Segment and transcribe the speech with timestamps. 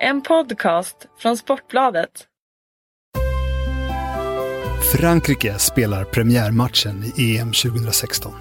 [0.00, 2.10] En podcast från Sportbladet.
[4.92, 8.32] Frankrike spelar premiärmatchen i EM 2016.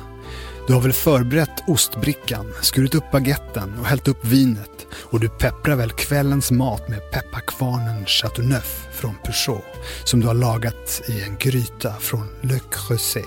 [0.67, 5.75] Du har väl förberett ostbrickan, skurit upp baguetten och hällt upp vinet och du pepprar
[5.75, 9.65] väl kvällens mat med pepparkvarnen Chateauneuf från Peugeot
[10.03, 13.25] som du har lagat i en gryta från Le Creuset.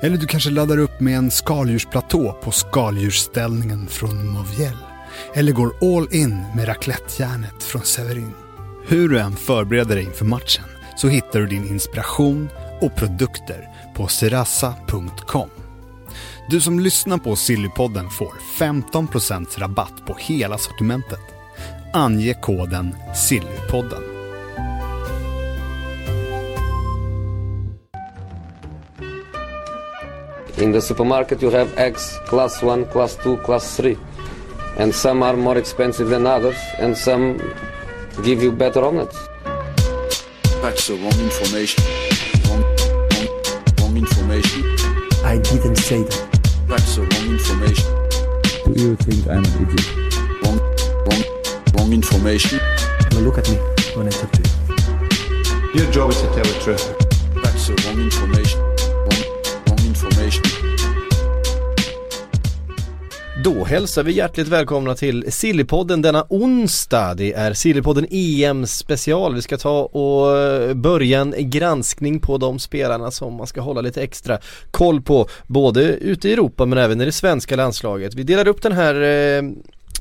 [0.00, 4.87] Eller du kanske laddar upp med en skaldjursplatå på skaldjursställningen från Mauviel.
[5.34, 8.32] Eller går all in med raclettejärnet från Severin.
[8.86, 10.64] Hur du än förbereder dig inför matchen
[10.96, 12.48] så hittar du din inspiration
[12.80, 15.48] och produkter på serasa.com.
[16.50, 21.20] Du som lyssnar på Sillypodden får 15% rabatt på hela sortimentet.
[21.92, 24.02] Ange koden Sillypodden.
[30.60, 33.96] In the supermarket, you have eggs class 1, class 2, class 3.
[34.78, 37.38] And some are more expensive than others, and some
[38.22, 39.18] give you better omelets.
[40.62, 41.82] That's the wrong information.
[42.46, 42.62] Wrong,
[43.10, 43.28] wrong,
[43.80, 44.62] wrong information.
[45.24, 46.40] I didn't say that.
[46.68, 47.86] That's the wrong information.
[48.72, 49.86] Do you think I'm an idiot?
[50.44, 50.58] Wrong,
[51.06, 51.22] wrong,
[51.74, 52.60] wrong information.
[53.10, 53.56] Now look at me
[53.96, 55.82] when I talk to you.
[55.82, 56.86] Your job is to tell the truth.
[57.42, 58.60] That's the wrong information.
[58.60, 59.22] Wrong,
[59.66, 60.57] wrong information.
[63.44, 67.14] Då hälsar vi hjärtligt välkomna till Sillypodden denna onsdag.
[67.14, 69.34] Det är Sillypodden EM special.
[69.34, 73.80] Vi ska ta och eh, börja en granskning på de spelarna som man ska hålla
[73.80, 74.38] lite extra
[74.70, 75.28] koll på.
[75.46, 78.14] Både ute i Europa men även i det svenska landslaget.
[78.14, 79.42] Vi delar upp den här eh,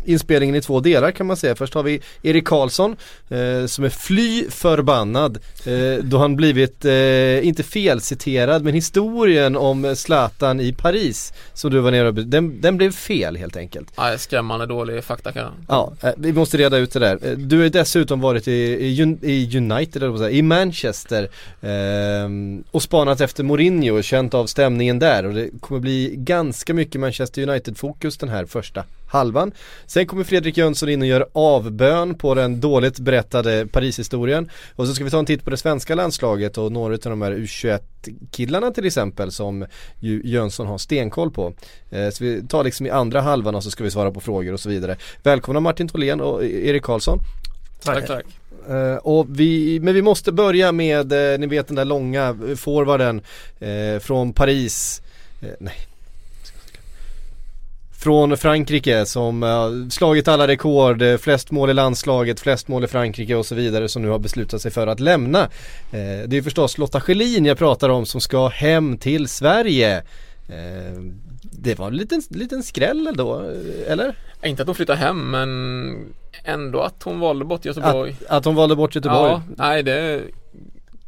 [0.08, 1.55] inspelningen i två delar kan man säga.
[1.55, 2.95] Först har vi Erik Karlsson
[3.30, 9.95] eh, som är fly förbannad eh, då han blivit, eh, inte felciterad men historien om
[9.95, 13.91] Zlatan i Paris som du var nere och den, den blev fel helt enkelt.
[13.97, 15.52] Nej, skrämmande dålig fakta kan jag.
[15.67, 17.19] Ja, eh, vi måste reda ut det där.
[17.21, 21.30] Eh, Du har dessutom varit i, i, i United, i Manchester
[21.61, 26.73] ehm, och spanat efter Mourinho och känt av stämningen där och det kommer bli ganska
[26.73, 29.52] mycket Manchester United-fokus den här första halvan.
[29.86, 34.94] Sen kommer Fredrik Jönsson in och gör avbön på den dåligt berättade Paris-historien och så
[34.94, 38.72] ska vi ta en titt på det svenska landslaget och några av de här U21-killarna
[38.72, 39.66] till exempel som
[40.00, 41.54] ju Jönsson har stenkoll på.
[41.90, 44.54] Eh, så vi tar liksom i andra halvan och så ska vi svara på frågor
[44.54, 44.98] och så vidare.
[45.24, 47.20] Välkomna Martin Tholén och Erik Karlsson.
[47.84, 48.26] Tack, tack.
[49.02, 53.22] Och vi, men vi måste börja med, eh, ni vet den där långa forwarden
[53.60, 55.02] eh, från Paris,
[55.60, 55.88] nej
[58.08, 62.88] från Frankrike som uh, slagit alla rekord, eh, flest mål i landslaget, flest mål i
[62.88, 65.42] Frankrike och så vidare som nu har beslutat sig för att lämna.
[65.92, 69.98] Eh, det är förstås Lotta Schelin jag pratar om som ska hem till Sverige.
[70.50, 71.02] Eh,
[71.42, 74.16] det var en liten, liten skräll då, eh, eller?
[74.44, 76.14] Inte att hon flyttar hem men
[76.44, 78.16] ändå att hon valde bort Göteborg.
[78.26, 79.32] Att, att hon valde bort Göteborg.
[79.32, 80.22] Ja, nej det är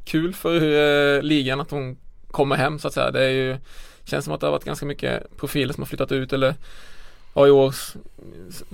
[0.05, 1.97] kul för ligan att hon
[2.31, 3.11] kommer hem så att säga.
[3.11, 3.57] Det är ju
[4.09, 6.55] Känns som att det har varit ganska mycket profiler som har flyttat ut eller
[7.39, 7.75] Ja i år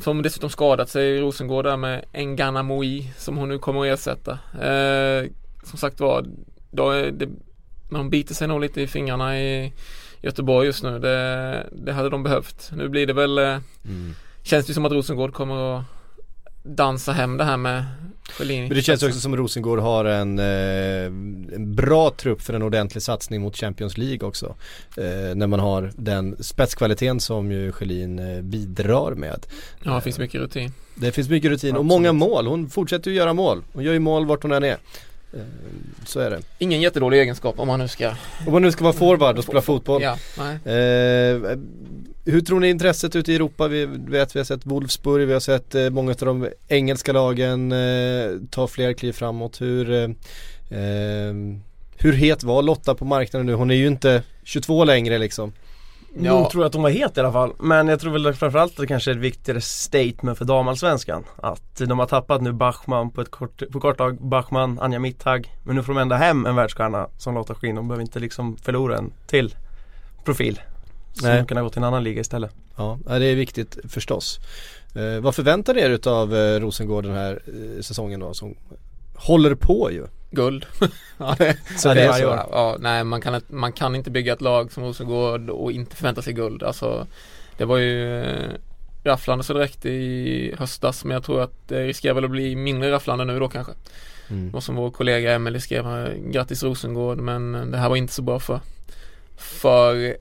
[0.02, 4.00] Som dessutom skadat sig i Rosengård där med Engana Moi som hon nu kommer att
[4.00, 4.32] ersätta.
[4.62, 5.30] Eh,
[5.64, 6.26] som sagt var
[6.72, 7.30] då är det,
[7.90, 9.74] hon biter sig nog lite i fingrarna i
[10.22, 11.00] Göteborg just nu.
[11.00, 12.72] Det, det hade de behövt.
[12.76, 14.16] Nu blir det väl eh, Mm.
[14.44, 15.86] Känns det som att Rosengård kommer att
[16.66, 17.86] dansa hem det här med
[18.30, 18.64] Schelin.
[18.64, 20.46] Men det känns också som Rosengård har en, eh,
[21.56, 24.56] en bra trupp för en ordentlig satsning mot Champions League också.
[24.98, 29.46] Eh, när man har den spetskvaliteten som ju Schelin eh, bidrar med.
[29.84, 30.74] Ja, det finns mycket rutin.
[30.96, 31.90] Det finns mycket rutin och Absolut.
[31.90, 32.48] många mål.
[32.48, 33.64] Hon fortsätter ju göra mål.
[33.74, 34.78] Hon gör ju mål vart hon än är.
[35.34, 35.40] Eh,
[36.06, 36.42] så är det.
[36.58, 38.10] Ingen jättedålig egenskap om man nu ska
[38.48, 40.02] Om man nu ska vara forward och spela fotboll.
[40.02, 40.76] Ja, nej.
[40.76, 41.58] Eh,
[42.26, 43.68] hur tror ni intresset ute i Europa?
[43.68, 47.72] Vi vet vi har sett Wolfsburg, vi har sett eh, många av de engelska lagen
[47.72, 49.62] eh, ta fler kliv framåt.
[49.62, 50.04] Hur, eh,
[50.80, 51.34] eh,
[51.98, 53.54] hur het var Lotta på marknaden nu?
[53.54, 55.54] Hon är ju inte 22 längre liksom.
[56.20, 56.40] Ja.
[56.40, 57.54] Nog tror jag att de var het i alla fall.
[57.60, 61.24] Men jag tror väl framförallt att det kanske är ett viktigare statement för damallsvenskan.
[61.36, 65.54] Att de har tappat nu Bachmann på ett kort, på kort tag, Bachmann, Anja Mittag.
[65.64, 67.76] Men nu får de ändå hem en världsstjärna som Lotta Schelin.
[67.76, 69.56] De behöver inte liksom förlora en till
[70.24, 70.60] profil.
[71.20, 71.38] Som Nej.
[71.38, 71.48] Nej.
[71.48, 72.52] kan gå till en annan liga istället.
[72.78, 74.40] Ja, det är viktigt förstås.
[74.96, 78.34] Eh, vad förväntar ni er utav eh, Rosengård den här eh, säsongen då?
[78.34, 78.56] Som
[79.16, 80.06] håller på ju.
[80.32, 80.66] Guld.
[81.18, 81.36] ja,
[81.78, 82.18] Så ja, det är så.
[82.20, 82.26] så.
[82.52, 85.96] Ja, nej, man kan, inte- man kan inte bygga ett lag som Rosengård och inte
[85.96, 86.64] förvänta sig guld.
[86.64, 87.08] Alltså,
[87.58, 88.50] det var ju eh,
[89.04, 92.92] rafflande så direkt i höstas men jag tror att det riskerar väl att bli mindre
[92.92, 93.74] rafflande nu då kanske.
[94.30, 94.56] Mm.
[94.56, 95.86] Och som vår kollega Emelie skrev,
[96.32, 98.60] grattis Rosengård men det här var inte så bra för,
[99.38, 100.18] för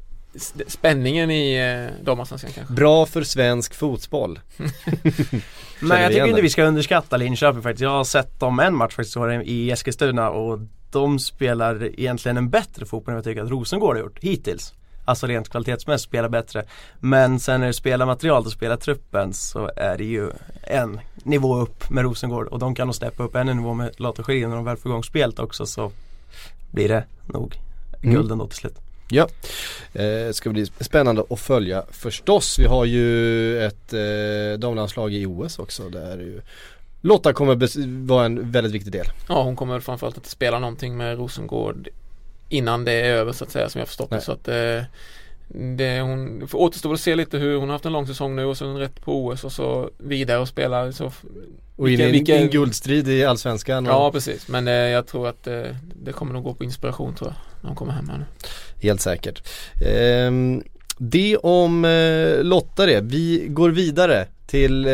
[0.67, 2.75] spänningen i eh, damallsvenskan kanske.
[2.75, 4.41] Bra för svensk fotboll.
[5.81, 7.83] Men jag tycker inte vi ska underskatta Linköping faktiskt.
[7.83, 10.59] Jag har sett dem en match faktiskt i Eskilstuna och
[10.91, 14.75] de spelar egentligen en bättre fotboll än jag tycker att Rosengård har gjort hittills.
[15.05, 16.65] Alltså rent kvalitetsmässigt spelar bättre.
[17.01, 20.31] Men sen när det spelar material och spelar truppen så är det ju
[20.63, 24.23] en nivå upp med Rosengård och de kan nog steppa upp en nivå med Lotta
[24.23, 25.93] Schelin när de väl får igång spelet också så
[26.71, 27.59] blir det nog
[28.05, 28.17] Mm.
[28.17, 28.79] gulden då till slut.
[29.93, 32.59] Eh, ska bli spännande att följa förstås.
[32.59, 36.41] Vi har ju ett eh, damlandslag i OS också där ju
[37.01, 39.07] Lotta kommer vara en väldigt viktig del.
[39.29, 41.89] Ja hon kommer framförallt att spela någonting med Rosengård
[42.49, 44.17] innan det är över så att säga som jag förstått det.
[44.17, 44.25] Nej.
[44.25, 44.83] Så att eh,
[45.77, 48.45] det hon det återstår att se lite hur hon har haft en lång säsong nu
[48.45, 50.93] och sen rätt på OS och så vidare och spela.
[50.93, 51.13] Så,
[51.77, 53.87] Och in i Vilken- en, vilken- en guldstrid i Allsvenskan.
[53.87, 55.63] Och, ja precis men eh, jag tror att eh,
[56.03, 58.25] det kommer nog gå på inspiration tror jag när hon kommer hem här nu.
[58.89, 59.43] Helt säkert.
[59.87, 60.63] Ehm,
[60.99, 63.01] det om eh, Lotta det.
[63.01, 64.93] Vi går vidare till eh,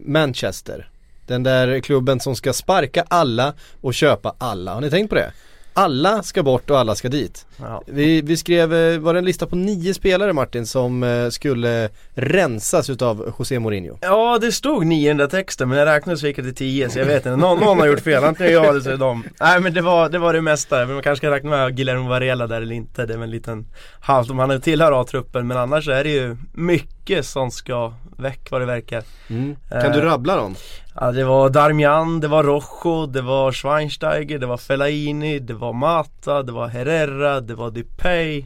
[0.00, 0.88] Manchester.
[1.26, 4.74] Den där klubben som ska sparka alla och köpa alla.
[4.74, 5.32] Har ni tänkt på det?
[5.80, 7.46] Alla ska bort och alla ska dit.
[7.60, 7.82] Ja.
[7.86, 11.88] Vi, vi skrev, eh, var det en lista på nio spelare Martin som eh, skulle
[12.14, 13.98] rensas utav José Mourinho?
[14.00, 16.54] Ja det stod nio i den där texten men jag räknade så gick det till
[16.54, 18.92] tio så jag vet inte, någon, någon har gjort fel, antingen jag eller så är
[18.92, 21.50] det dem Nej men det var det, var det mesta, men man kanske ska räkna
[21.50, 23.66] med Guillermo Varela där eller inte, det är väl en liten
[24.00, 28.60] halvt om han tillhör A-truppen men annars är det ju mycket som ska väck vad
[28.60, 30.54] det verkar Kan Eh, du rabbla dem?
[30.94, 35.72] Ja det var Darmian, det var Rojo, det var Schweinsteiger, det var Fellaini, det var
[35.72, 38.44] Mata, det var Herrera, det var Dupay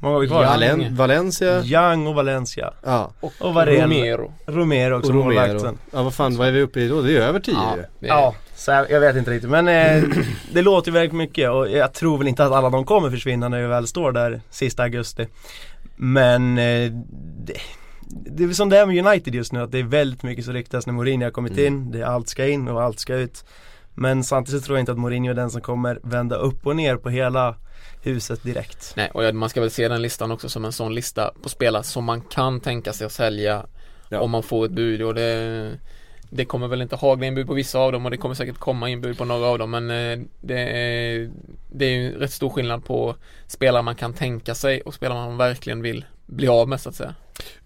[0.00, 0.44] Många har vi kvar?
[0.44, 1.62] Valen, Valencia?
[1.64, 3.10] Young och Valencia Ja.
[3.40, 4.32] Och Varela Romero.
[4.46, 7.02] Romero också, Och målvakten Ja vad fan, vad är vi uppe i då?
[7.02, 8.08] Det är över tio Ja, ju.
[8.08, 10.02] Ja, så jag, jag vet inte riktigt men eh,
[10.52, 13.48] det låter ju väldigt mycket och jag tror väl inte att alla de kommer försvinna
[13.48, 15.26] när vi väl står där sista augusti
[15.96, 16.92] Men eh,
[17.46, 17.54] det,
[18.08, 20.54] det är som det är med United just nu att det är väldigt mycket som
[20.54, 21.66] ryktas när Mourinho har kommit Mm.
[21.66, 23.44] in det är Allt ska in och allt ska ut
[23.94, 26.96] Men samtidigt tror jag inte att Mourinho är den som kommer vända upp och ner
[26.96, 27.56] på hela
[28.02, 31.32] huset direkt Nej och man ska väl se den listan också som en sån lista
[31.42, 33.66] på spelare som man kan tänka sig att sälja
[34.08, 34.20] Ja.
[34.20, 35.70] om man får ett bud och det
[36.36, 38.88] det kommer väl inte hagla inbud på vissa av dem och det kommer säkert komma
[38.88, 41.30] inbud på några av dem men eh, det är,
[41.72, 43.16] det är ju rätt stor skillnad på
[43.46, 46.94] spelare man kan tänka sig och spelare man verkligen vill bli av med så att
[46.94, 47.14] säga.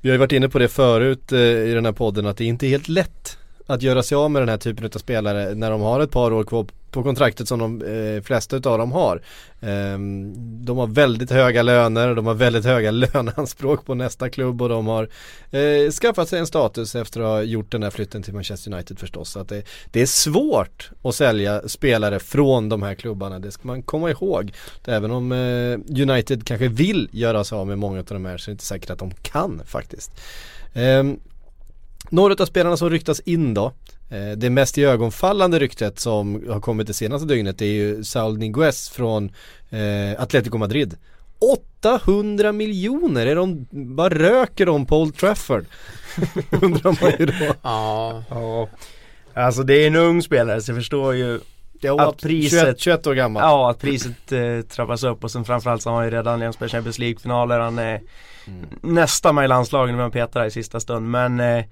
[0.01, 2.45] Vi har ju varit inne på det förut eh, i den här podden att det
[2.45, 5.71] inte är helt lätt att göra sig av med den här typen av spelare när
[5.71, 9.23] de har ett par år kvar på kontraktet som de eh, flesta utav dem har.
[9.61, 9.99] Eh,
[10.61, 14.87] de har väldigt höga löner, de har väldigt höga löneanspråk på nästa klubb och de
[14.87, 15.09] har
[15.51, 18.99] eh, skaffat sig en status efter att ha gjort den här flytten till Manchester United
[18.99, 19.31] förstås.
[19.31, 23.67] Så att det, det är svårt att sälja spelare från de här klubbarna, det ska
[23.67, 24.53] man komma ihåg.
[24.87, 28.51] Även om eh, United kanske vill göra sig av med många av de här så
[28.51, 30.13] är det inte säkert att de kan faktiskt.
[30.75, 31.21] Ehm,
[32.11, 33.73] några av spelarna som ryktas in då
[34.37, 39.31] det mest iögonfallande ryktet som har kommit det senaste dygnet är ju Saul Niguez från
[39.71, 40.97] eh, Atletico Madrid
[41.81, 45.65] 800 miljoner, är de, vad röker de på Old Trafford?
[46.63, 48.69] Undrar man ju då Ja, Ja
[49.35, 51.41] Alltså det är en ung spelare så jag förstår ju
[51.81, 55.45] ja, Att priset- 21, 21 år gammal Ja, att priset eh, trappas upp och sen
[55.45, 57.59] framförallt så har han ju redan redan spelat Champions League-finaler.
[57.59, 58.01] Han är
[58.83, 61.11] nästan med i landslaget när man petar i sista stund.
[61.11, 61.65] Men eh,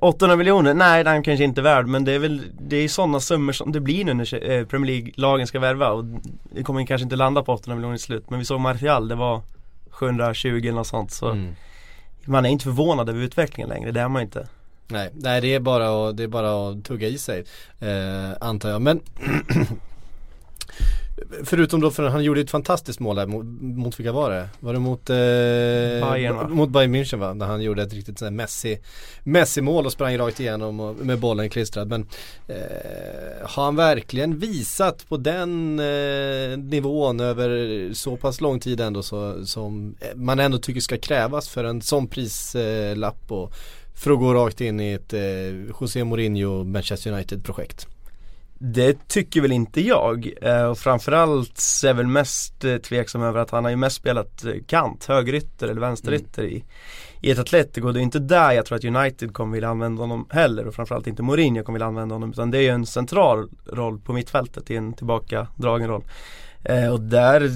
[0.00, 3.20] 800 miljoner, nej den kanske inte är värd men det är väl Det är sådana
[3.20, 6.04] summor som det blir nu när eh, Premier League-lagen ska värva och
[6.54, 9.14] det kommer kanske inte landa på 800 miljoner i slut men vi såg Martial, det
[9.14, 9.42] var
[9.90, 11.54] 720 eller något sånt så Mm.
[12.24, 14.48] man är inte förvånad över utvecklingen längre, det är man inte.
[14.88, 17.44] Nej, nej det är bara att, det är bara att tugga i sig
[17.80, 19.00] eh, Antar jag, men
[21.44, 24.48] Förutom då för han gjorde ett fantastiskt mål där mot, mot vilka var det?
[24.60, 26.48] Var det mot eh, Bayern, va?
[26.48, 27.34] Mot Bayern München va?
[27.34, 28.78] Där han gjorde ett riktigt sånt Messi
[29.22, 32.06] Messi mål och sprang rakt igenom och, med bollen klistrad men
[32.48, 32.56] eh,
[33.42, 39.46] Har han verkligen visat på den eh, nivån över så pass lång tid ändå så,
[39.46, 43.52] som man ändå tycker ska krävas för en sån prislapp och
[43.94, 45.20] för att gå rakt in i ett eh,
[45.80, 47.86] José Mourinho Manchester United projekt.
[48.72, 50.32] Det tycker väl inte jag.
[50.42, 53.76] Eh, och framförallt så är jag väl mest eh, tveksam över att han har ju
[53.76, 56.64] mest spelat eh, kant, högerytter eller vänsterytter i,
[57.20, 57.92] i ett Atletico.
[57.92, 60.66] Det är inte där jag tror att United kommer vilja använda honom heller.
[60.66, 62.30] Och framförallt inte Mourinho kommer vilja använda honom.
[62.30, 66.04] Utan det är ju en central roll på mittfältet i en tillbakadragen roll.
[66.92, 67.50] Och där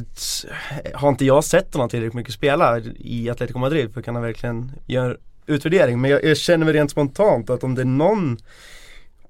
[0.95, 4.73] har inte jag sett honom tillräckligt mycket spela i Atletico Madrid för att kunna verkligen
[4.87, 6.01] göra utvärdering.
[6.01, 8.39] Men jag, jag känner väl rent spontant att om det är någon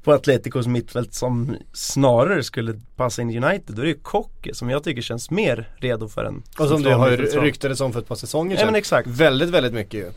[0.04, 4.54] på Atleticos mittfält som snarare skulle passa in i United då är det ju Kocke
[4.54, 8.00] som jag tycker känns mer redo för en Och som central har ryktades om för
[8.00, 8.66] ett par säsonger Ja sedan.
[8.66, 9.08] men exakt.
[9.08, 10.10] Väldigt, väldigt mycket ju.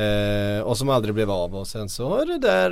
[0.00, 2.70] Eh, och som aldrig blev av och sen så har det där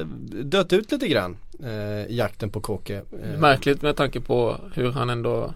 [0.00, 0.06] eh,
[0.44, 1.36] dött ut lite grann.
[1.64, 2.94] Eh, jakten på Kåke.
[3.22, 5.54] Eh, Märkligt med tanke på hur han ändå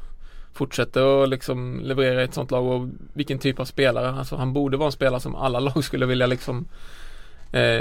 [0.53, 4.11] fortsätter att liksom leverera i ett sånt lag och vilken typ av spelare.
[4.11, 6.69] Alltså han borde vara en spelare som alla lag skulle vilja liksom
[7.53, 7.81] eh,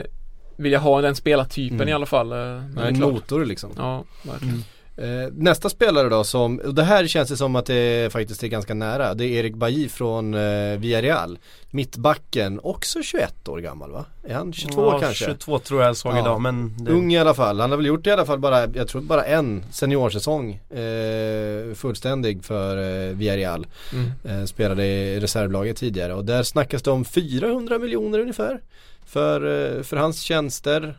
[0.57, 1.89] vilja ha den spelartypen Mm.
[1.89, 2.31] i alla fall.
[2.31, 3.71] Eh, en motor liksom.
[3.77, 4.63] Ja, verkligen.
[4.99, 8.47] Eh, nästa spelare då som, och det här känns det som att det faktiskt är
[8.47, 9.13] ganska nära.
[9.13, 11.39] Det är Erik Bailly från eh, Villarreal.
[11.71, 14.05] Mittbacken, också 21 år gammal va?
[14.27, 15.25] Är han 22 ja, kanske?
[15.25, 16.19] 22 tror jag jag såg Ja.
[16.19, 17.59] idag men det, Ung i alla fall.
[17.59, 22.43] Han har väl gjort i alla fall bara, jag tror bara en seniorsäsong eh, fullständig
[22.45, 23.67] för eh, Villarreal.
[23.93, 24.11] Mm.
[24.41, 28.59] Eh, spelade i reservlaget tidigare och där snackas det om 400 miljoner ungefär.
[29.07, 30.97] För, eh, för hans tjänster.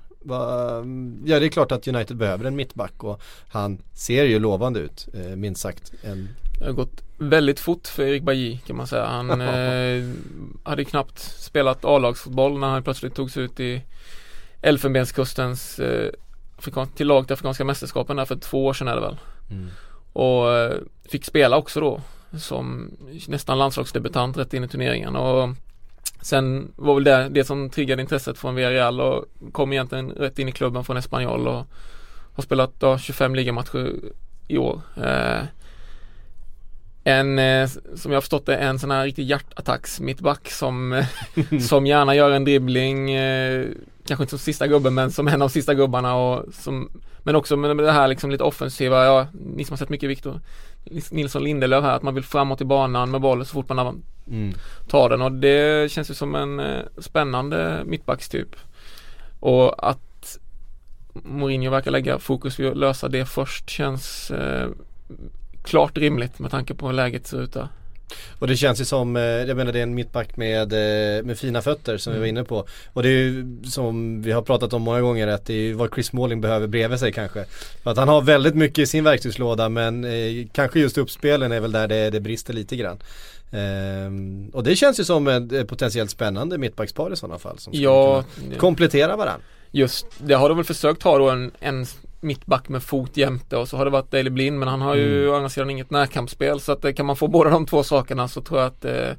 [1.24, 5.08] Ja det är klart att United behöver en mittback och han ser ju lovande ut
[5.14, 5.92] eh, minst sagt.
[6.02, 9.06] En, Det har gått väldigt fort för Erik Bailly kan man säga.
[9.06, 10.04] Han eh,
[10.62, 13.82] hade knappt spelat A-lagsfotboll när han plötsligt togs ut i
[14.62, 16.10] Elfenbenskustens eh,
[16.96, 19.16] till lag till Afrikanska mästerskapen där för två år sedan är det väl.
[20.12, 20.74] Och eh,
[21.08, 22.00] fick spela också då
[22.38, 22.90] som
[23.28, 25.48] nästan landslagsdebutant rätt in i turneringen och
[26.20, 30.48] Sen var väl det det som triggade intresset från Villarreal och kom egentligen rätt in
[30.48, 31.66] i klubben från Espanyol och
[32.34, 33.94] har spelat då 25 ligamatcher
[34.48, 34.80] i år.
[34.96, 35.42] Eh,
[37.04, 41.04] en, eh, som jag har förstått det, en sån här riktig hjärtattacks mittback som,
[41.68, 43.66] som gärna gör en dribbling, eh,
[44.08, 46.90] kanske inte som sista gubben men som en av sista gubbarna och som,
[47.22, 50.40] men också med det här liksom lite offensiva, ja, ni som har sett mycket Viktor
[51.10, 54.54] Nilsson Lindelöf här, att man vill framåt i banan med bollen så fort man mm.
[54.88, 58.56] tar den och det känns ju som en eh, spännande mittbackstyp.
[59.40, 60.38] Och att
[61.12, 64.68] Mourinho verkar lägga fokus vid att lösa det först känns eh,
[65.62, 67.68] klart rimligt med tanke på hur läget ser ut där.
[68.38, 71.38] Och det känns ju som, eh, jag menar det är en mittback med, eh, med
[71.38, 72.66] fina fötter som vi var inne på.
[72.92, 75.94] Och det är ju som vi har pratat om många gånger att det är vad
[75.94, 77.44] Chris Smalling behöver bredvid sig kanske.
[77.82, 81.60] För att han har väldigt mycket i sin verktygslåda men eh, kanske just uppspelen är
[81.60, 82.98] väl där det, det brister lite grann.
[83.52, 87.58] Ehm, och det känns ju som ett potentiellt spännande mittbackspar i sådana fall.
[87.58, 88.24] Som Ja,
[88.58, 89.42] komplettera varandra.
[89.70, 91.86] just det har de väl försökt ha då en, en
[92.20, 95.18] mittback med fot jämte och så har det varit Daley Blind men han har ju
[95.20, 95.32] Mm.
[95.32, 98.28] å andra sidan inget närkampsspel så att eh, kan man få båda de två sakerna
[98.28, 99.10] så tror jag att eh,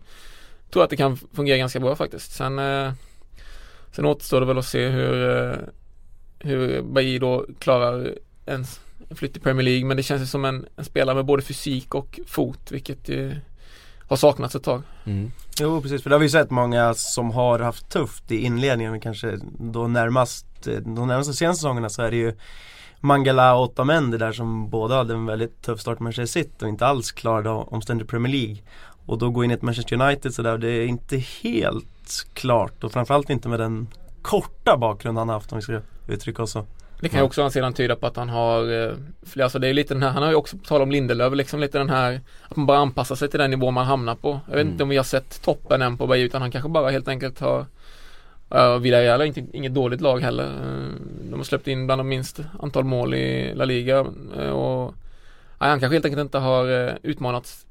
[0.74, 2.32] tror att det kan fungera ganska bra faktiskt.
[2.32, 2.91] Sen, eh,
[3.91, 5.56] sen återstår det väl att se hur eh,
[6.39, 8.13] hur Bailly då klarar
[8.46, 8.65] en,
[9.10, 11.41] en flytt i Premier League men det känns ju som en, en spelare med både
[11.44, 13.32] fysik och fot vilket eh,
[14.08, 14.82] har saknats ett tag.
[15.60, 19.01] Jo precis, för det har vi sett många som har haft tufft i inledningen men
[19.01, 22.34] kanske då närmast eh, De närmaste senaste säsongerna så är det ju
[23.00, 26.70] Mangala och Otamendi där som båda hade en väldigt tuff start med Manchester City och
[26.70, 28.58] inte alls klarade omständigt Premier League
[29.06, 32.84] Och då gå in i ett Manchester United så där, det är inte helt klart
[32.84, 33.88] och framförallt inte med den
[34.22, 36.65] korta bakgrund han har haft om vi ska uttrycka oss så
[37.01, 39.68] Det kan ju också å sidan tyda på att han har eh, fler, alltså det
[39.68, 41.89] är lite den här, han har ju också på tal om Lindelöf liksom lite den
[41.89, 44.39] här Att man bara anpassar sig till den nivå man hamnar på.
[44.46, 44.72] Jag vet Mm.
[44.72, 47.39] inte om vi har sett toppen än på Bailly utan han kanske bara helt enkelt
[47.39, 47.65] har
[48.56, 50.46] Uh, Villarreal är inte, inget dåligt lag heller.
[50.46, 50.94] Uh,
[51.29, 54.06] de har släppt in bland de minst antal mål i La Liga
[54.38, 54.94] Uh, och uh,
[55.58, 57.65] han kanske helt enkelt inte har uh, utmanats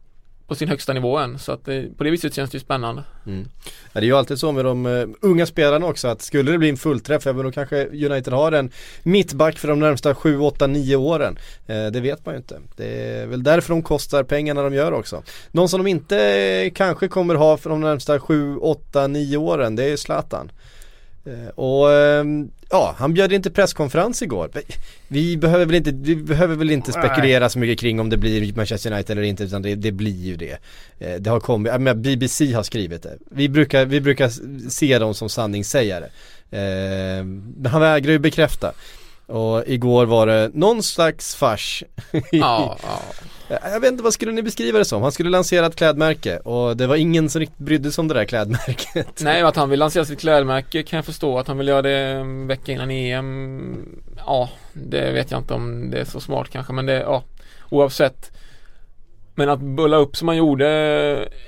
[0.49, 1.39] på sin högsta nivå än.
[1.39, 3.03] Så att det, på det viset känns det ju spännande.
[3.27, 3.49] Mm.
[3.93, 6.59] Ja, det är ju alltid så med de uh, unga spelarna också att skulle det
[6.59, 8.71] bli en fullträff, även då kanske United har en
[9.03, 11.39] mittback för de närmsta 7, 8, 9 åren.
[11.71, 12.61] Uh, det vet man ju inte.
[12.77, 15.23] Det är väl därför de kostar pengarna de gör också.
[15.51, 16.17] Någon som de inte
[16.65, 20.51] uh, kanske kommer ha för de närmsta 7, 8, 9 åren, det är Zlatan.
[21.27, 24.51] Eh, och ehm, ja, han bjöd in till presskonferens igår.
[25.09, 28.53] Vi behöver väl inte, vi behöver väl inte spekulera så mycket kring om det blir
[28.57, 30.59] Manchester United eller inte utan det, det blir ju det.
[30.99, 33.19] Eh, Det har kommit, jag menar, BBC har skrivit det.
[33.31, 34.31] Vi brukar, vi brukar
[34.71, 36.05] se dem som sanningssägare.
[36.51, 37.25] Eh,
[37.57, 38.73] Men han vägrar ju bekräfta.
[39.29, 41.85] Och igår var det någon slags fars.
[42.13, 43.01] Ja, ja.
[43.73, 45.03] Jag vet inte, vad skulle ni beskriva det som?
[45.03, 48.15] Han skulle lansera ett klädmärke och det var ingen som riktigt brydde sig om det
[48.15, 49.21] där klädmärket.
[49.21, 51.39] Nej, att han vill lansera sitt klädmärke kan jag förstå.
[51.39, 54.01] Att han vill göra det en vecka innan EM.
[54.27, 56.73] Ja, det vet jag inte om det är så smart kanske.
[56.73, 57.23] Men det, ja,
[57.71, 58.33] oavsett.
[59.35, 60.69] Men att bulla upp som han gjorde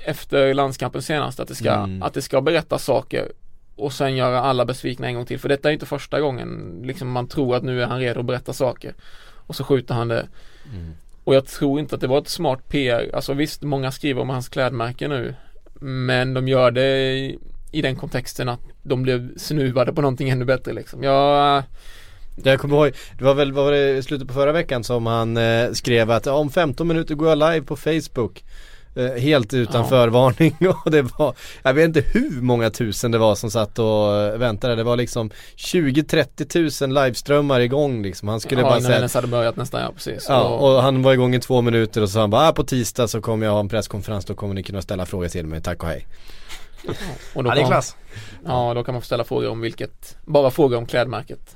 [0.05, 1.39] efter landskampen senast.
[1.39, 2.03] Att det ska, Mm.
[2.03, 3.31] att det ska berätta saker.
[3.75, 5.39] Och sen göra alla besvikna en gång till.
[5.39, 8.25] För detta är inte första gången liksom man tror att nu är han redo att
[8.25, 8.93] berätta saker.
[9.33, 10.27] Och så skjuter han det.
[11.23, 13.11] Och jag tror inte att det var ett smart PR.
[13.13, 15.35] Alltså visst, många skriver om hans klädmärke nu.
[15.79, 17.39] Men de gör det i,
[17.71, 21.03] i den kontexten att de blev snuvade på någonting ännu bättre liksom.
[21.03, 21.63] Jag,
[22.43, 25.71] Jag kommer ihåg, det var väl, var det slutet på förra veckan som han eh,
[25.71, 28.43] skrev att om 15 minuter går jag live på Facebook
[29.19, 29.87] Helt utan Ja.
[29.87, 30.55] förvarning
[30.85, 31.33] och det var,
[31.63, 34.97] jag vet inte hur många tusen det var som satt och eh, väntade Det var
[34.97, 39.91] liksom 20-30 tusen liveströmmar igång liksom Han skulle ja, bara säga hade börjat nästan, ja
[39.95, 40.25] precis.
[40.29, 42.51] Ja, Och- och han var igång i två minuter och så sa han bara ah,
[42.51, 45.45] på tisdag så kommer jag ha en presskonferens Då kommer ni kunna ställa frågor till
[45.45, 46.07] mig, tack och hej
[47.33, 47.95] och då Ja det är klass.
[48.45, 51.55] Ja, då kan man få ställa frågor om vilket, bara frågor om klädmärket.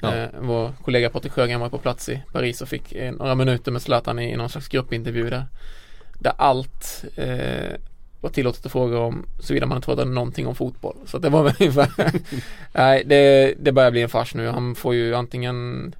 [0.00, 0.14] Ja.
[0.14, 3.72] Eh, vår kollega Patrik Sjögren var på plats i Paris och fick eh, några minuter
[3.72, 5.44] med Zlatan i någon slags gruppintervju där.
[6.18, 7.76] Där allt eh,
[8.20, 10.96] var tillåtet att fråga om såvida man inte pratade någonting om fotboll.
[11.06, 12.12] Så att det var väl ungefär
[12.72, 14.48] Nej, det, det börjar bli en fars nu.
[14.48, 15.94] Han får ju antingen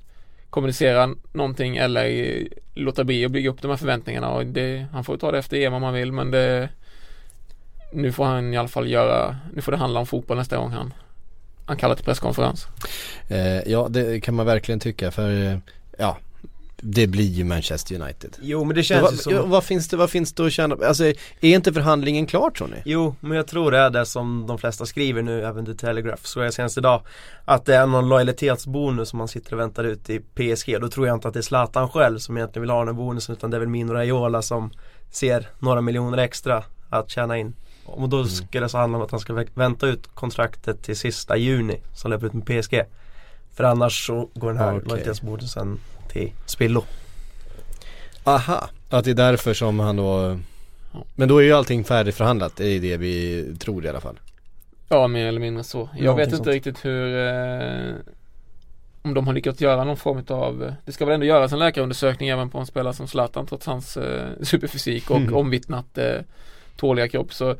[0.50, 5.04] kommunicera någonting eller eh, låta bli att bygga upp de här förväntningarna och det, han
[5.04, 6.68] får ju ta det efter EM om han vill men det
[7.92, 10.70] nu får han i alla fall göra, nu får det handla om fotboll nästa gång
[10.70, 10.94] han
[11.66, 12.66] han kallar till presskonferens.
[13.28, 15.58] eh, Ja det kan man verkligen tycka för eh,
[15.98, 16.16] Ja
[16.82, 18.36] det blir ju Manchester United.
[18.42, 20.52] Jo men det känns ju vad, som ja, vad finns det, vad finns det att
[20.52, 22.82] känna, alltså är inte förhandlingen klar tror ni?
[22.84, 26.22] Jo, men jag tror det är det som de flesta skriver nu, även The Telegraph,
[26.24, 27.02] så jag senast idag
[27.44, 31.06] Att det är någon lojalitetsbonus som man sitter och väntar ut i PSG Då tror
[31.06, 33.56] jag inte att det är Zlatan själv som egentligen vill ha den bonusen utan det
[33.56, 34.70] är väl Mino Raiola som
[35.10, 37.54] ser några miljoner extra att tjäna in.
[37.84, 40.96] Och då ska det så handla om att han ska vä- vänta ut kontraktet till
[40.96, 42.82] sista juni som löper ut med PSG
[43.56, 44.88] För annars så går den här Okej.
[44.88, 45.78] lojalitetsbonusen
[46.12, 46.84] till spillo
[48.24, 50.38] Aha, att det är därför som han då
[51.14, 54.18] Men då är ju allting färdigförhandlat, det är det vi tror i alla fall
[54.88, 55.78] Ja, mer eller mindre så.
[55.94, 56.48] Jag Någonting vet inte sånt.
[56.48, 57.94] riktigt hur eh,
[59.02, 62.28] om de har lyckats göra någon form av Det ska väl ändå göras en läkarundersökning
[62.28, 65.34] även på en spelare som Zlatan trots hans eh, superfysik och Mm.
[65.34, 66.18] omvittnat eh,
[66.76, 67.56] tåliga kropp så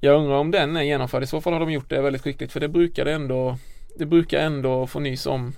[0.00, 1.22] Jag undrar om den är genomförd.
[1.22, 3.58] I så fall har de gjort det väldigt skickligt för det brukar det ändå
[4.00, 5.52] det brukar ändå få nys om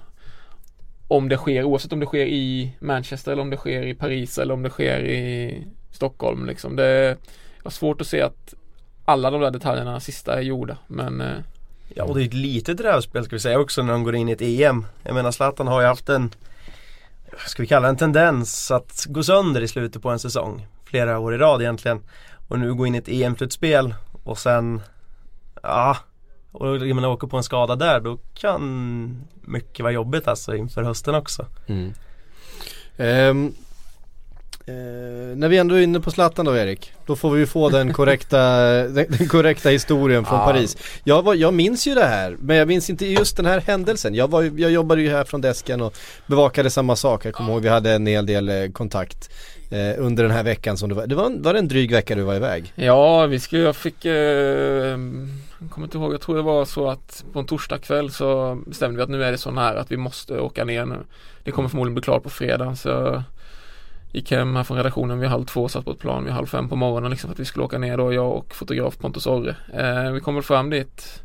[1.08, 4.38] Om det sker oavsett om det sker i Manchester eller om det sker i Paris
[4.38, 6.76] eller om det sker i Stockholm liksom.
[6.76, 7.08] Det är
[7.56, 8.54] jag har svårt att se att
[9.04, 11.36] alla de där detaljerna sista är gjorda men eh,
[11.94, 14.28] Ja och det är ett litet rävspel ska vi säga också när de går in
[14.28, 16.34] i ett EM Jag menar Zlatan har ju haft en
[17.46, 21.18] Ska vi kalla det en tendens att gå sönder i slutet på en säsong Flera
[21.18, 22.00] år i rad egentligen
[22.48, 24.80] Och nu gå in i ett EM-slutspel och sen
[25.62, 25.96] Ja
[26.52, 30.82] och jag menar åka på en skada där då kan mycket vara jobbigt alltså inför
[30.82, 31.92] hösten också mm.
[32.96, 33.52] Ehm,
[34.66, 37.68] eh, När vi ändå är inne på Zlatan då Erik Då får vi ju få
[37.68, 38.38] den korrekta,
[38.88, 40.44] den, den korrekta historien från Ja.
[40.46, 43.60] Paris jag, var, jag minns ju det här men jag minns inte just den här
[43.60, 45.94] händelsen Jag, var, ju- jag jobbade ju här från desken och
[46.26, 49.30] bevakade samma sak Jag kommer ihåg vi hade en hel del eh, kontakt
[49.70, 51.92] eh, under den här veckan som det var Det var, en- var det en dryg
[51.92, 52.72] vecka du var iväg?
[52.74, 54.96] Ja, vi skulle, jag fick, eh,
[55.62, 58.58] jag kommer inte ihåg, jag tror det var så att på en torsdag kväll så
[58.66, 60.98] bestämde vi att nu är det så nära att vi måste åka ner nu.
[61.44, 63.22] Det kommer förmodligen bli klart på fredag så jag
[64.12, 66.68] gick hem här från redaktionen vid halv två, satt på ett plan vid halv fem
[66.68, 69.56] på morgonen liksom för att vi skulle åka ner då, jag och fotograf Pontus Orre.
[69.72, 71.22] Eh, vi kom väl fram dit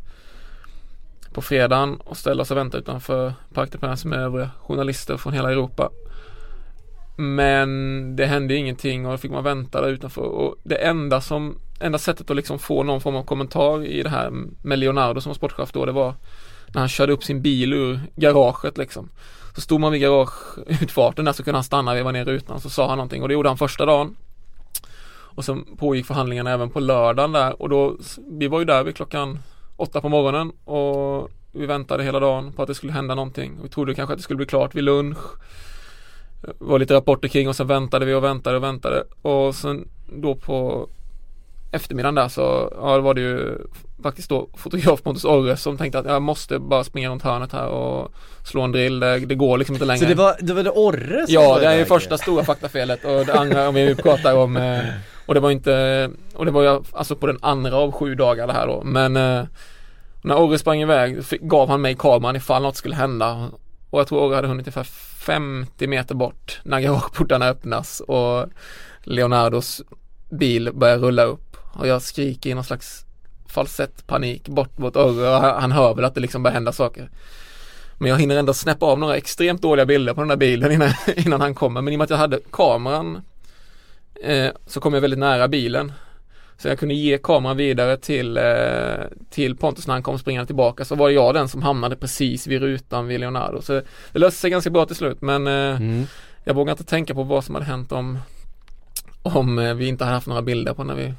[1.34, 5.34] på fredagen och ställde oss och väntade utanför Parc des Princes med övriga journalister från
[5.34, 5.90] hela Europa.
[7.20, 10.22] Men det hände ingenting och då fick man vänta där utanför.
[10.22, 14.10] Och det enda som Enda sättet att liksom få någon form av kommentar i det
[14.10, 14.30] här
[14.62, 16.16] med Leonardo som var sportchef då det var
[16.68, 19.10] När han körde upp sin bil ur garaget liksom.
[19.56, 22.88] Så stod man vid garageutfarten där så kunde han stanna, veva ner rutan så sa
[22.88, 23.22] han någonting.
[23.22, 24.16] Och det gjorde han första dagen.
[25.10, 27.62] Och sen pågick förhandlingarna även på lördagen där.
[27.62, 27.98] Och då
[28.40, 29.40] Vi var ju där vid klockan
[29.76, 33.60] åtta på morgonen och vi väntade hela dagen på att det skulle hända någonting.
[33.64, 35.18] Vi trodde kanske att det skulle bli klart vid lunch
[36.42, 40.36] var lite rapporter kring och sen väntade vi och väntade och väntade och sen då
[40.36, 40.90] på
[41.72, 43.58] eftermiddagen där så ja, då var det ju
[44.04, 47.68] faktiskt då fotograf Pontus Orre som tänkte att jag måste bara springa runt hörnet här
[47.68, 48.12] och
[48.44, 49.00] slå en drill.
[49.00, 50.00] Det, det går liksom inte längre.
[50.00, 52.44] Så det var, det var det Orre som Ja, var det är ju första stora
[52.44, 54.80] faktafelet och det andra om vi pratar om eh,
[55.26, 58.48] Och det var inte Och det var ju alltså på den andra av sju dagar
[58.48, 59.44] det här då men eh,
[60.22, 63.50] När Orre sprang iväg gav han mig kameran ifall något skulle hända
[63.90, 68.46] Och jag tror Orre hade hunnit ungefär 50 meter bort när garageportarna öppnas och
[69.04, 69.82] Leonardos
[70.30, 73.06] bil börjar rulla upp och jag skriker i någon slags
[73.48, 76.72] falsett panik bort mot Orre och han han hör väl att det liksom börjar hända
[76.72, 77.10] saker
[77.98, 80.90] men jag hinner ändå snäppa av några extremt dåliga bilder på den där bilen innan,
[81.16, 81.82] innan han kommer.
[81.82, 83.22] Men i och med att jag hade kameran
[84.24, 85.92] eh, så kom jag väldigt nära bilen.
[86.58, 88.44] Så jag kunde ge kameran vidare till, eh,
[89.30, 90.86] till Pontus när han kom springande tillbaka.
[90.86, 93.62] Så var jag den som hamnade precis vid rutan vid Leonardo.
[93.62, 93.74] Så
[94.12, 95.22] det löste sig ganska bra till slut.
[95.22, 96.06] Men eh, Mm.
[96.44, 98.20] jag vågar inte tänka på vad som hade hänt om
[99.24, 101.14] om eh, vi inte hade haft några bilder på när vi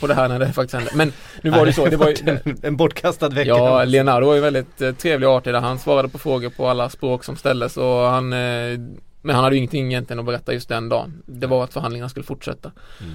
[0.00, 0.90] på det här när det faktiskt hände.
[0.94, 3.48] Men nu var det så, det var ju, det, en bortkastad vecka.
[3.48, 5.60] Ja, Leonardo var ju väldigt eh, trevlig och artig där.
[5.60, 8.78] Han svarade på frågor på alla språk som ställdes och han eh,
[9.22, 11.22] Men han hade ju ingenting egentligen att berätta just den dagen.
[11.26, 12.72] Det var att förhandlingarna skulle fortsätta.
[13.00, 13.14] Mm.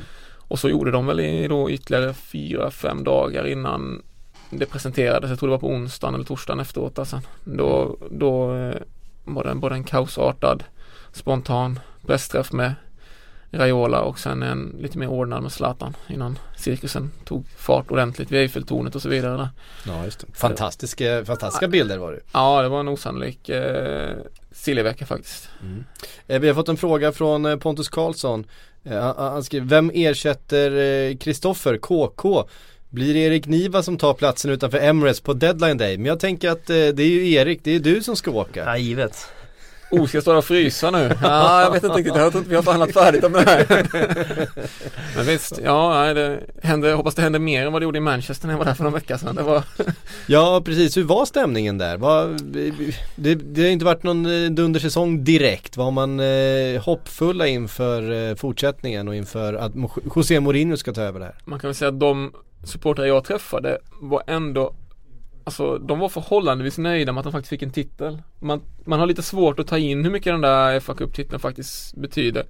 [0.50, 4.02] Och så gjorde de väl i då ytterligare fyra, fem dagar innan
[4.50, 5.30] det presenterades.
[5.30, 7.22] Jag tror det var på onsdagen eller torsdagen efteråt alltså.
[7.44, 8.76] Då, då eh,
[9.24, 10.64] var det både en kaosartad
[11.12, 12.74] spontan pressträff med
[13.52, 18.40] Raiola och sen en lite mer ordnad med Zlatan innan cirkusen tog fart ordentligt vid
[18.42, 19.38] Eiffeltornet och så vidare.
[19.38, 19.50] Där.
[19.88, 20.28] Ja, just det.
[20.34, 22.20] Fantastiska, fantastiska bilder var det.
[22.34, 24.18] Ja, det var en osannolik eh,
[24.52, 25.50] sillig vecka faktiskt.
[26.28, 28.46] Eh, Vi har fått en fråga från eh, Pontus Karlsson.
[28.84, 32.44] Eh, han skriver, vem ersätter eh, Kristoffer KK?
[32.90, 35.98] Blir det Erik Niva som tar platsen utanför Emirates på deadline day?
[35.98, 38.64] Men jag tänker att eh, det är ju Erik, det är du som ska åka.
[38.66, 39.28] Ja, givet.
[39.92, 41.12] Oh, ska jag stå och frysa nu?
[41.22, 42.16] Ja, jag vet inte riktigt.
[42.16, 43.68] Jag tror inte vi har förhandlat färdigt om det här.
[45.16, 47.98] Men visst, ja, nej, det händer, jag hoppas det händer mer än vad det gjorde
[47.98, 49.36] i Manchester när jag var där för någon vecka sedan.
[49.36, 49.64] Det var,
[50.28, 51.98] Ja precis, hur var stämningen där?
[53.16, 55.78] Det, det har inte varit någon eh, dundersäsong direkt.
[55.78, 59.72] Var man eh, hoppfulla inför eh, fortsättningen och inför att
[60.16, 61.36] José Mourinho ska ta över det här?
[61.46, 64.74] man kan väl säga att de supportrar jag träffade var ändå
[65.50, 68.22] Alltså de var förhållandevis nöjda med att de faktiskt fick en titel.
[68.40, 71.96] Man, man har lite svårt att ta in hur mycket den där FA Cup-titeln faktiskt
[71.96, 72.44] betyder.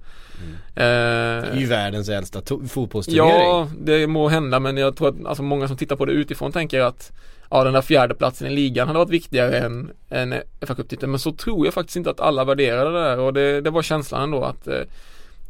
[0.74, 3.30] Det är ju Eh, världens äldsta fotbollsturnering.
[3.30, 6.52] Ja, det må hända men jag tror att alltså, många som tittar på det utifrån
[6.52, 7.12] tänker att
[7.50, 11.18] Ja den där fjärde platsen i ligan hade varit viktigare än, än fa Cup-titeln men
[11.18, 14.22] så tror jag faktiskt inte att alla värderade det där och det, det var känslan
[14.22, 14.80] ändå att eh,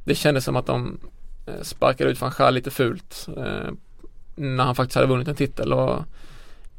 [0.04, 0.98] Det kändes som att de
[1.46, 3.70] eh, sparkade ut van Gaal lite fult eh,
[4.34, 6.04] När han faktiskt hade vunnit en titel och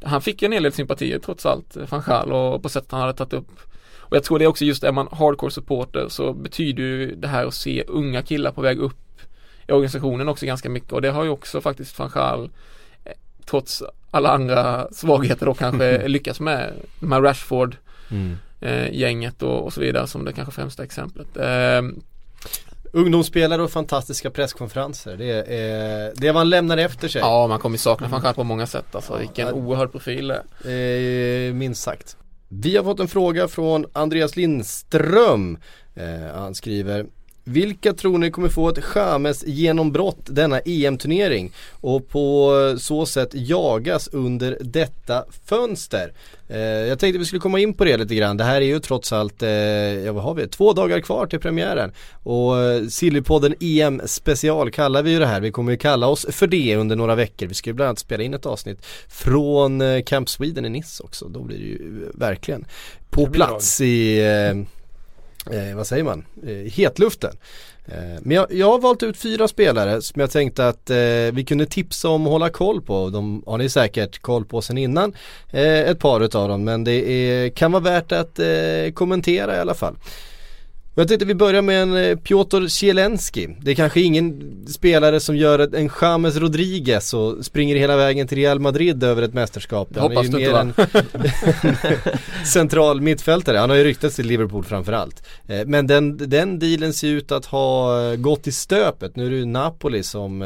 [0.04, 3.14] Han fick en hel del sympatier trots allt, van Gaal och på sättet han hade
[3.14, 3.60] tagit upp
[3.98, 7.28] Och jag tror det är också just är man hardcore supporter så betyder ju det
[7.28, 9.22] här att se unga killar på väg upp
[9.68, 12.50] i organisationen också ganska mycket och det har ju också faktiskt van Gaal
[13.06, 13.12] eh,
[13.46, 16.74] trots alla andra svagheter då kanske lyckats med.
[17.00, 17.76] De här Rashford
[18.12, 18.38] Mm.
[18.62, 21.38] eh, gänget och, och så vidare som det kanske främsta exemplet.
[21.38, 21.82] Eh,
[22.92, 25.18] Ungdomsspelare och fantastiska presskonferenser.
[25.18, 27.22] Det är det man lämnar efter sig.
[27.22, 29.18] ja, man kommer sakna van Gaal på många sätt alltså.
[29.18, 29.54] Vilken Ja.
[29.54, 30.32] oerhörd profil.
[30.32, 32.18] Eh, minst sagt.
[32.48, 35.58] Vi har fått en fråga från Andreas Lindström.
[35.96, 37.06] Eh, han skriver
[37.52, 44.08] vilka tror ni kommer få ett Chamez genombrott denna EM-turnering och på så sätt jagas
[44.08, 46.14] under detta fönster?
[46.52, 48.38] Eh, jag tänkte vi skulle komma in på det lite grann.
[48.38, 51.40] Det här är ju trots allt, eh, ja vad har vi, två dagar kvar till
[51.40, 51.92] premiären.
[52.24, 55.42] Och eh, Sillypodden EM special kallar vi ju det här.
[55.42, 57.48] Vi kommer ju kalla oss för det under några veckor.
[57.48, 61.04] Vi ska ju bland annat spela in ett avsnitt från eh, Camp Sweden i Nice
[61.04, 61.28] också.
[61.28, 62.66] Då blir det ju eh, verkligen
[63.10, 64.22] på plats i
[65.52, 67.38] eh, vad säger man, eh, hetluften.
[67.86, 70.98] Eh, men jag, jag har valt ut fyra spelare som jag tänkte att eh,
[71.34, 73.10] vi kunde tipsa om och hålla koll på.
[73.10, 75.14] De har ni säkert koll på sen innan.
[75.52, 79.60] Eh, ett par utav dem men det är, kan vara värt att eh, kommentera i
[79.60, 79.96] alla fall.
[80.96, 83.58] Jag tänkte vi börjar med en eh, Piotr Zielenski.
[83.62, 88.38] Det är kanske ingen spelare som gör en James Rodriguez och springer hela vägen till
[88.38, 89.88] Real Madrid över ett mästerskap.
[89.92, 90.74] Det hoppas du inte, en
[92.46, 93.58] central mittfältare.
[93.58, 95.24] Han har ju ryktats till Liverpool framförallt.
[95.48, 99.16] Eh, Men den, den dealen ser ut att ha eh, gått i stöpet.
[99.16, 100.42] Nu är det ju Napoli som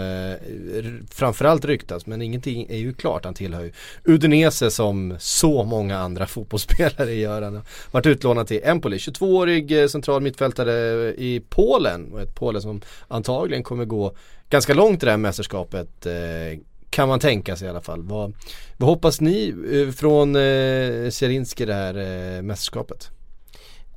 [1.12, 3.26] framförallt ryktas men ingenting är ju klart.
[3.26, 3.72] Han tillhör ju
[4.04, 7.42] Udinese som så många andra fotbollsspelare gör.
[7.42, 8.98] Han har varit utlånad till Empoli.
[8.98, 10.35] 22-årig eh, central mittfältare
[11.18, 12.14] i Polen.
[12.14, 14.16] Och ett Polen som antagligen kommer gå
[14.50, 16.06] ganska långt i det här mästerskapet.
[16.06, 18.04] Eh, kan man tänka sig i alla fall.
[18.04, 18.34] Vad,
[18.78, 23.10] vad hoppas ni eh, från eh, Zielinski det här eh, mästerskapet?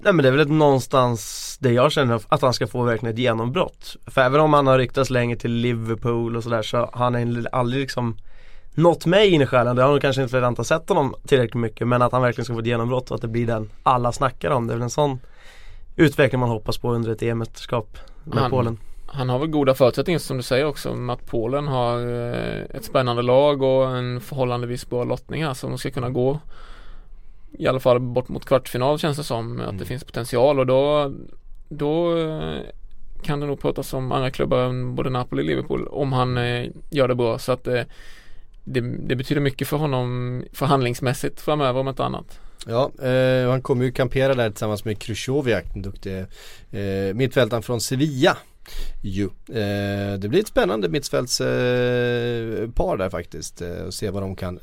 [0.01, 3.15] Nej men det är väl ett någonstans det jag känner att han ska få verkligen
[3.15, 3.97] ett genombrott.
[4.07, 7.81] För även om han har ryktats länge till Liverpool och sådär så har han aldrig
[7.81, 8.17] liksom
[8.75, 9.77] nått mig in i själen.
[9.77, 12.45] Det har nog kanske inte redan inte sett honom tillräckligt mycket men att han verkligen
[12.45, 14.67] ska få ett genombrott och att det blir den alla snackar om.
[14.67, 15.21] Det är väl en sån
[15.99, 18.79] utveckling man hoppas på under ett EM-mästerskap med Han- Polen.
[19.07, 22.85] Han har väl goda förutsättningar som du säger också med att Polen har eh, ett
[22.85, 26.39] spännande lag och en förhållandevis bra lottning här som de ska kunna gå
[27.59, 31.13] i alla fall bort mot kvartsfinal känns det som att det finns potential och då
[31.69, 32.59] då eh,
[33.23, 36.67] kan det nog pratas om andra klubbar än både Napoli och Liverpool om han eh,
[36.91, 37.87] gör det bra så att det,
[38.81, 42.41] det betyder mycket för honom förhandlingsmässigt framöver om inte annat.
[42.69, 46.27] Ja, eh, han kommer ju kampera där tillsammans med Krychowiak, den duktige
[46.71, 48.37] eh, mittfältaren från Sevilla.
[49.03, 49.25] Ju.
[49.49, 54.59] Eh, det blir ett spännande mittfältspar eh, där faktiskt eh, och se vad de kan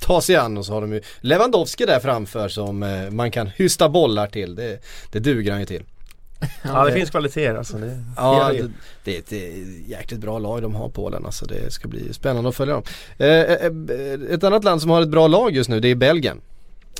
[0.00, 3.46] ta sig an och så har de ju Lewandowski där framför som eh, man kan
[3.46, 4.54] hysta bollar till.
[4.54, 4.78] Det,
[5.12, 5.82] det duger han ju till.
[6.64, 7.76] Ja det finns kvaliteter alltså.
[7.76, 8.70] Det, Ja, det-
[9.04, 9.32] det, är ett
[9.88, 11.46] jäkligt bra lag de har Polen alltså.
[11.46, 12.82] Det ska bli spännande att följa dem.
[13.18, 15.94] Eh, eh, eh, ett annat land som har ett bra lag just nu det är
[15.94, 16.40] Belgien.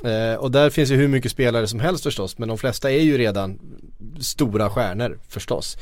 [0.04, 3.00] Eh, och där finns ju hur mycket spelare som helst förstås men de flesta är
[3.00, 3.58] ju redan
[4.20, 5.76] stora stjärnor förstås.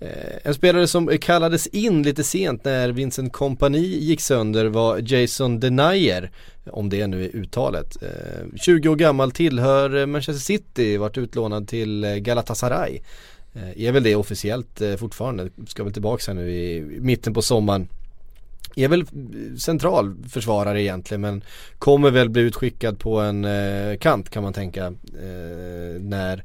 [0.00, 5.60] Eh, en spelare som kallades in lite sent när Vincent Kompani gick sönder var Jason
[5.60, 6.30] Denier
[6.70, 8.02] om det nu är uttalet.
[8.02, 13.00] Eh, 20 år gammal tillhör Manchester City, varit utlånad till Galatasaray.
[13.54, 17.34] Eh, är väl det officiellt eh, fortfarande, ska väl tillbaka här nu i, i mitten
[17.34, 17.88] på sommaren.
[18.76, 19.06] Är väl
[19.58, 21.44] central försvarare egentligen men
[21.78, 26.44] kommer väl bli utskickad på en eh, kant kan man tänka eh, när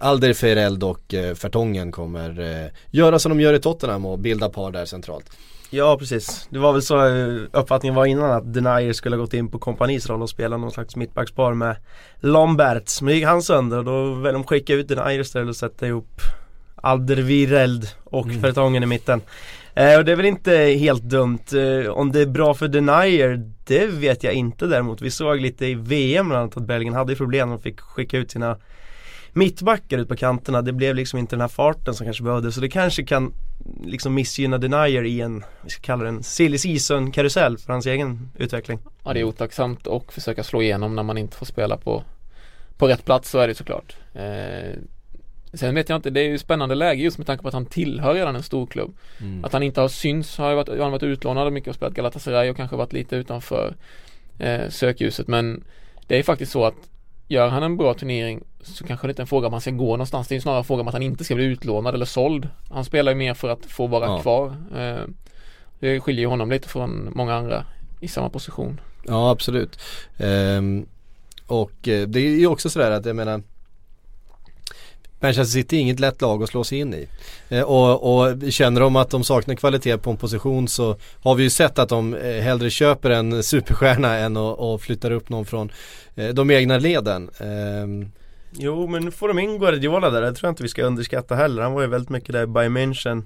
[0.00, 4.70] Alderweireld och eh, Fertongen kommer eh, göra som de gör i Tottenham och bilda par
[4.70, 5.30] där centralt.
[5.70, 9.34] Ja precis, det var väl så eh, uppfattningen var innan att Denier skulle ha gått
[9.34, 11.76] in på kompanis roll och spela någon slags mittbackspar med
[12.20, 13.02] Lamberts.
[13.02, 16.20] Men gick han sönder och då väljer de skicka ut Denier istället och sätta ihop
[16.74, 18.40] Alderweireld och Mm.
[18.40, 19.20] Fertongen i mitten.
[19.74, 21.44] Eh, och det är väl inte helt dumt.
[21.52, 25.02] Eh, om det är bra för Denier, det vet jag inte däremot.
[25.02, 27.50] Vi såg lite i VM bland annat att Belgien hade problem.
[27.50, 28.58] De fick skicka ut sina
[29.32, 30.62] mittbackar ut på kanterna.
[30.62, 32.54] Det blev liksom inte den här farten som kanske behövdes.
[32.54, 33.32] Så det kanske kan
[33.84, 37.86] liksom missgynna Denier i en, vi ska kalla det en silly season karusell för hans
[37.86, 38.78] egen utveckling.
[39.04, 42.04] Ja det är otacksamt och försöka slå igenom när man inte får spela på,
[42.76, 43.96] på rätt plats så är det såklart.
[44.14, 44.78] Eh,
[45.54, 47.66] sen vet jag inte, det är ju spännande läge just med tanke på att han
[47.66, 48.94] tillhör redan en stor klubb.
[49.20, 49.44] Mm.
[49.44, 51.94] Att han inte har syns har ju varit, har han varit utlånad mycket och spelat
[51.94, 53.74] Galatasaray och kanske varit lite utanför
[54.38, 55.64] eh, sökljuset men
[56.06, 56.74] det är faktiskt så att
[57.28, 59.70] gör han en bra turnering så kanske det inte är en fråga om han ska
[59.70, 60.28] gå någonstans.
[60.28, 62.48] Det är snarare en fråga om att han inte ska bli utlånad eller såld.
[62.70, 64.20] Han spelar ju mer för att få vara Ja.
[64.22, 64.56] kvar.
[64.76, 65.04] Eh,
[65.80, 67.64] det skiljer ju honom lite från många andra
[68.00, 68.80] i samma position.
[69.06, 69.78] Ja absolut.
[70.18, 70.86] Ehm,
[71.46, 73.42] och eh, det är ju också sådär att jag menar
[75.22, 77.08] Manchester City är inget lätt lag att slå sig in i.
[77.48, 81.42] Eh, och, och känner de att de saknar kvalitet på en position så har vi
[81.42, 85.44] ju sett att de eh, hellre köper en superstjärna än att och flyttar upp någon
[85.44, 85.72] från
[86.14, 87.30] eh, de egna leden.
[87.38, 88.10] Ehm,
[88.52, 91.34] jo men nu får de in Guardiola där, det tror jag inte vi ska underskatta
[91.34, 91.62] heller.
[91.62, 93.22] Han var ju väldigt mycket där i Bayern München.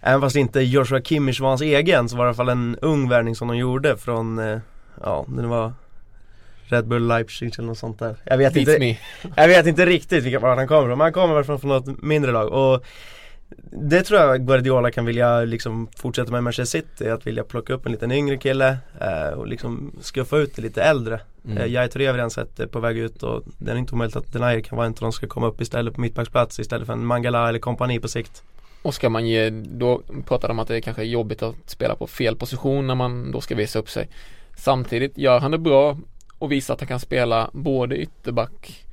[0.00, 2.76] Även fast inte Joshua Kimmich var hans egen så var det i alla fall en
[2.82, 4.58] ung värvning som de gjorde från, eh,
[5.02, 5.72] ja det var
[6.64, 8.16] Red Bull Leipzig eller något sånt där.
[8.24, 8.98] Jag vet, Beats inte, me.
[9.36, 11.70] jag vet inte riktigt vilka var han kommer från, men han kommer väl från, från
[11.70, 12.84] något mindre lag och
[13.70, 17.72] det tror jag Guardiola kan vilja liksom fortsätta med i Manchester City, att vilja plocka
[17.72, 21.20] upp en liten yngre kille eh, och liksom skuffa ut det lite äldre.
[21.44, 21.56] mm.
[21.56, 21.72] Mm.
[21.72, 24.32] Jag har vi redan sett eh, på väg ut och det är inte omöjligt att
[24.32, 27.06] Denier kan vara en av de ska komma upp istället på mittbacksplats istället för en
[27.06, 28.42] Mangala eller kompani på sikt.
[28.82, 31.94] Och ska man ge, då pratar de om att det kanske är jobbigt att spela
[31.94, 34.08] på fel position när man då ska visa upp sig.
[34.56, 35.98] Samtidigt gör han det bra
[36.42, 38.86] och visar att han kan spela både ytterback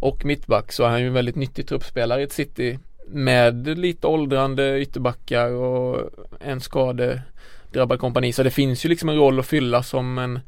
[0.00, 4.06] och mittback så är han ju en väldigt nyttig truppspelare i ett city med lite
[4.06, 6.10] åldrande ytterbackar och
[6.40, 8.32] en skadedrabbad kompani.
[8.32, 10.40] Så det finns ju liksom en roll att fylla som en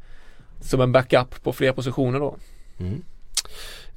[0.61, 2.37] som en backup på fler positioner då.
[2.79, 3.03] Mm.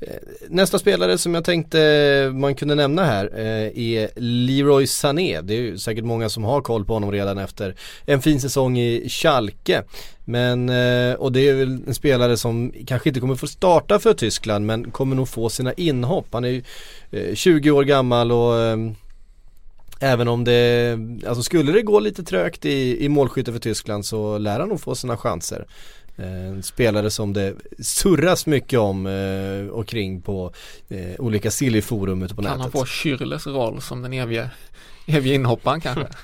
[0.00, 0.16] Eh,
[0.48, 5.40] nästa spelare som jag tänkte eh, man kunde nämna här eh, är Leroy Sané.
[5.40, 8.78] Det är ju säkert många som har koll på honom redan efter en fin säsong
[8.78, 9.82] i Schalke.
[10.28, 10.68] Men,
[11.18, 14.90] och det är väl en spelare som kanske inte kommer få starta för Tyskland men
[14.90, 16.26] kommer nog få sina inhopp.
[16.32, 16.62] Han är ju
[17.34, 18.54] 20 år gammal och
[20.00, 24.38] Även om det, alltså skulle det gå lite trögt i, i målskytte för Tyskland så
[24.38, 25.66] lär han nog få sina chanser.
[26.18, 30.52] Eh, En spelare som det surras mycket om eh, och kring på
[30.88, 32.72] eh, olika silly-forum ute på Kan han nätet.
[32.72, 34.50] få Schürrles roll som den evige,
[35.06, 36.06] evige inhopparen kanske?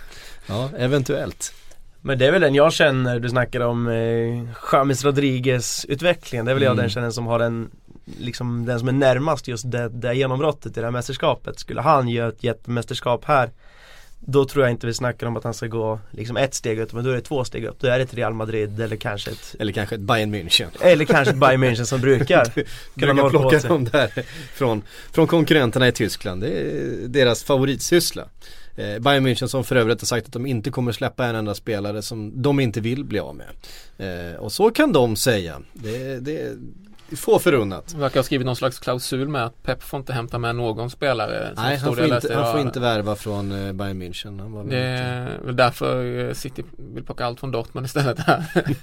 [0.47, 1.55] Ja, eventuellt.
[2.01, 6.45] Men det är väl den jag känner, du snackar om eh, James Rodriguez utvecklingen.
[6.47, 6.83] Det är väl jag Mm.
[6.83, 7.71] den känner som har den
[8.19, 11.59] Liksom den som är närmast just det, det genombrottet i det här mästerskapet.
[11.59, 13.51] Skulle han göra ett jättemästerskap här
[14.27, 16.93] Då tror jag inte vi snackar om att han ska gå liksom ett steg upp,
[16.93, 17.77] men då är det två steg upp.
[17.81, 20.69] Då är det ett Real Madrid eller kanske ett Eller kanske ett Bayern München.
[20.81, 22.53] Eller kanske ett Bayern München som brukar
[22.95, 24.83] Du kunna plocka dem där från,
[25.13, 26.43] från konkurrenterna i Tyskland.
[26.43, 28.29] Det är deras favoritsyssla.
[28.77, 31.55] Eh, Bayern München som för övrigt har sagt att de inte kommer släppa en enda
[31.55, 33.49] spelare som de inte vill bli av med.
[33.99, 35.63] Eh, och så kan de säga.
[35.73, 36.57] Det, det
[37.17, 37.95] få förunnat.
[37.95, 41.53] Verkar ha skrivit någon slags klausul med att Pep får inte hämta med någon spelare.
[41.57, 44.69] Nej, han får, inte, han får inte värva från eh, Bayern München.
[44.71, 48.45] Det är väl därför eh, City vill plocka allt från Dortmund istället här.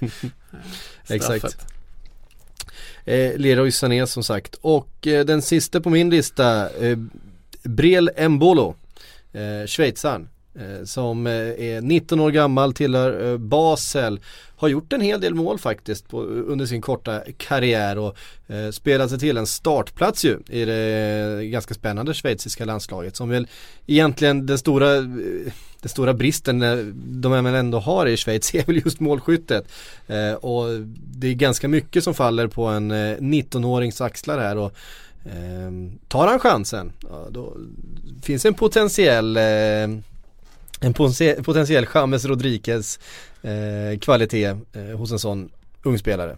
[1.10, 1.68] Exakt.
[3.06, 4.56] Eh, Leroy Sané som sagt.
[4.62, 6.98] Och eh, den sista på min lista, eh,
[7.63, 8.76] Brel Mbolo,
[9.32, 10.30] eh, schweizaren.
[10.60, 14.19] Eh, som eh, är 19 år gammal, tillhör eh, Basel.
[14.56, 18.15] Har gjort en hel del mål faktiskt på, under sin korta karriär och
[18.48, 23.48] eh, spelat sig till en startplats ju i det ganska spännande schweiziska landslaget som väl
[23.88, 25.02] egentligen den stora,
[25.82, 26.60] den stora bristen
[27.22, 29.65] de även ändå har i Schweiz är väl just målskyttet.
[30.08, 30.65] Eh, och
[31.06, 34.74] det är ganska mycket som faller på en eh, 19-årings axlar här och
[35.26, 35.72] eh,
[36.08, 37.58] tar han chansen, ja, då
[38.22, 39.43] finns en potentiell eh,
[40.80, 43.00] en poten- potentiell James Rodriguez
[43.42, 45.50] eh, kvalitet eh, hos en sån
[45.84, 46.38] ung spelare.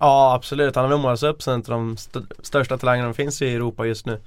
[0.00, 3.14] Ja absolut, han har väl målats upp som en av de st- största talangerna som
[3.14, 4.12] finns i Europa just nu.
[4.12, 4.18] Eh,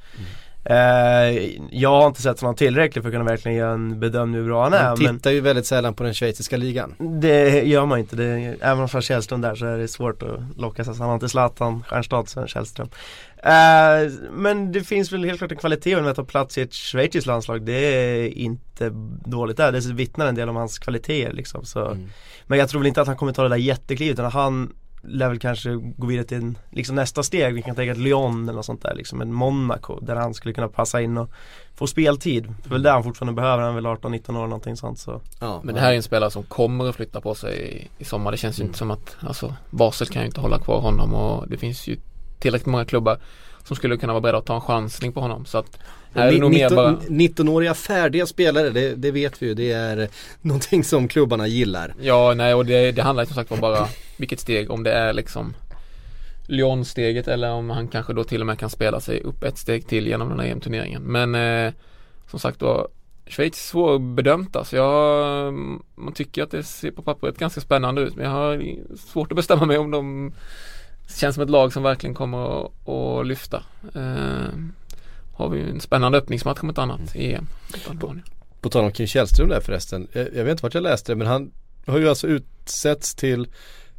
[1.72, 4.64] jag har inte sett honom tillräckligt för att kunna verkligen göra en bedömning hur bra
[4.64, 4.84] han är.
[4.84, 6.96] Han men tittar ju väldigt sällan på den schweiziska ligan.
[7.22, 8.16] det gör man inte.
[8.16, 8.24] Det,
[8.62, 10.96] även om Frans Källström där så är det svårt att locka sig.
[10.96, 12.90] Han har inte Zlatan, Stjernstad, sen Källström.
[13.38, 16.74] Eh, men det finns väl helt klart en kvalitet med att ta plats i ett
[16.74, 17.62] schweiziskt landslag.
[17.62, 18.90] Det är inte
[19.26, 19.72] dåligt där.
[19.72, 21.66] Det vittnar en del om hans kvaliteter liksom.
[21.66, 21.86] Så.
[21.86, 22.10] Mm.
[22.48, 25.30] Men jag tror väl inte att han kommer ta det där jätteklivet utan han lär
[25.30, 27.54] väl kanske gå vidare till en, liksom nästa steg.
[27.54, 29.22] Vi kan tänka ett Lyon eller något sånt där liksom.
[29.22, 31.30] En Monaco där han skulle kunna passa in och
[31.76, 32.44] få speltid.
[32.44, 33.64] Det är väl det han fortfarande behöver.
[33.64, 35.22] Han är väl 18-19 år eller någonting sånt så.
[35.40, 38.06] Ja, Men det här är en spelare som kommer att flytta på sig i, i
[38.06, 38.32] sommar.
[38.32, 41.48] Det känns ju inte som att, alltså Basel kan ju inte hålla kvar honom och
[41.48, 41.98] det finns ju
[42.40, 43.20] tillräckligt många klubbar
[43.64, 45.46] som skulle kunna vara beredda att ta en chansning på honom.
[45.46, 45.80] Så att
[46.14, 49.54] här är det nog mer bara 19-åriga färdiga spelare, det, det vet vi ju.
[49.54, 50.10] Det är
[50.42, 51.94] någonting som klubbarna gillar.
[52.02, 55.14] Ja, nej och det, det handlar som sagt om bara vilket steg, om det är
[55.14, 55.54] liksom
[56.48, 59.88] Lyon-steget eller om han kanske då till och med kan spela sig upp ett steg
[59.88, 61.04] till genom den här EM-turneringen.
[61.04, 61.74] Men eh,
[62.28, 62.88] som sagt då
[63.28, 64.76] Schweiz är svårbedömt alltså.
[64.76, 65.54] Jag,
[65.96, 69.36] man tycker att det ser på pappret ganska spännande ut men jag har svårt att
[69.36, 70.34] bestämma mig om de
[71.18, 73.64] känns som ett lag som verkligen kommer att, att lyfta.
[73.96, 74.54] Eh,
[75.40, 77.48] har vi en spännande öppningsmatch ett annat i EM.
[77.76, 78.26] Uppenbarligen.
[78.62, 80.08] På tal om Kim Källström där förresten.
[80.12, 81.52] Jag, jag vet inte vart jag läste det men han
[81.86, 83.48] har ju alltså utsetts till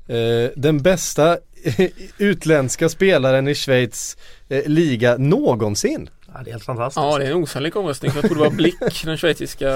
[0.07, 1.39] eh, den bästa
[2.19, 4.17] utländska spelaren i Schweiz
[4.49, 6.11] eh, liga någonsin.
[6.35, 6.97] Ja, det är helt fantastiskt.
[7.05, 8.13] Ja det är en osannolik omröstning.
[8.15, 9.71] Jag tror det var Blick, den schweiziska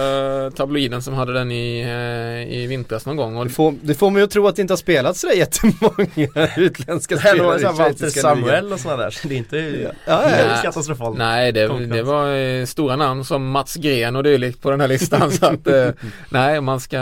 [0.56, 3.36] tabloiden som hade den i, eh, i vintras någon gång.
[3.36, 6.48] Och Det får, det får mig att tro att det inte har spelats sådär jättemånga
[6.56, 8.20] utländska Det spelare var i Walter schweiziska.
[8.20, 9.10] Samuel och sådana där.
[9.10, 10.58] Så det är inte Ja, det ja, Nej.
[10.62, 11.18] katastrofalt.
[11.18, 14.88] Nej det, det var eh, stora namn som Mats Gren och dylikt på den här
[14.88, 15.88] listan så att eh,
[16.28, 16.98] Nej man ska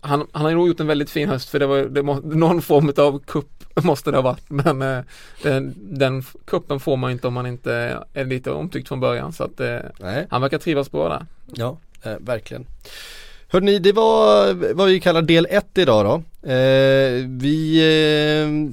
[0.00, 2.62] han, han har nog gjort en väldigt fin höst för det var det må, någon
[2.62, 5.04] form av kupp måste det ha varit men eh,
[5.42, 9.44] den, den kuppen får man inte om man inte är lite omtyckt från början så
[9.44, 9.78] att eh,
[10.30, 11.26] han verkar trivas bra där.
[11.54, 12.66] ja, eh, verkligen.
[13.50, 16.48] Hörrni, det var vad vi kallar del 1 idag då.
[16.48, 17.78] Eh, vi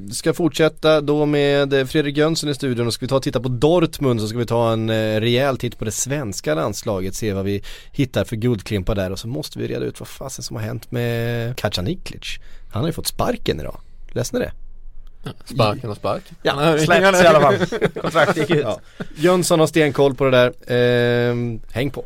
[0.08, 3.40] eh, ska fortsätta då med Fredrik Jönsson i studion och ska vi ta och titta
[3.40, 7.34] på Dortmund så ska vi ta en eh, rejäl titt på det svenska landslaget, se
[7.34, 10.56] vad vi hittar för guldklimpar där och så måste vi reda ut vad fasen som
[10.56, 12.40] har hänt med Kacaniklic.
[12.72, 13.78] Han har ju fått sparken idag.
[14.12, 14.52] Läste ni det?
[15.46, 16.36] Sparken och sparken.
[16.42, 17.56] Ja, Släppts i alla fall.
[18.02, 18.64] Kontraktet gick ut.
[18.64, 18.80] Ja.
[19.16, 20.74] Jönsson har stenkoll på det där.
[21.30, 22.06] Eh, häng på.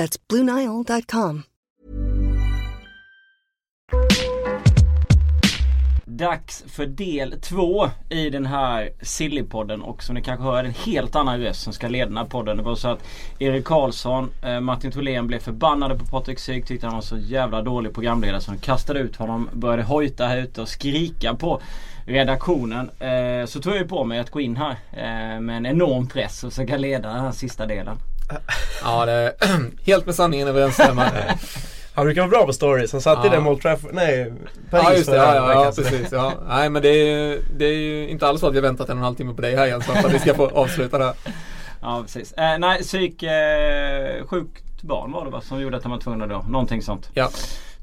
[0.00, 1.42] That's BlueNile.com.
[6.04, 10.68] Dags för del två i den här Sillypodden och som ni kanske hör är det
[10.68, 12.56] en helt annan röst som ska leda den här podden.
[12.56, 13.04] Det var så att
[13.38, 16.66] Erik Karlsson, eh, Martin Tholén blev förbannade på Patrik Syk.
[16.66, 19.48] Tyckte han var så jävla dålig programledare så de kastade ut honom.
[19.52, 21.60] Började hojta här ute och skrika på
[22.06, 22.90] redaktionen.
[22.98, 26.08] Eh, så tog jag ju på mig att gå in här eh, med en enorm
[26.08, 27.96] press och försöka leda den här sista delen.
[28.82, 29.32] Ja det är
[29.86, 31.34] helt med sanningen överensstämmande.
[31.94, 32.92] Han brukar vara bra på stories.
[32.92, 33.32] Han satt i Ja.
[33.34, 34.32] den mot Trafford, nej
[34.70, 36.12] Paris Ja just det, ja, ja, ja precis.
[36.12, 36.32] Ja.
[36.48, 38.88] Nej men det är, ju, det är ju inte alls så att vi har väntat
[38.88, 40.98] en och en halv timme på dig här Jensson för att vi ska få avsluta
[40.98, 41.14] det här.
[41.80, 42.32] Ja precis.
[42.32, 46.28] Eh, nej psyk, eh, sjukt barn var det va som gjorde att han var tvungen
[46.28, 46.44] då.
[46.48, 47.10] Någonting sånt.
[47.14, 47.30] Ja.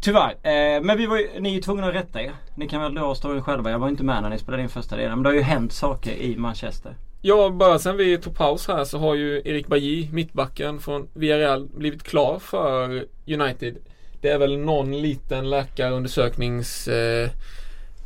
[0.02, 0.30] Tyvärr.
[0.44, 2.32] Eh, men vi var ju, ni är ju tvungna att rätta er.
[2.56, 3.72] Ni kan väl dra storyn själva.
[3.72, 5.12] Jag var inte med när ni spelade in första delen.
[5.12, 6.96] Men det har ju hänt saker i Manchester.
[7.22, 11.68] Ja, bara sen vi tog paus här så har ju Erik Bajy, mittbacken från Villarreal,
[11.68, 13.78] blivit klar för United.
[14.22, 17.30] Det är väl någon liten läkarundersöknings eh,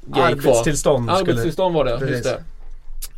[0.06, 0.52] grej kvar.
[0.52, 1.10] Arbetstillstånd.
[1.10, 2.16] Arbetstillstånd var det, Precis.
[2.16, 2.40] just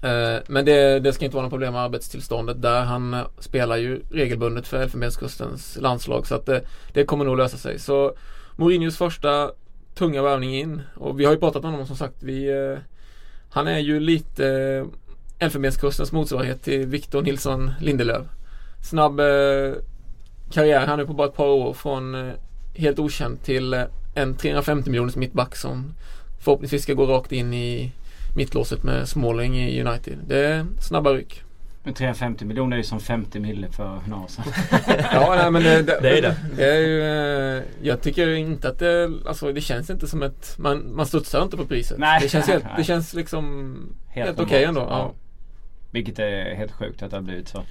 [0.04, 2.82] Eh, Men det, det ska inte vara något problem med arbetstillståndet där.
[2.82, 6.62] Han eh, spelar ju regelbundet för Elfenbenskustens landslag så att det,
[6.94, 7.80] det kommer nog lösa sig.
[7.80, 8.14] Så
[8.56, 9.52] Mourinhos första
[9.96, 12.24] tunga värvning in och vi har ju pratat om honom som sagt.
[12.24, 12.78] Vi, eh,
[13.50, 14.86] han är ju lite eh,
[15.40, 18.26] Elfenbenskustens motsvarighet till Victor Nilsson Lindelöf.
[18.84, 19.26] Snabb eh,
[20.52, 22.34] karriär här nu på bara ett par år från eh,
[22.76, 23.84] helt okänd till eh,
[24.16, 25.94] en 350 miljoners mittback som
[26.40, 27.92] förhoppningsvis ska gå rakt in i
[28.36, 30.18] mittlåset med Smalling i United.
[30.28, 31.44] Det är snabba ryck.
[31.86, 34.44] Men 350 miljoner är ju som 50 mille för några år sedan.
[35.14, 36.36] Ja, nej, men det, det, Det är det.
[36.56, 37.02] det är ju,
[37.58, 41.44] eh, jag tycker inte att det, alltså det känns inte som ett, man, man studsar
[41.44, 41.98] inte på priset.
[41.98, 42.20] Nej.
[42.22, 42.74] Det känns, helt, Nej.
[42.78, 43.76] det känns liksom
[44.08, 44.96] helt, Helt okej normalt, ändå.
[44.96, 45.14] Ja.
[45.94, 47.64] Vilket är helt sjukt att det har blivit så.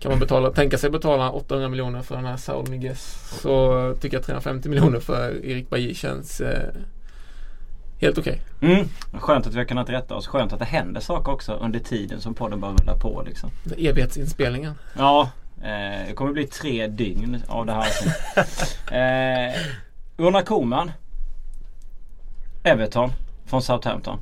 [0.00, 4.16] Kan man betala, tänka sig betala 800 miljoner för den här Saul Miguez så tycker
[4.16, 6.74] jag 350 miljoner för Erik Bajy känns eh,
[8.00, 8.42] helt okej.
[8.60, 8.88] Mm.
[9.12, 10.26] Skönt att vi har kunnat rätta oss.
[10.26, 13.50] Skönt att det händer saker också under tiden som podden bara rullar på liksom.
[13.78, 14.74] Evighetsinspelningen.
[14.98, 15.30] Ja,
[15.62, 17.88] eh, det kommer bli tre dygn av det här.
[19.50, 19.54] eh,
[20.16, 20.90] Ronald Koeman.
[22.62, 23.12] Everton
[23.46, 24.18] från Southampton.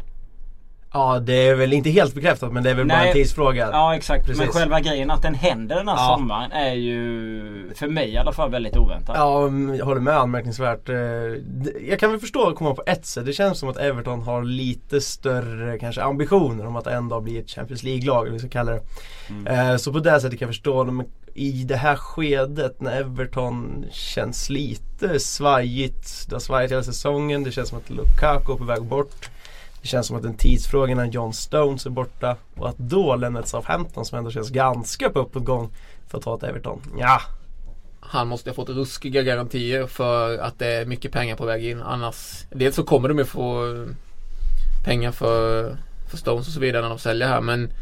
[0.93, 3.09] Ja det är väl inte helt bekräftat men det är väl bara Nej.
[3.09, 3.69] en tidsfråga.
[3.73, 4.27] Ja exakt.
[4.29, 4.55] Men Precis.
[4.55, 6.15] själva grejen att den händer den här Ja.
[6.19, 9.17] sommaren är ju för mig i alla fall väldigt oväntat.
[9.19, 10.89] Ja, mm, jag håller med anmärkningsvärt.
[10.89, 10.97] Eh,
[11.89, 13.27] Jag kan väl förstå att komma på ett sätt.
[13.27, 17.39] Det känns som att Everton har lite större kanske ambitioner om att en dag bli
[17.39, 18.81] ett Champions League-lag eller vad vi ska kalla det.
[19.29, 19.47] Mm.
[19.71, 20.85] Eh, Så på det sättet kan jag förstå.
[20.85, 26.27] Men i det här skedet när Everton känns lite svajigt.
[26.29, 27.45] Det har svajat hela säsongen.
[27.45, 29.31] Det känns som att Lukaku är på väg bort.
[29.83, 32.37] Det känns som att en tidsfråga när John Stones är borta.
[32.57, 35.71] Och att då lämna ett Southampton som ändå känns ganska på uppåtgång
[36.09, 36.81] för att ta ett Everton.
[36.99, 37.21] Ja,
[38.01, 41.83] Han måste ha fått ruskiga garantier för att det är mycket pengar på väg in.
[41.83, 43.65] Annars, dels så kommer de ju få
[44.85, 45.77] pengar för,
[46.11, 47.73] för Stones och så vidare när de säljer här men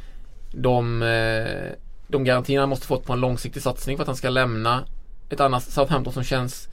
[0.53, 1.72] de, eh,
[2.09, 4.84] de garantierna han måste fått på en långsiktig satsning för att han ska lämna
[5.30, 6.68] ett annat Southampton som känns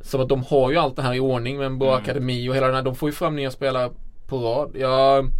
[0.00, 2.02] som att de har ju allt det här i ordning med en bra Mm.
[2.02, 2.82] akademi och hela den här.
[2.82, 3.90] De får ju fram nya spelare
[4.30, 4.70] på rad.
[4.74, 5.30] Jag,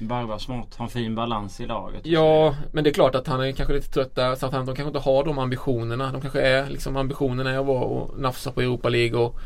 [0.00, 2.06] Varva smart, ha en fin balans i laget.
[2.06, 4.34] Ja, men det är klart att han är kanske lite trött där.
[4.34, 6.12] Southampton kanske inte har de ambitionerna.
[6.12, 9.38] De kanske är liksom ambitionerna är att vara och nafsa på Europa League och,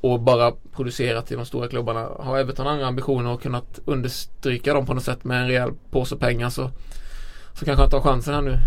[0.00, 2.08] och bara producera till de stora klubbarna.
[2.18, 6.16] Har Everton andra ambitioner och kunnat understryka dem på något sätt med en rejäl påse
[6.16, 6.70] pengar så,
[7.54, 8.58] så kanske han tar chansen här nu.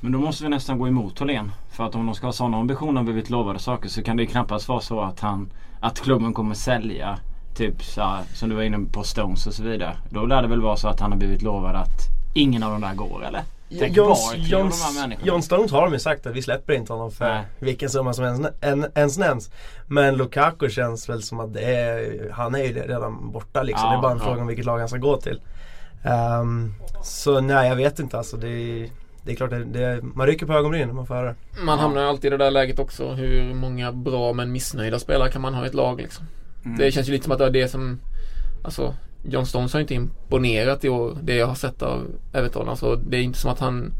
[0.00, 1.52] Men då måste vi nästan gå emot Tholén.
[1.70, 4.22] För att om de ska ha sådana ambitioner och blivit lovade saker så kan det
[4.22, 7.18] ju knappast vara så att han att klubben kommer sälja
[7.60, 9.96] typ så här, som du var inne på Stones och så vidare.
[10.10, 12.80] Då lär det väl vara så att han har blivit lovad att ingen av de
[12.80, 13.42] där går eller?
[13.78, 17.44] Tänk John, Stones har de ju sagt att vi släpper inte honom för Nej.
[17.58, 19.50] vilken summa som ens, en, ens nämns.
[19.86, 23.86] Men Lukaku känns väl som att det är, han är ju redan borta liksom.
[23.86, 24.24] Ja, det är bara en ja.
[24.24, 25.40] fråga om vilket lag han ska gå till.
[26.04, 28.36] Ehm, så nej jag vet inte alltså.
[28.36, 28.88] Det är,
[29.24, 31.34] det är klart det, det, man rycker på ögonbrynen när man får höra det.
[31.64, 33.12] Man hamnar ju alltid i det där läget också.
[33.12, 36.26] Hur många bra men missnöjda spelare kan man ha i ett lag liksom.
[36.64, 36.78] Mm.
[36.78, 38.00] Det känns ju lite som att det är det som
[38.62, 42.96] Alltså John Stones har inte imponerat i år Det jag har sett av Everton Alltså
[42.96, 43.92] det är inte som att han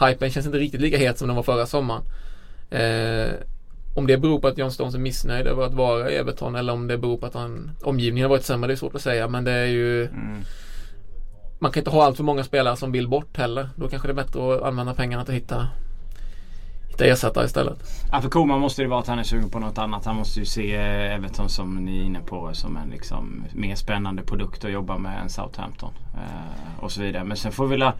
[0.00, 2.02] Hypen känns inte riktigt lika het som den var förra sommaren
[2.70, 3.32] eh,
[3.94, 6.72] Om det beror på att John Stones är missnöjd över att vara i Everton Eller
[6.72, 9.28] om det beror på att han Omgivningen har varit sämre Det är svårt att säga
[9.28, 10.42] men det är ju Mm.
[11.58, 14.12] Man kan inte ha allt för många spelare som vill bort heller Då kanske det
[14.12, 15.68] är bättre att använda pengarna till att hitta
[16.96, 17.78] Hitta ersättare istället
[18.12, 20.04] Ja för Koeman måste det vara att han är sugen på något annat.
[20.04, 23.74] Han måste ju se eh, Everton som ni är inne på som en liksom mer
[23.74, 25.92] spännande produkt att jobba med än Southampton.
[26.14, 27.24] Eh, och så vidare.
[27.24, 27.92] Men sen får vi vilja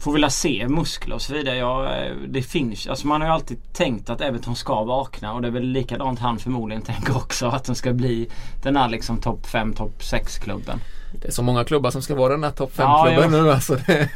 [0.00, 1.56] Får vilja se muskler och så vidare.
[1.56, 5.42] Ja, eh, det finns, alltså man har ju alltid tänkt att Everton ska vakna och
[5.42, 7.46] det är väl likadant han förmodligen tänker också.
[7.46, 8.28] Att de ska bli
[8.62, 10.80] den här liksom topp 5, topp 6 klubben.
[11.12, 13.74] Det är så många klubbar som ska vara den här topp 5 Ja, nu alltså
[13.86, 14.08] det,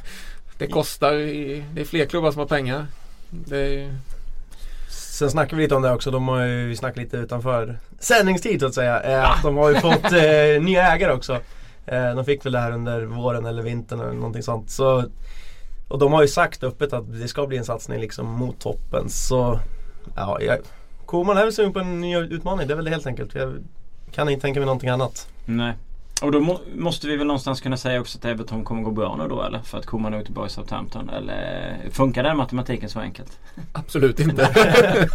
[0.58, 2.86] det kostar i, Det är fler klubbar som har pengar
[3.46, 3.92] Det är ju
[5.16, 6.10] Sen snackar vi lite om det också.
[6.10, 9.02] De har ju, vi snackar lite utanför sändningstid så att säga.
[9.02, 11.40] Eh, att de har ju fått eh, nya ägare också.
[11.86, 14.70] Eh, de fick väl det här under våren eller vintern eller någonting sånt.
[14.70, 15.04] Så,
[15.88, 19.08] och de har ju sagt öppet att det ska bli en satsning liksom mot toppen.
[19.08, 19.58] Så
[20.16, 20.58] ja, jag,
[21.06, 22.66] Koman är väl sugen på en ny utmaning.
[22.66, 23.34] Det är väl det helt enkelt.
[23.34, 23.64] Jag
[24.12, 25.28] kan inte tänka mig någonting annat.
[25.44, 25.74] Nej.
[26.22, 29.16] Och då må, måste vi väl någonstans kunna säga också att Everton kommer gå bra
[29.16, 29.58] nu då eller?
[29.58, 31.08] För att Koeman är tillbaka i Southampton.
[31.10, 33.38] Eller funkar den matematiken så enkelt?
[33.72, 34.42] absolut inte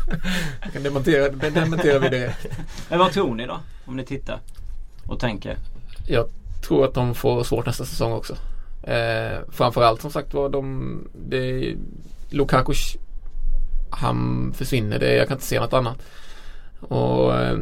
[0.64, 2.48] Jag kan dementera, det dementerar vi direkt
[2.90, 3.60] Men vad tror ni då?
[3.86, 4.40] Om ni tittar
[5.08, 5.58] och tänker.
[6.08, 6.30] Jag
[6.68, 8.34] tror att de får svårt nästa säsong också
[8.84, 10.98] eh, Framförallt som sagt var de
[11.30, 11.76] det,
[12.30, 12.74] Lukaku
[13.90, 15.98] Han försvinner, det, jag kan inte se något annat
[16.80, 17.58] Och eh,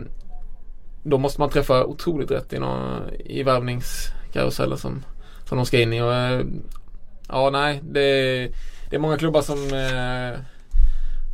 [1.04, 5.04] då måste man träffa otroligt rätt i, någon, i värvningskarusellen som
[5.50, 6.02] som de ska in i.
[6.02, 6.46] Och, eh,
[7.28, 7.82] ja, nej.
[7.84, 8.02] Det,
[8.90, 10.40] det är många klubbar som eh,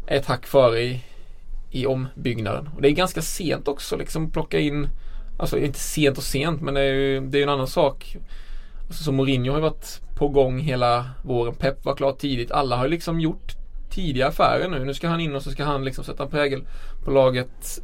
[0.07, 1.03] är ett hack före i,
[1.71, 2.69] i ombyggnaden.
[2.75, 4.89] Och det är ganska sent också liksom plocka in
[5.37, 8.17] Alltså inte sent och sent men det är ju det är en annan sak.
[8.87, 11.55] Alltså, så Mourinho har ju varit på gång hela våren.
[11.55, 12.51] Pep var klar tidigt.
[12.51, 13.55] Alla har ju liksom gjort
[13.89, 14.85] tidiga affärer nu.
[14.85, 16.63] Nu ska han in och så ska han liksom sätta en prägel
[17.05, 17.81] på laget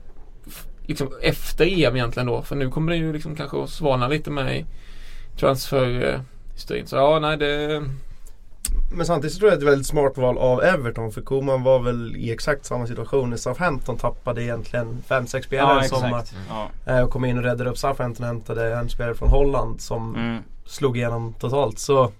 [0.86, 2.42] liksom efter EM egentligen då.
[2.42, 4.66] För nu kommer det ju liksom kanske att svalna lite med i
[5.40, 6.88] transferhysterin.
[6.88, 7.84] Så ja, nej det
[8.96, 11.22] Men samtidigt så tror jag att det är ett väldigt smart val av Everton för
[11.22, 15.90] Koman var väl i exakt samma situation när Southampton tappade egentligen 5-6 spelare Ja, i
[15.90, 16.24] sommar.
[16.86, 20.16] Eh, Och kom in och räddade upp Southampton och hämtade en spelare från Holland som
[20.16, 20.42] Mm.
[20.66, 21.80] slog igenom totalt.
[21.80, 22.12] Så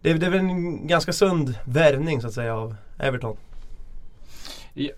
[0.00, 3.36] det, det är väl en ganska sund värvning så att säga av Everton.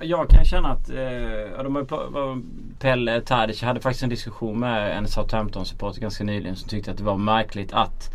[0.01, 2.41] Jag- kan känna att eh, de har
[2.79, 7.05] Pelle Tadic hade faktiskt en diskussion med en Southampton-supporter ganska nyligen som tyckte att det
[7.05, 8.11] var märkligt att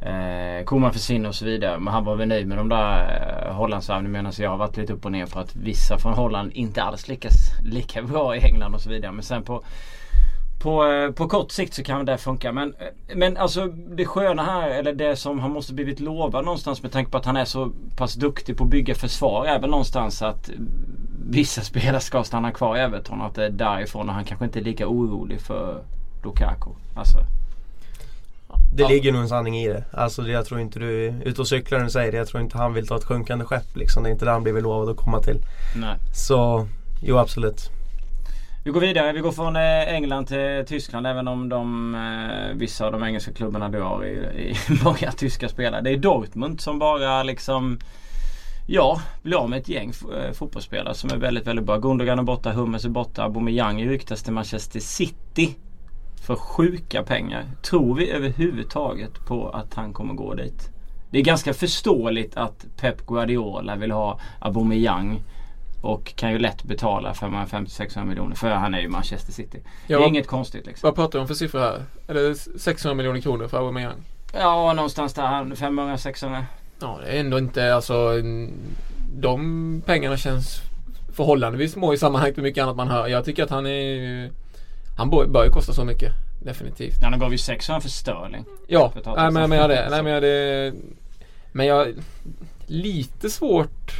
[0.00, 1.78] eh, Koman försvinner och så vidare.
[1.78, 4.92] Men han var väl nöjd med de där eh, Hollandsvärvningarna medan jag har varit lite
[4.92, 7.34] upp och ner på att vissa från Holland inte alls lyckas
[7.64, 9.12] lika bra i England och så vidare.
[9.12, 9.64] Men sen på
[10.62, 14.42] på, eh, på kort sikt så kan det funka men, eh, men alltså det sköna
[14.42, 17.44] här eller det som han måste blivit lovad någonstans med tanke på att han är
[17.44, 20.50] så pass duktig på att bygga försvar är väl någonstans att
[21.30, 24.58] vissa spelare ska stanna kvar i Everton att det är därifrån och han kanske inte
[24.58, 25.82] är lika orolig för
[26.24, 26.70] Lukaku.
[26.94, 27.18] Alltså,
[28.74, 28.88] Det Ja.
[28.88, 29.84] ligger nog en sanning i det.
[29.92, 32.18] Alltså det, jag tror inte du är ute och cyklar när du säger det.
[32.18, 34.02] Jag tror inte han vill ta ett sjunkande skepp liksom.
[34.02, 35.38] Det är inte det han blivit lovad att komma till.
[35.76, 35.96] nej.
[36.14, 36.68] Så
[37.02, 37.70] jo absolut.
[38.64, 39.12] Vi går vidare.
[39.12, 39.62] Vi går från eh,
[39.94, 44.08] England till Tyskland även om de, eh, vissa av de engelska klubbarna drar i,
[44.50, 45.80] i många tyska spelare.
[45.80, 47.78] Det är Dortmund som bara liksom
[48.66, 51.78] Ja, blir av med ett gäng eh, fotbollsspelare som är väldigt, väldigt bra.
[51.78, 55.54] Gundogan är borta, Hummels är borta, Aubameyang ryktas till Manchester City.
[56.26, 57.44] För sjuka pengar.
[57.62, 60.70] Tror vi överhuvudtaget på att han kommer gå dit?
[61.10, 65.22] Det är ganska förståeligt att Pep Guardiola vill ha Aubameyang
[65.82, 69.58] och kan ju lätt betala 550-600 miljoner för han är ju Manchester City.
[69.86, 70.86] Ja, det är inget konstigt liksom.
[70.86, 71.82] Vad pratar vi om för siffror här?
[72.08, 74.02] Är det 600 miljoner kronor för Aubameyang?
[74.32, 75.44] Ja, någonstans där.
[75.44, 76.44] 500-600.
[76.80, 78.52] Ja, det är ändå inte alltså en-
[79.16, 80.60] De pengarna känns
[81.12, 83.06] förhållandevis små i sammanhanget med mycket annat man hör.
[83.08, 84.30] Jag tycker att han är
[84.96, 86.12] Han bör bör ju kosta så mycket.
[86.42, 86.94] Definitivt.
[87.02, 88.44] Ja, de gav ju 600 för Sterling.
[88.66, 89.88] Ja, För nej, men jag menar det.
[89.90, 90.72] Nej, men jag det.
[91.52, 91.88] Men jag
[92.66, 93.92] lite svårt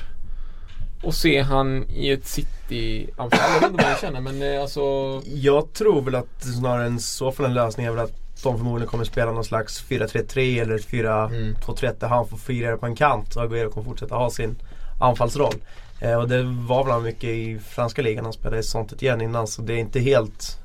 [1.07, 3.41] att se han i ett City-anfall.
[3.55, 4.81] Jag vet inte vad jag känner men eh, alltså
[5.25, 8.91] Jag tror väl att snarare än så fall en lösning är väl att de förmodligen
[8.91, 13.37] kommer spela någon slags 4-3-3 eller ett 4-2-3 där han får fira på en kant
[13.37, 14.57] och Aguero kommer fortsätta ha sin
[15.01, 15.55] anfallsroll.
[16.01, 19.47] Eh, och det var väl mycket i franska ligan han spelade i sånt igen innan
[19.47, 20.59] så det är inte helt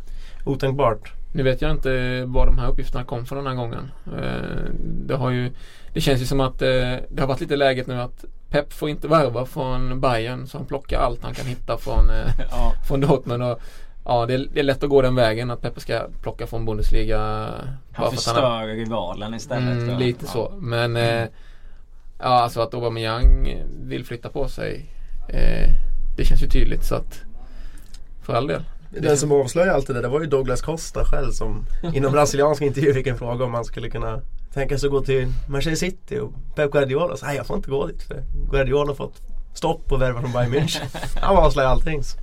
[0.45, 1.13] otänkbart.
[1.33, 3.91] Nu vet jag inte var de här uppgifterna kom från den här gången.
[4.05, 5.51] Eh, Det har ju
[5.93, 6.67] Det känns ju som att eh,
[7.09, 10.67] det har varit lite läget nu att Pep får inte värva från Bayern så han
[10.67, 12.73] plockar allt han kan hitta från, eh, Ja.
[12.87, 13.43] från Dortmund.
[13.43, 13.59] Och,
[14.09, 16.65] ja, det är, det är lätt att gå den vägen att Pep ska plocka från
[16.65, 17.19] Bundesliga.
[17.19, 17.55] Han
[17.93, 19.83] för att har- förstör rivalen istället.
[19.83, 20.31] Mm, lite Ja.
[20.31, 20.53] så.
[20.59, 21.23] Men eh,
[22.19, 24.85] ja, alltså att Aubameyang vill flytta på sig.
[25.29, 25.69] Eh,
[26.17, 27.21] det känns ju tydligt så att
[28.23, 28.61] för all del.
[28.89, 32.65] Den som avslöjade allt det där det var ju Douglas Costa själv som inom brasilianska
[32.65, 34.21] intervju fick en fråga om han skulle kunna
[34.53, 37.69] tänka sig att gå till Manchester City och Pep Guardiola sa nej jag får inte
[37.69, 39.21] gå dit för Guardiola har fått
[39.53, 40.85] stopp på värva från Bayern München.
[41.21, 42.03] Han avslöjade allting.
[42.03, 42.17] Så.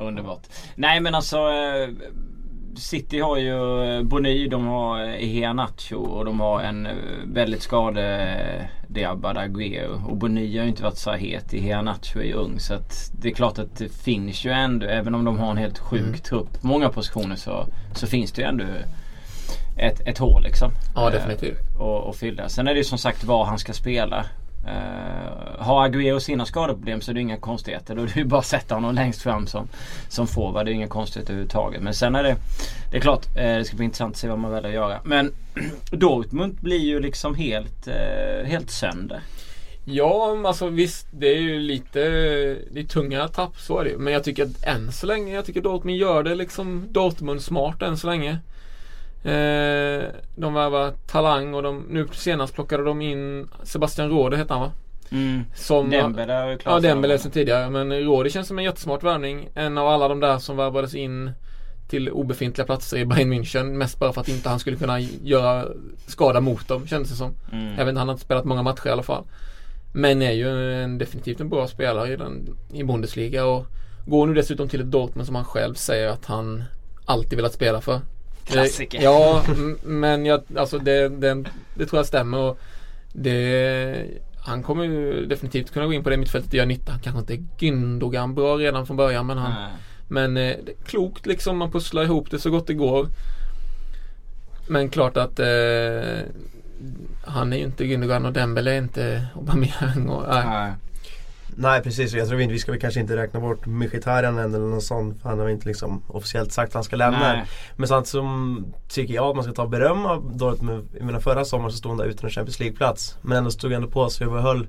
[0.00, 0.42] Underbart.
[0.74, 1.88] Nej men alltså eh,
[2.76, 6.88] City har ju eh, Bony, de har eh, Iheanacho och de har en
[7.24, 10.02] väldigt skadedrabbad Aguero.
[10.08, 11.54] Och Bony har ju inte varit så het.
[11.54, 12.74] Iheanacho är ju ung så
[13.20, 16.00] det är klart att det finns ju ändå, även om de har en helt sjuk
[16.00, 16.18] Mm.
[16.18, 18.64] trupp många positioner så, så finns det ju ändå
[19.78, 20.70] ett, ett hål liksom.
[20.94, 21.58] Ja Eh, definitivt.
[21.78, 22.48] och, och fylla.
[22.48, 24.24] Sen är det ju som sagt var han ska spela.
[24.64, 27.96] Uh, har Agüero sina skadeproblem så är det inga konstigheter.
[27.96, 29.68] Då är det ju bara att sätta honom längst fram som,
[30.08, 30.66] som forward.
[30.66, 31.82] Det är inga konstigheter överhuvudtaget.
[31.82, 32.36] Men sen är det
[32.90, 35.00] Det är klart uh, det ska bli intressant att se vad man väljer att göra.
[35.04, 35.32] Men
[35.90, 39.20] Dortmund blir ju liksom helt, uh, helt sönder.
[39.84, 42.00] Ja, alltså visst det är ju lite
[42.70, 43.98] Det är tunga tapp, så är det.
[43.98, 47.82] Men jag tycker att än så länge, jag tycker Dortmund gör det liksom Dortmund smart
[47.82, 48.38] än så länge.
[49.22, 50.04] Eh,
[50.34, 54.72] de värvar talang och de, nu senast plockade de in Sebastian Råde heter han va?
[55.10, 55.44] Mm.
[55.54, 59.48] Som, Dembele är ju Ja Dembele sen tidigare men Råde känns som en jättesmart värvning.
[59.54, 61.30] En av alla de där som värvades in
[61.88, 63.64] till obefintliga platser i Bayern München.
[63.64, 65.66] Mest bara för att inte han skulle kunna göra
[66.06, 67.34] skada mot dem kändes det som.
[67.52, 67.66] Mm.
[67.66, 69.24] Jag vet inte, han har inte spelat många matcher i alla fall.
[69.92, 70.48] Men är ju
[70.82, 73.66] en, definitivt en bra spelare i, den, i Bundesliga och
[74.06, 76.64] går nu dessutom till ett Dortmund som han själv säger att han
[77.04, 78.00] alltid velat spela för.
[78.52, 79.02] Klassiker.
[79.02, 79.44] Ja,
[79.82, 81.44] men jag, alltså det, det,
[81.74, 82.58] det tror jag stämmer och
[83.12, 84.06] det,
[84.44, 86.92] han kommer ju definitivt kunna gå in på det mittfältet och göra nytta.
[86.92, 89.70] Han kanske inte är Gündogan bra redan från början men han Nej.
[90.12, 93.08] Men eh, det är klokt liksom, man pusslar ihop det så gott det går.
[94.68, 96.18] Men klart att eh,
[97.24, 100.44] han är ju inte Gündogan och Dembele är inte Aubameyang och, nej.
[100.46, 100.72] Nej.
[101.56, 104.80] Nej precis, jag tror inte, vi ska väl kanske inte räkna bort Mkhitaryan eller någon
[104.82, 105.14] sån.
[105.14, 107.18] För han har inte liksom officiellt sagt att han ska lämna.
[107.32, 107.44] Nej.
[107.76, 110.88] Men samtidigt som tycker jag att man ska ta beröm av Dortmund.
[110.98, 113.16] Jag menar förra sommaren så stod han där utan en Champions League-plats.
[113.22, 114.66] Men ändå stod ändå på sig och behöll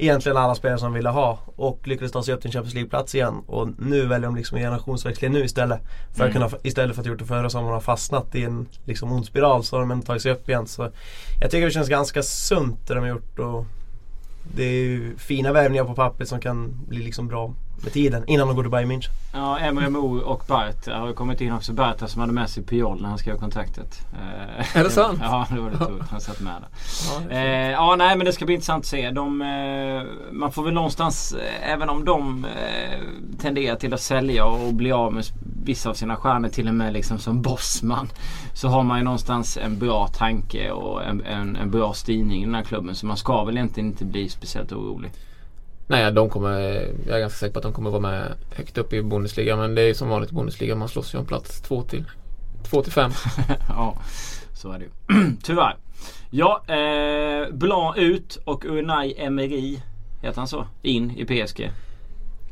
[0.00, 1.38] egentligen alla spelare som han ville ha.
[1.56, 3.42] Och lyckades ta sig upp till en Champions League-plats igen.
[3.46, 5.80] Och nu väljer de liksom en generationsväxling nu istället.
[6.16, 6.48] För att Mm.
[6.48, 9.26] kunna, istället för att ha gjort det förra sommaren och fastnat i en liksom ond
[9.26, 10.66] spiral så har de ändå tagit sig upp igen.
[10.66, 10.90] Så
[11.40, 13.38] jag tycker det känns ganska sunt det de har gjort.
[13.38, 13.64] Och
[14.54, 18.46] det är ju fina värvningar på pappret som kan bli liksom bra med tiden innan
[18.46, 19.10] de går till Bayern München.
[19.32, 21.72] Ja, Emre Mor och Bart har ju kommit in också.
[21.72, 24.00] Bart som hade med sig Puyol när han skrev kontraktet.
[24.12, 25.18] Eh, Är det sant?
[25.22, 26.04] Ja, det var det tur.
[26.10, 26.68] Han satt med där.
[27.30, 29.10] Ja, Eh, ja, nej men det ska bli intressant att se.
[29.10, 33.00] De, eh, man får väl någonstans, eh, även om de eh,
[33.40, 35.24] tenderar till att sälja och bli av med
[35.64, 38.08] vissa av sina stjärnor till och med liksom som bossman.
[38.54, 42.44] Så har man ju någonstans en bra tanke och en, en, en bra styrning i
[42.44, 42.94] den här klubben.
[42.94, 45.10] Så man ska väl egentligen inte bli speciellt orolig.
[45.90, 46.60] Nej, de kommer,
[47.06, 49.56] jag är ganska säker på att de kommer vara med högt upp i Bundesliga.
[49.56, 52.04] Men det är som vanligt i Bundesliga, man slåss ju om plats två till,
[52.70, 53.10] två till fem.
[53.68, 53.98] ja,
[54.52, 55.36] så är det ju.
[55.42, 55.76] Tyvärr.
[56.30, 59.78] Ja, eh, Blanc ut och Unai Emery,
[60.22, 60.66] heter han så?
[60.82, 61.70] In i PSG.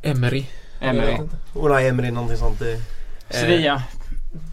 [0.03, 0.45] Emery.
[0.80, 1.16] Emery.
[1.55, 2.59] Unai Emery någonting sånt.
[2.59, 2.80] Det,
[3.30, 3.82] Sevilla.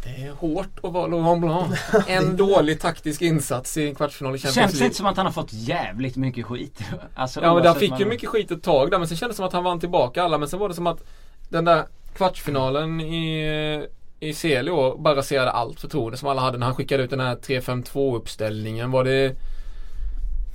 [0.03, 1.79] Det är hårt att vara Laurent Blanc.
[2.07, 4.85] En dålig taktisk insats i en kvartsfinal i Champions Känns det League.
[4.87, 6.79] inte som att han har fått jävligt mycket skit?
[7.15, 9.17] Alltså, Ja men han fick vad ju man- mycket skit ett tag där men sen
[9.17, 11.03] kändes det som att han vann tillbaka alla men sen var det som att
[11.49, 11.83] den där
[12.15, 13.87] kvartsfinalen i,
[14.19, 17.35] i CL bara raserade allt förtroende som alla hade när han skickade ut den här
[17.35, 18.91] 3-5-2 uppställningen.
[18.91, 19.35] Var det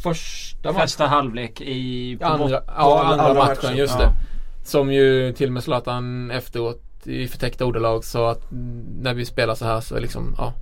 [0.02, 0.80] första matchen?
[0.80, 2.16] Första halvlek i...
[2.20, 3.76] På Andra, bort- ja, andra, andra matchen, matchen.
[3.76, 4.04] just Ja.
[4.04, 4.12] det.
[4.64, 8.42] Som ju till och med Zlatan efteråt i förtäckta ordalag sa att
[9.00, 10.52] när vi spelar så här så liksom, ja.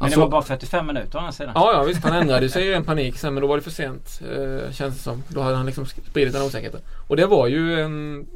[0.00, 1.52] Men det såg- var bara 45 minuter å andra sidan.
[1.54, 2.04] Ja, ja visst.
[2.04, 4.20] Han ändrade sig i en panik sen men då var det för sent.
[4.22, 5.22] Eh, känns det som.
[5.28, 6.80] Då hade han liksom spridit den osäkerheten.
[7.08, 8.26] Och det var ju en,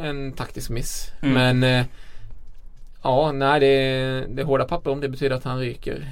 [0.00, 1.10] en taktisk miss.
[1.22, 1.34] Mm.
[1.60, 1.86] Men eh,
[3.02, 3.66] Ja, nej det
[4.28, 6.08] det är hårda papper om det betyder att han ryker.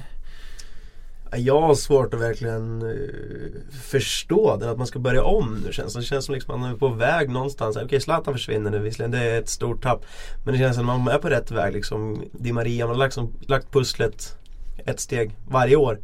[1.31, 5.93] Jag har svårt att verkligen eh, förstå det, att man ska börja om nu känns
[5.93, 5.99] det.
[5.99, 7.77] Det känns som liksom att man är på väg någonstans.
[7.77, 10.05] Okej, Zlatan försvinner nu visserligen, det är ett stort tapp.
[10.43, 12.23] Men det känns som att man är på rätt väg liksom.
[12.31, 14.37] Di Maria, man har liksom lagt pusslet
[14.85, 15.99] ett steg varje år.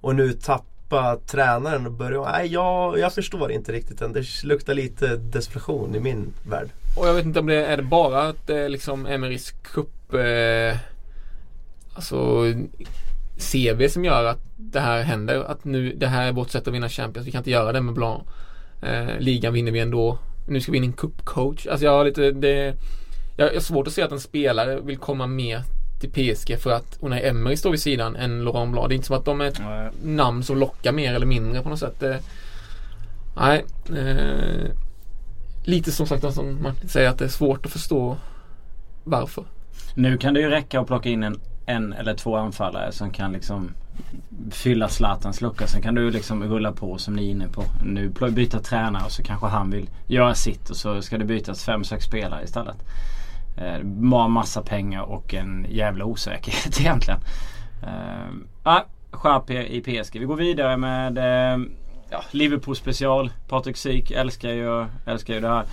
[0.00, 4.12] Och nu tappa tränaren och börja, nej jag, jag förstår inte riktigt än.
[4.12, 6.68] Det luktar lite desperation i min värld.
[6.98, 10.14] Och jag vet inte om det är det bara att det är liksom Emerys cup
[10.14, 10.78] eh,
[11.96, 12.44] Alltså
[13.38, 15.44] CV som gör att det här händer.
[15.44, 17.26] Att nu det här är vårt sätt att vinna Champions.
[17.26, 18.22] Vi kan inte göra det med Blanc.
[18.82, 20.18] Eh, ligan vinner vi ändå.
[20.48, 21.66] Nu ska vi in en cupcoach.
[21.66, 22.74] Alltså jag har lite det
[23.36, 25.62] Jag har svårt att se att en spelare vill komma med
[26.00, 28.88] till PSG för att Unai Emery står vid sidan än Laurent Blanc.
[28.88, 29.90] Det är inte som att de är ett Nej.
[30.04, 32.02] namn som lockar mer eller mindre på något sätt.
[32.02, 32.16] Eh,
[33.36, 33.64] nej.
[33.96, 34.70] Eh,
[35.64, 38.16] lite som sagt som Martin säger att det är svårt att förstå
[39.04, 39.44] varför.
[39.94, 43.32] Nu kan det ju räcka att plocka in en, en eller två anfallare som kan
[43.32, 43.70] liksom
[44.50, 45.66] fylla Zlatans lucka.
[45.66, 47.64] Sen kan du liksom rulla på som ni är inne på.
[47.84, 51.64] Nu byta tränare och så kanske han vill göra sitt och så ska det bytas
[51.64, 52.76] fem, sex spelare istället.
[53.56, 57.20] Eh, Bara massa pengar och en jävla osäkerhet egentligen.
[57.82, 60.18] Eh, ah, skärp er i PSG.
[60.20, 61.58] Vi går vidare med eh,
[62.16, 63.30] ja, Liverpool special.
[63.48, 65.64] Patrik Syk älskar ju, älskar ju det här.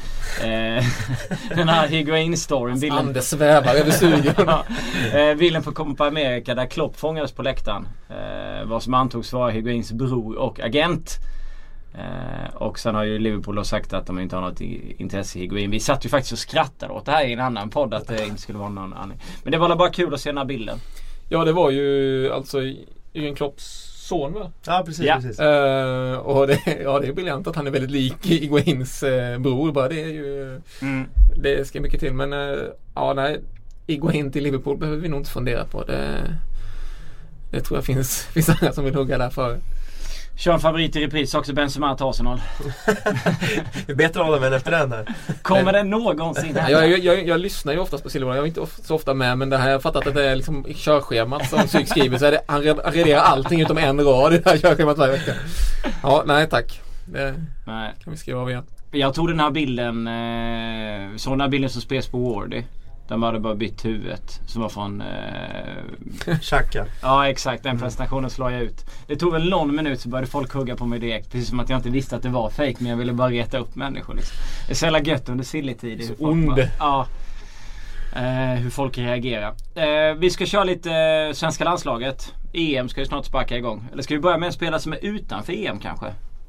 [0.77, 0.83] Eh,
[1.55, 2.79] den här Higuain-storyn.
[2.79, 4.33] bilden- Ande svävar över studion.
[4.47, 4.65] ja,
[5.19, 7.87] eh, bilden på Copa America där Klopp fångades på läktaren.
[8.09, 11.09] Eh, vad som antogs vara Higuains bror och agent.
[11.95, 15.37] Eh, och sen har ju Liverpool då sagt att de inte har något i- intresse
[15.37, 15.71] i Higuain.
[15.71, 18.25] Vi satt ju faktiskt och skrattade åt det här i en annan podd att det
[18.25, 19.13] inte skulle vara någon annan.
[19.43, 20.77] Men det var väl bara kul att se den här bilden.
[21.29, 22.59] Ja det var ju alltså
[23.13, 24.51] Jürgen Klopps son va?
[24.65, 25.15] Ja precis, Ja.
[25.15, 25.39] precis.
[25.39, 29.71] Eh, och det, ja, det är briljant att han är väldigt lik Iguains eh, bror.
[29.71, 30.61] Bara det är ju
[31.35, 32.57] Det ska mycket till men eh,
[32.95, 33.39] ja nej
[33.87, 35.83] Iguain till Liverpool behöver vi nog inte fundera på.
[35.83, 36.35] Det,
[37.51, 39.57] det tror jag finns, finns andra som vill hugga där för.
[40.35, 42.41] Kör en favorit i repris också Benzema till Arsenal.
[43.85, 45.05] Det är bättre att hålla med efter den här.
[45.41, 46.69] Kommer det någonsin hända?
[46.71, 48.35] jag, jag, jag, jag lyssnar ju oftast på Silverman.
[48.35, 50.29] Jag är inte of, så ofta med men det här jag har fattat att det
[50.29, 53.77] är liksom körschemat som Psyk skriver så är det, han red- han rederar allting utom
[53.77, 55.33] en rad i det här körschemat varje vecka.
[56.03, 56.81] Ja, nej tack.
[57.05, 57.33] Det
[57.65, 57.93] Nej.
[58.03, 58.63] kan vi skriva av igen.
[58.91, 62.63] Jag tog den här bilden, eh, såg den här bilden som spreds på Wardy.
[63.07, 65.01] De hade bara bytt huvudet som var från...
[65.01, 66.37] Eh...
[66.41, 66.85] Xhaka.
[67.01, 68.85] Ja exakt, den presentationen slår jag ut.
[69.07, 71.31] Det tog väl någon minut så började folk hugga på mig direkt.
[71.31, 73.57] Precis som att jag inte visste att det var fake men jag ville bara reta
[73.57, 74.37] upp människor liksom.
[74.67, 76.05] Det är så jävla gött under silly-tider.
[76.07, 76.47] folk ond.
[76.47, 77.07] bara- Ja.
[78.15, 79.53] Eh, hur folk reagerar.
[79.75, 82.33] Eh, vi ska köra lite eh, svenska landslaget.
[82.53, 83.87] EM ska ju snart sparka igång.
[83.93, 86.05] Eller ska vi börja med en spelare som är utanför EM kanske?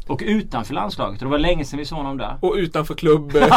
[0.07, 1.21] Och utanför landslaget.
[1.21, 2.39] Det var länge sedan vi såg honom där.
[2.41, 3.49] Och utanför klubb eh,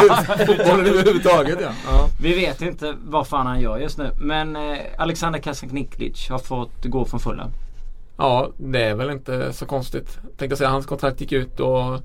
[0.46, 1.70] fotbollen överhuvudtaget ja.
[1.86, 2.08] ja.
[2.20, 4.10] Vi vet inte vad fan han gör just nu.
[4.18, 7.50] Men eh, Alexander Kasaniklic har fått gå från Fulham.
[8.16, 10.18] Ja, det är väl inte så konstigt.
[10.36, 12.00] Tänkte säga, hans kontrakt gick ut och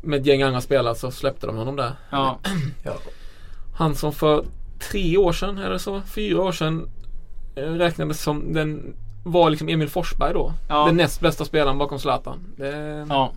[0.00, 1.92] med ett gäng andra spelare så släppte de honom där.
[2.10, 2.38] Ja.
[3.76, 4.44] Han som för
[4.90, 6.88] tre år sedan, eller så, fyra år sedan
[7.56, 8.94] eh, räknades som den
[9.26, 10.52] var liksom Emil Forsberg då.
[10.68, 10.86] Ja.
[10.86, 12.38] Den näst bästa spelaren bakom Zlatan.
[12.56, 13.32] Det ja.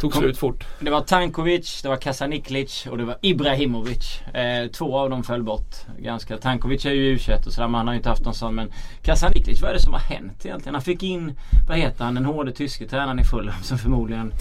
[0.00, 0.64] Tog slut fort.
[0.80, 4.20] Det var Tankovic, det var Kasaniklic och det var Ibrahimovic.
[4.34, 5.74] Eh, två av dem föll bort.
[5.98, 6.36] Ganska.
[6.36, 8.54] Tankovic är ju u och sådär men han har ju inte haft någon sån.
[8.54, 8.72] Men
[9.02, 10.74] Kasaniklic, vad är det som har hänt egentligen?
[10.74, 11.38] Han fick in,
[11.68, 14.32] vad heter han, den hårde tyske tränaren i Fulham som förmodligen...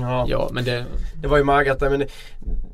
[0.00, 0.24] Ja.
[0.28, 0.84] Ja, men det...
[1.22, 2.04] Det var ju Magat där, men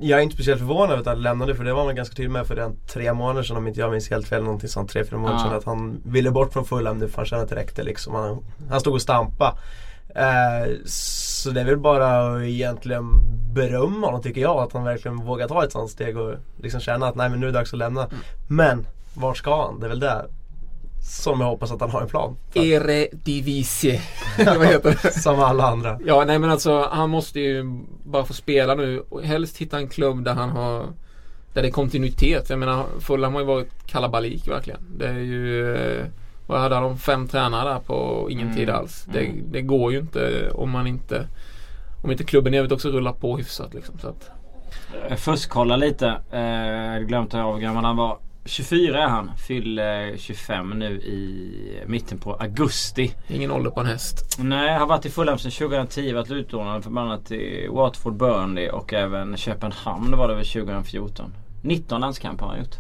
[0.01, 2.31] jag är inte speciellt förvånad över att han lämnade för det var man ganska tydlig
[2.31, 4.43] med för den tre månader sedan om inte jag minns helt fel.
[4.45, 5.45] Någonting sånt, tre, fyra månader Ja.
[5.45, 5.59] sedan.
[5.59, 8.15] Att han ville bort från Fulham nu för han kände att det räckte liksom.
[8.15, 9.59] Han, han stod och stampa.
[10.15, 13.05] Eh, så det är väl bara att egentligen
[13.55, 14.59] berömma honom tycker jag.
[14.59, 17.47] Att han verkligen vågar ta ett sånt steg och liksom känna att nej men nu
[17.47, 18.09] är det dags att lämna.
[18.49, 19.81] Men vart ska han?
[19.81, 20.27] Det är väl det
[21.03, 22.37] som jag hoppas att han har en plan.
[22.51, 22.61] för.
[22.61, 24.01] Eredivisie.
[24.39, 25.13] Vad heter det?
[25.21, 25.99] Som alla andra.
[26.05, 27.65] Ja, nej men alltså han måste ju
[28.05, 30.87] bara få spela nu och helst hitta en klubb där han har
[31.55, 32.51] där det är kontinuitet.
[32.51, 34.81] Jag menar Fulham har ju varit kalabalik verkligen.
[34.99, 35.77] Det är ju
[36.55, 36.99] eh, vad hade de?
[36.99, 38.57] Fem tränare där på ingen Mm.
[38.59, 39.05] tid alls.
[39.13, 39.45] Det, Mm.
[39.53, 41.27] det går ju inte om man inte
[42.03, 43.99] om inte klubben i övrigt också rullar på hyfsat liksom.
[43.99, 44.31] Så att,
[45.09, 46.15] Jag fuskkollar lite.
[46.31, 48.19] Eh, jag glömt av hur gammal han var.
[48.45, 49.31] 24 är han.
[49.49, 53.15] Fyller 25 nu i mitten på augusti.
[53.29, 54.37] ingen ålder på en häst.
[54.41, 56.13] Nej, han har varit i Fulham sedan 2010.
[56.13, 61.35] Varit utlånad för bland annat till Watford, Burnley och även Köpenhamn var det väl 2014.
[61.63, 62.77] 19 landskamper har han gjort.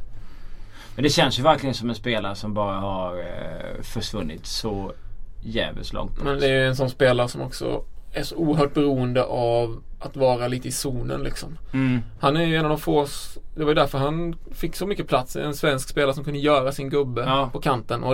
[0.95, 4.93] Men det känns ju verkligen som en spelare som bara har eh, försvunnit så
[5.40, 6.24] jävligt långt bort.
[6.24, 10.16] Men det är ju en sån spelare som också är så oerhört beroende av att
[10.16, 11.59] vara lite i zonen liksom.
[11.72, 12.01] Mm.
[12.20, 13.07] Han är ju en av de få,
[13.55, 15.36] det var ju därför han fick så mycket plats.
[15.36, 17.51] En svensk spelare som kunde göra sin gubbe Ja.
[17.53, 18.05] på kanten.
[18.05, 18.12] Och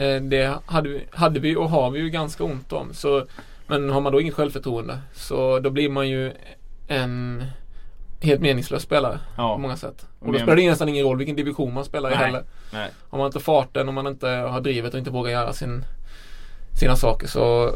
[0.00, 2.94] eh, det hade vi, hade vi och har vi ju ganska ont om.
[2.94, 3.26] Så,
[3.66, 6.32] men har man då inget självförtroende så då blir man ju
[6.88, 7.44] en
[8.24, 9.54] helt meningslös spelare Ja.
[9.54, 10.06] på många sätt.
[10.20, 12.24] Och då spelar det nästan ingen roll vilken division man spelar i Nej.
[12.24, 12.42] heller.
[12.72, 12.90] Nej.
[13.10, 15.84] Om man inte har farten, om man inte har drivet och inte vågar göra sin,
[16.80, 17.70] sina saker så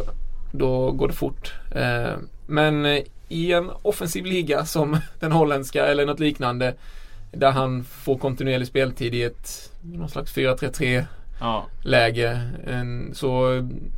[0.53, 1.55] då går det fort.
[1.75, 2.13] Eh,
[2.47, 6.75] men eh, i en offensiv liga som den holländska eller något liknande
[7.33, 11.05] där han får kontinuerlig speltid i ett någon slags 4-3-3
[11.41, 11.67] Ja.
[11.83, 12.41] läge.
[12.67, 13.49] En, så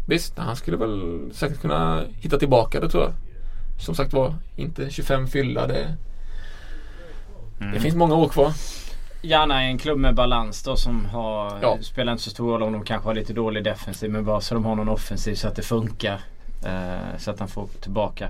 [0.07, 3.13] visst, han skulle väl säkert kunna hitta tillbaka det tror jag.
[3.85, 5.67] Som sagt var, inte 25 fyllda.
[5.67, 5.97] Det,
[7.61, 7.75] Mm.
[7.75, 8.53] det finns många år kvar.
[9.23, 11.79] Gärna en klubb med balans då som har, Ja.
[11.83, 14.55] spelar inte så stor roll om de kanske har lite dålig defensiv men bara så
[14.55, 16.21] de har någon offensiv så att det funkar.
[16.67, 18.29] Eh, så att han får tillbaka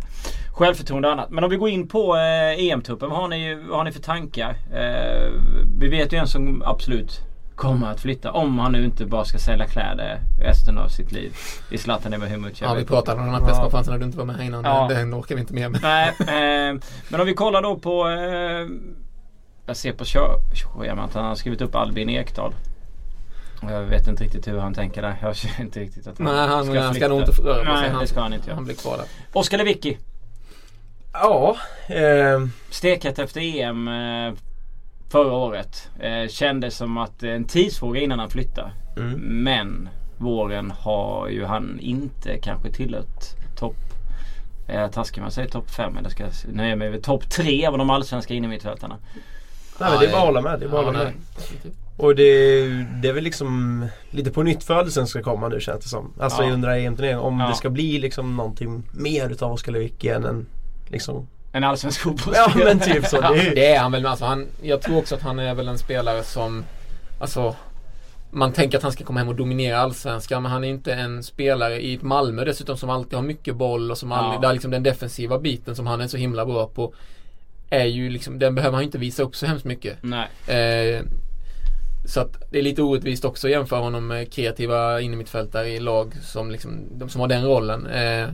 [0.52, 1.30] självförtroende och annat.
[1.30, 3.10] Men om vi går in på eh, EM-truppen.
[3.10, 4.56] Vad har ni, vad har ni för tankar?
[4.72, 5.30] Eh,
[5.78, 7.20] vi vet ju en som absolut
[7.54, 8.32] kommer att flytta.
[8.32, 11.34] Om han nu inte bara ska sälja kläder resten av sitt liv.
[11.70, 12.60] I Zlatan Ibrahimovic.
[12.60, 14.64] Ja, vi pratade om den här presskonferensen när du inte var med innan.
[14.64, 14.86] Ja.
[14.90, 15.70] Den orkar vi inte med.
[15.70, 18.08] Men Nej, eh, men om vi kollar då på...
[18.08, 18.66] Eh,
[19.66, 22.54] jag ser på körschemat att han har skrivit upp Albin Ekdal.
[23.62, 25.16] Och Jag vet inte riktigt hur han tänker där.
[25.22, 27.08] Jag känner inte riktigt att han Nej, han ska, flytta.
[27.08, 27.80] nog inte röra på sig.
[27.80, 28.54] Nej, Han, det ska han inte göra.
[28.54, 29.06] han blir kvar där.
[29.32, 29.98] Oskar Lewicki.
[31.12, 31.56] Ja,
[31.88, 34.32] eh, Steket efter EM eh,
[35.08, 35.90] förra året.
[36.00, 38.72] Eh, kändes som att det en tidsfråga innan han flyttar.
[38.96, 39.20] mm.
[39.44, 39.88] Men
[40.18, 43.24] våren har ju han inte kanske tillhört
[43.56, 43.76] topp
[44.68, 47.78] Eh, taskig man säger topp 5 eller ska jag nöja mig med topp 3 av
[47.78, 48.98] de allsvenska innermittfältarna.
[49.80, 50.60] Nej, men det är bara att hålla med.
[50.60, 51.12] Det är bara Ja, med.
[51.36, 51.72] definitivt.
[51.96, 52.62] Och det,
[53.02, 56.12] det är väl liksom lite på nytt födelsen ska komma nu känns det som.
[56.20, 56.52] Alltså Ja.
[56.52, 57.20] under EM-turneringen.
[57.20, 57.48] Om Ja.
[57.48, 60.46] det ska bli liksom någonting mer utav Oskar Lewicki än en
[60.88, 62.64] liksom En allsvensk Ja fotbollsspelare.
[62.64, 63.20] men typ så.
[63.20, 64.02] Det är, Det är han väl.
[64.02, 66.64] men Alltså han, jag tror också att han är väl en spelare som
[67.20, 67.56] Alltså
[68.30, 71.22] man tänker att han ska komma hem och dominera allsvenskan men han är inte en
[71.22, 74.40] spelare i ett Malmö dessutom som alltid har mycket boll och som aldrig, Ja.
[74.40, 76.94] där liksom den defensiva biten som han är så himla bra på
[77.70, 80.02] är ju liksom, den behöver han inte visa upp så hemskt mycket.
[80.46, 81.02] Eh,
[82.04, 86.14] så att det är lite orättvist också att jämföra honom med kreativa innermittfältare i lag
[86.22, 87.86] som liksom, de som har den rollen.
[87.86, 88.28] Eh,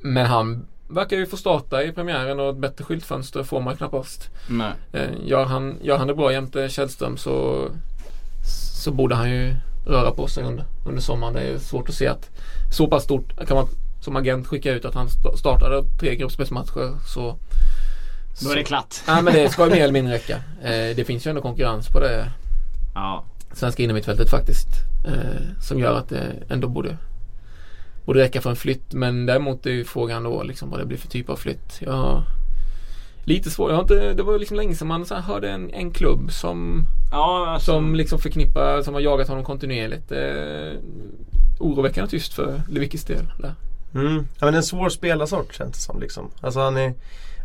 [0.00, 4.30] men han verkar ju få starta i premiären och ett bättre skyltfönster får man knappast.
[4.48, 4.72] Nej.
[4.92, 7.66] Eh, Gör han, gör han det bra jämte Källström så,
[8.84, 9.54] så borde han ju
[9.86, 11.34] röra på sig under, under sommaren.
[11.34, 12.30] Det är svårt att se att
[12.72, 13.68] så pass stort kan man
[14.00, 17.36] som agent skicka ut att han sta- startade tre gruppspelsmatcher så
[18.42, 18.94] Då är det klart.
[19.06, 20.36] Nej men det ska ju mer eller mindre räcka.
[20.62, 22.30] Eh, det finns ju ändå konkurrens på det
[22.94, 23.24] Ja.
[23.52, 24.68] svenska innermittfältet faktiskt.
[25.06, 26.96] Eh, som gör att det ändå borde,
[28.06, 28.92] borde räcka för en flytt.
[28.94, 31.78] Men däremot är ju frågan då liksom vad det blir för typ av flytt.
[31.80, 32.22] Jag har
[33.24, 33.70] lite svårt.
[33.70, 36.32] Jag har inte, det var liksom länge sedan man så här hörde en, en klubb
[36.32, 40.12] som, Ja, alltså, som liksom förknippar, som har jagat honom kontinuerligt.
[40.12, 40.80] Eh,
[41.58, 43.24] oroväckande tyst för Lewickis del.
[43.38, 43.54] Där.
[43.94, 44.26] Mm.
[44.38, 46.30] Ja, men en svår spelarsort känns det som liksom.
[46.40, 46.94] Alltså han är,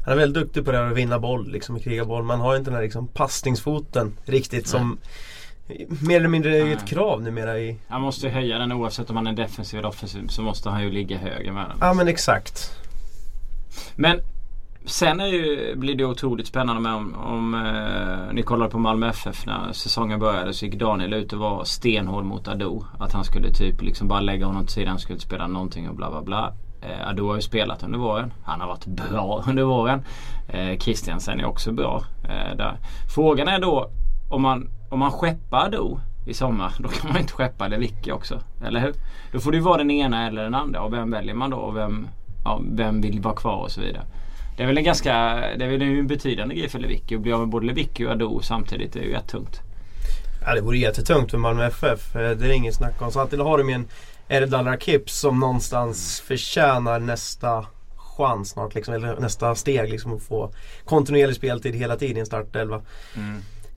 [0.03, 2.23] han är väldigt duktig på det här att vinna boll, liksom kriga boll.
[2.23, 4.97] Man har inte den här liksom passningsfoten riktigt som
[6.07, 6.73] mer eller mindre är Nej.
[6.73, 9.89] ett krav numera i Han måste ju höja den oavsett om han är defensiv eller
[9.89, 11.77] offensiv så måste han ju ligga högre med den.
[11.81, 12.71] Ja men exakt.
[13.95, 14.21] Men
[14.85, 19.09] sen är ju, blir det otroligt spännande med om, om eh, ni kollar på Malmö
[19.09, 22.85] FF när säsongen började så gick Daniel ut och var stenhård mot Ado.
[22.99, 26.09] Att han skulle typ liksom bara lägga honom till sidan, skulle spela någonting och bla
[26.09, 26.53] bla bla.
[26.87, 28.33] Eh, Ado har ju spelat under våren.
[28.43, 30.01] Han har varit bra under våren.
[30.47, 32.03] Eh, Christiansen är också bra.
[32.23, 32.77] Eh, där.
[33.15, 33.89] Frågan är då
[34.29, 38.39] om man, om man skeppar Ado i sommar då kan man inte skeppa Lewicki också.
[38.65, 38.93] Eller hur?
[39.31, 41.57] Då får det ju vara den ena eller den andra och vem väljer man då
[41.57, 42.07] och vem,
[42.43, 44.03] ja, vem vill vara kvar och så vidare.
[44.57, 45.13] Det är väl en ganska,
[45.57, 47.15] det är väl en betydande grej för Lewicki.
[47.15, 49.61] Att bli av med både Lewicki och Ado samtidigt är ju jättetungt.
[50.45, 52.15] Ja det vore jättetungt för Malmö FF.
[52.15, 53.11] Eh, det är inget snack om.
[53.11, 53.87] Samtidigt har de ju en
[54.27, 57.65] Erdal Rakip som någonstans förtjänar nästa
[57.95, 58.75] chans snart.
[58.75, 60.51] Liksom, eller nästa steg liksom att få
[60.85, 62.81] kontinuerlig speltid hela tiden i en startelva.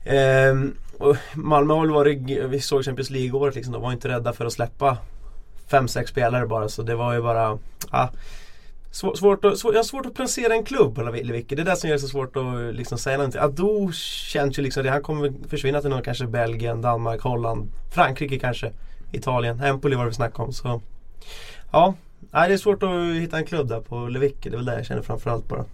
[0.04, 2.18] Ehm, och Malmö har väl varit,
[2.48, 4.98] vi såg Champions League-året liksom, de var inte rädda för att släppa
[5.70, 7.58] fem sex spelare bara så det var ju bara
[8.90, 11.56] svår, svårt, att, svår, jag har svårt att placera en klubb eller vilket.
[11.56, 13.40] Det är det som gör det så svårt att liksom säga någonting.
[13.40, 18.72] Ado känns ju liksom, han kommer försvinna till någon kanske Belgien, Danmark, Holland, Frankrike kanske,
[19.12, 20.52] Italien, Empoli var det vi snackade om.
[20.52, 20.80] Så
[21.72, 21.94] ja,
[22.30, 24.50] nej, det är svårt att hitta en klubb där på Lewicki.
[24.50, 25.64] Det är väl det jag känner framförallt bara.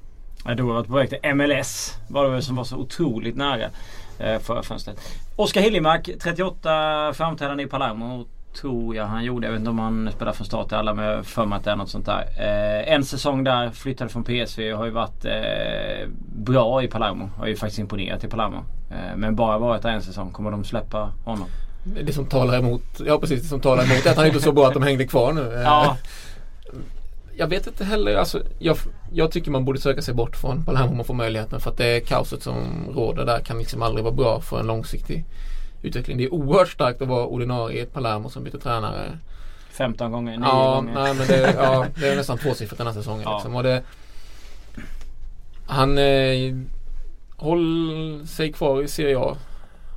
[0.45, 1.95] Ado har varit på väg till MLS.
[2.09, 3.71] Var det som var så otroligt nära
[4.19, 4.97] eh, förra fönstret.
[5.37, 8.25] Oskar Hiljemark, 38 framträdanden i Palermo.
[8.61, 9.47] Tror jag han gjorde.
[9.47, 11.57] Jag vet inte om han spelar från start i alla men jag har för mig
[11.57, 12.25] att det är något sånt där.
[12.39, 17.31] Eh, en säsong där, flyttade från PSV och har ju varit eh, bra i Palermo.
[17.37, 18.65] Har ju faktiskt imponerat i Palermo.
[18.91, 20.31] Eh, men bara varit där en säsong.
[20.33, 21.47] Kommer de släppa honom?
[21.85, 24.43] Det som talar emot, ja precis det som talar emot är att han inte är
[24.43, 25.41] så bra att de hängde kvar nu.
[25.55, 25.97] Eh, Ja.
[27.37, 28.77] Jag vet inte heller, alltså, jag,
[29.13, 31.77] jag tycker man borde söka sig bort från Palermo om man får möjligheten för att
[31.77, 35.25] det kaoset som råder där kan liksom aldrig vara bra för en långsiktig
[35.83, 36.17] utveckling.
[36.19, 39.19] Det är oerhört starkt att vara ordinarie i ett Palermo som byter tränare.
[39.71, 40.95] 15 gånger, 9 Ja, gånger.
[40.95, 43.23] nej, men det, ja, det är nästan tvåsiffrigt den här säsongen.
[43.25, 43.35] Ja.
[43.37, 43.55] Liksom.
[43.57, 43.83] Och det,
[45.67, 46.55] han eh,
[47.37, 49.37] håll sig kvar i Serie A.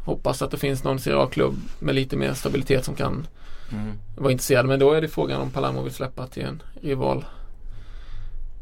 [0.05, 3.27] Hoppas att det finns någon Serie A-klubb med lite mer stabilitet som kan
[3.71, 3.91] Mm.
[4.17, 4.65] vara intresserad.
[4.65, 7.25] Men då är det frågan om Palermo vill släppa till en rival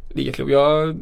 [0.09, 0.49] ligaklubb.
[0.49, 0.97] Jag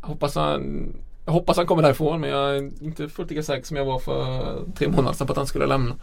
[0.00, 0.92] hoppas han
[1.26, 3.98] jag hoppas han kommer därifrån men jag är inte fullt lika säker som jag var
[3.98, 5.94] för tre månader sedan på att han skulle lämna.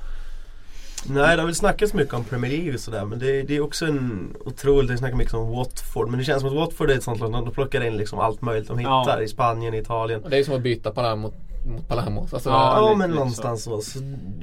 [1.05, 3.61] Nej det har väl snackats mycket om Premier League och sådär men det, det är
[3.61, 6.95] också en otroligt, det snackas mycket om Watford men det känns som att Watford är
[6.95, 9.21] ett sånt lag, de plockar in liksom allt möjligt de hittar Ja.
[9.21, 10.23] i Spanien, Italien.
[10.23, 11.33] Och det är som att byta Palermo mot,
[11.65, 12.27] mot Palermo.
[12.33, 13.81] Alltså, Ja, Ja, lite- men lite någonstans så.
[13.81, 13.99] så.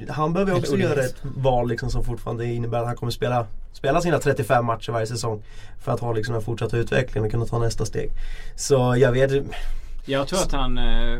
[0.09, 3.11] Han behöver ju också Eller göra ett val liksom som fortfarande innebär att han kommer
[3.11, 5.43] spela, spela sina 35 matcher varje säsong.
[5.79, 8.11] För att ha liksom den fortsatta utvecklingen och kunna ta nästa steg.
[8.55, 9.31] Så jag vet
[10.05, 11.19] Jag tror att han, eh,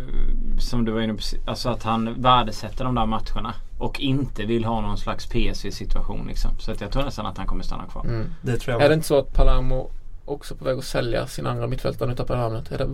[0.60, 3.54] som du var inne på, alltså att han värdesätter de där matcherna.
[3.78, 6.52] Och inte vill ha någon slags PSV-situation liksom.
[6.60, 8.04] Så att jag tror nästan att han kommer stanna kvar.
[8.06, 8.34] mm.
[8.42, 9.90] Det tror jag Är det inte så att Palermo
[10.26, 12.72] också på väg att sälja sin andra mittfältare nu tappar jag namnet?
[12.72, 12.88] Är det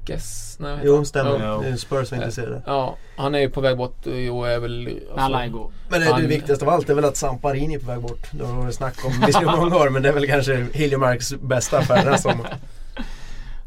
[0.00, 0.56] Vasquez?
[0.60, 1.44] Nej, Jo, stämmer.
[1.44, 1.60] Ja.
[1.62, 2.62] Det är Spurs som är intresserade.
[2.66, 5.00] Ja, han är ju på väg bort och är väl...
[5.16, 5.70] alltså-.
[5.88, 8.26] Men det, det viktigaste av allt är väl att Samparini är på väg bort.
[8.30, 11.78] Det har varit snack om visserligen många år men det är väl kanske Hiljemarks bästa
[11.78, 12.58] affär den här sommaren.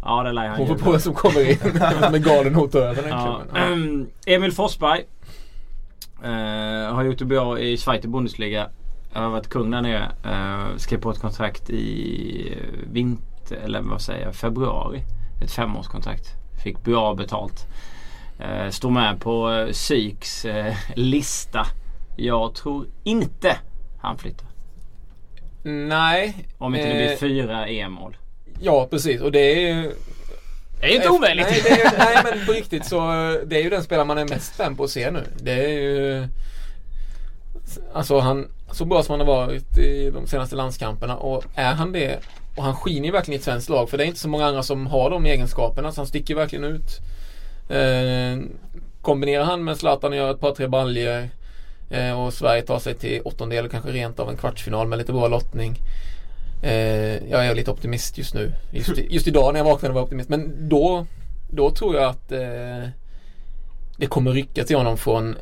[0.06, 1.58] Ja det lär han Hon får på vem som kommer in
[2.12, 3.42] med galen hot över den Ja.
[3.54, 4.34] Ja.
[4.34, 5.04] Emil Forsberg.
[6.24, 8.68] Eh, har gjort det bra i Schweiz Bundesliga.
[9.14, 10.12] Har varit kung där nere.
[10.26, 12.58] Eh, skrev på ett kontrakt i
[12.92, 15.04] vinter, eller vad säger jag, februari.
[15.44, 16.28] Ett femårskontrakt.
[16.64, 17.68] Fick bra betalt.
[18.40, 21.68] Eh, står med på eh, Syks eh, lista.
[22.16, 23.58] Jag tror inte
[24.02, 24.48] han flyttar.
[25.64, 26.48] Nej.
[26.58, 28.18] Om inte det blir eh, fyra EM-mål.
[28.60, 29.22] Ja, precis.
[29.22, 29.96] Och det är ju...
[30.80, 31.48] Det är ju inte omöjligt.
[31.50, 33.00] Nej, det är, nej, men på riktigt så
[33.46, 35.24] det är ju den spelare man är mest spänd på att se nu.
[35.38, 36.28] Det är ju...
[37.94, 41.92] Alltså han, så bra som han har varit i de senaste landskamperna och är han
[41.92, 42.20] det
[42.56, 44.46] och han skiner ju verkligen i ett svenskt lag för det är inte så många
[44.46, 47.00] andra som har de egenskaperna så han sticker verkligen ut.
[47.70, 48.38] Eh,
[49.02, 51.30] kombinerar han med Zlatan och gör ett par tre baljor
[51.90, 55.14] eh, och Sverige tar sig till åttondel och kanske rent av en kvartsfinal med lite
[55.14, 55.78] bra lottning.
[56.64, 58.54] Eh, jag är lite optimist just nu.
[58.72, 60.30] Just, just idag när jag vaknade var jag optimist.
[60.30, 61.06] Men då,
[61.50, 62.90] då tror jag att eh,
[63.98, 65.36] det kommer rycka till honom från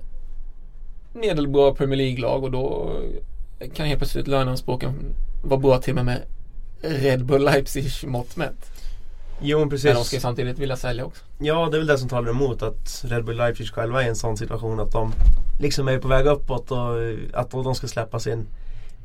[1.14, 2.95] medelbra Premier League-lag och då
[3.74, 4.93] kan helt plötsligt löneanspråken
[5.43, 6.22] vara bra till och med med
[6.82, 8.72] Red Bull Leipzig mått mätt.
[9.42, 9.86] Jo men precis.
[9.86, 11.24] Men de ska samtidigt vilja sälja också.
[11.40, 14.10] Ja, det är väl det som talar emot att Red Bull Leipzig själva är i
[14.10, 15.14] en sån situation att de
[15.60, 16.96] liksom är på väg uppåt och
[17.34, 18.48] att de ska släppa sin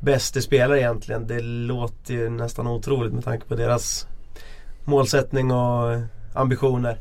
[0.01, 1.27] bästa spelare egentligen.
[1.27, 4.07] Det låter ju nästan otroligt med tanke på deras
[4.85, 6.01] målsättning och
[6.35, 6.99] ambitioner.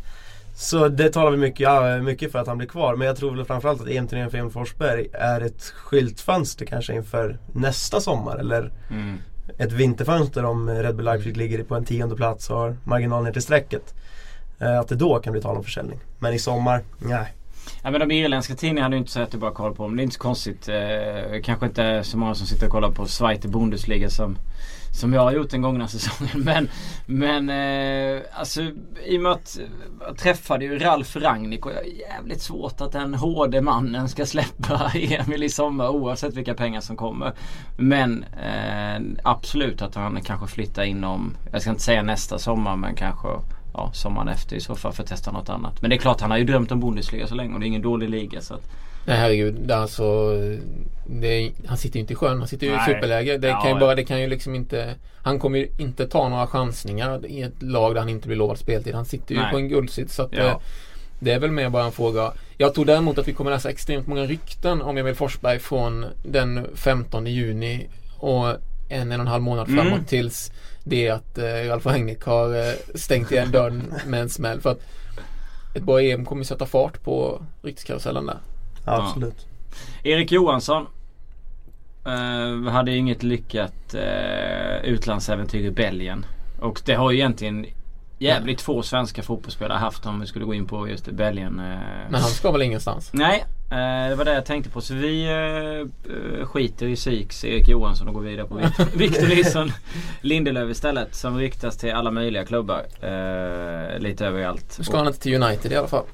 [0.55, 2.95] Så det talar vi mycket, ja, mycket för att han blir kvar.
[2.95, 7.37] Men jag tror väl framförallt att EM-turneringen för Emil Forsberg är ett skyltfönster kanske inför
[7.53, 8.37] nästa sommar.
[8.37, 9.17] Eller Mm
[9.57, 13.31] ett vinterfönster om Red Bull Leipzig ligger på en tionde plats och har marginal ner
[13.31, 13.93] till strecket.
[14.59, 15.99] Eh, Att det då kan bli tal om försäljning.
[16.19, 17.33] Men i sommar, nej.
[17.83, 19.95] Ja, men de irländska tidningarna hade ju inte så jättebra koll på dem.
[19.95, 20.69] Det är inte så konstigt.
[20.69, 24.37] Eh, kanske inte så många som sitter och kollar på Zweite Bundesliga som,
[24.95, 26.31] som jag har gjort den gångna säsongen.
[26.45, 26.69] Men,
[27.05, 28.61] men eh, alltså
[29.05, 29.59] i och med att
[30.07, 34.25] jag träffade ju Ralf Rangnick och jag är jävligt svårt att den hårde mannen ska
[34.25, 37.33] släppa Emil i sommar oavsett vilka pengar som kommer.
[37.77, 42.95] Men eh, absolut att han kanske flyttar inom, jag ska inte säga nästa sommar men
[42.95, 43.27] kanske
[43.73, 45.81] ja, sommaren efter i så fall för att testa något annat.
[45.81, 47.67] Men det är klart han har ju drömt om Bundesliga så länge och det är
[47.67, 48.41] ingen dålig liga.
[48.41, 48.71] Så att,
[49.05, 50.03] Nej herregud, alltså
[51.21, 53.37] är, Han sitter ju inte i sjön, han sitter ju i superläge.
[53.37, 56.29] Det Ja, kan ju bara, det kan ju liksom inte Han kommer ju inte ta
[56.29, 58.95] några chansningar i ett lag där han inte blir lovad speltid.
[58.95, 59.51] Han sitter ju Nej.
[59.51, 60.43] på en guldsits så att Ja.
[60.43, 60.55] det,
[61.19, 62.31] det är väl mer bara en fråga.
[62.57, 66.67] Jag tror däremot att vi kommer läsa extremt många rykten om Emil Forsberg från den
[66.75, 67.87] 15 juni
[68.19, 68.47] och
[68.89, 70.05] en, en och en halv månad framåt Mm.
[70.05, 70.51] tills
[70.83, 74.61] det att eh, Ralf Rangnick har eh, stängt igen dörren med en smäll.
[74.61, 74.81] För att
[75.75, 78.37] ett bra EM kommer sätta fart på rykteskarusellen där.
[78.85, 79.45] Absolut.
[80.03, 80.87] Erik Johansson
[82.05, 86.25] eh, hade inget lyckat eh, utlandsäventyr i Belgien.
[86.59, 87.65] Och det har ju egentligen
[88.19, 91.59] jävligt få svenska fotbollsspelare haft om vi skulle gå in på just Belgien.
[91.59, 91.65] Eh.
[92.09, 93.09] Men han ska väl ingenstans?
[93.13, 94.81] Nej, eh, det var det jag tänkte på.
[94.81, 99.71] Så vi eh, skiter i Syks Erik Johansson och går vidare på Vic- Victor Nilsson
[100.21, 101.15] Lindelöf istället.
[101.15, 102.85] Som ryktas till alla möjliga klubbar.
[103.99, 104.75] Lite överallt.
[104.77, 106.05] Nu ska han inte till United i alla fall.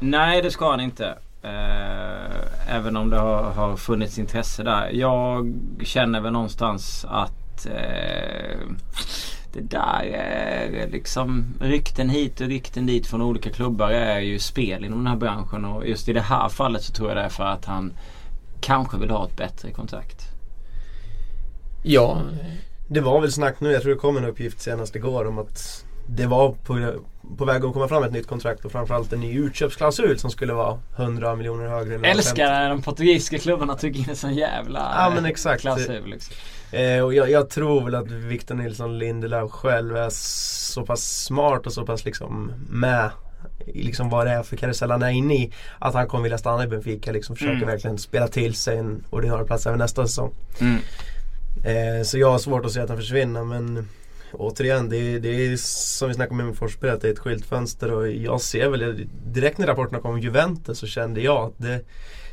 [0.00, 1.14] Nej det ska han inte.
[1.42, 4.90] Eh, även om det har, har funnits intresse där.
[4.92, 8.60] Jag känner väl någonstans att eh,
[9.52, 14.84] det där är liksom rykten hit och rykten dit från olika klubbar är ju spel
[14.84, 15.64] inom den här branschen.
[15.64, 17.92] Och just i det här fallet så tror jag det är för att han
[18.60, 20.22] kanske vill ha ett bättre kontrakt.
[21.82, 22.22] Ja,
[22.88, 25.84] Det var väl snack nu, jag tror det kom en uppgift senast igår om att
[26.06, 26.92] det var på,
[27.38, 30.52] på väg att komma fram ett nytt kontrakt och framförallt en ny utköpsklausul som skulle
[30.52, 31.94] vara 100 miljoner högre.
[31.94, 35.60] än Älskar när de portugisiska klubbarna tog in en sån jävla Ja, men exakt.
[35.60, 36.06] klausul.
[36.06, 36.34] Liksom.
[36.72, 41.66] Eh, och jag, jag tror väl att Victor Nilsson Lindelöf själv är så pass smart
[41.66, 43.10] och så pass liksom med
[43.66, 45.52] liksom vad det är för karusell han är inne i.
[45.78, 47.66] Att han kommer vilja stanna i Benfica liksom försöka Mm.
[47.68, 50.32] verkligen spela till sig en ordinarie plats även nästa säsong.
[50.60, 50.76] Mm.
[51.64, 53.88] Eh, så jag har svårt att se att han försvinner men
[54.32, 57.92] återigen det är, det är som vi snackade med Forsberg att det är ett skyltfönster
[57.92, 61.84] och jag ser väl direkt när rapporterna kom om Juventus så kände jag att det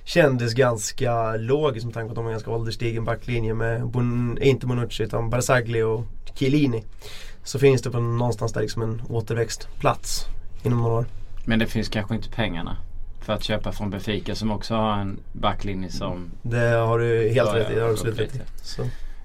[0.03, 4.37] kändes ganska logiskt med tanke på att de har en ganska ålderstigen backlinje med bon,
[4.41, 6.83] inte Bonucci utan Barzagli och Chiellini.
[7.43, 10.25] Så finns det på någonstans där liksom en återväxtplats
[10.63, 11.05] inom några år.
[11.45, 12.77] Men det finns kanske inte pengarna
[13.21, 17.53] för att köpa från Benfica som också har en backlinje som Det har du helt
[17.53, 17.75] rätt i.
[17.75, 18.39] Det har du absolut rätt i.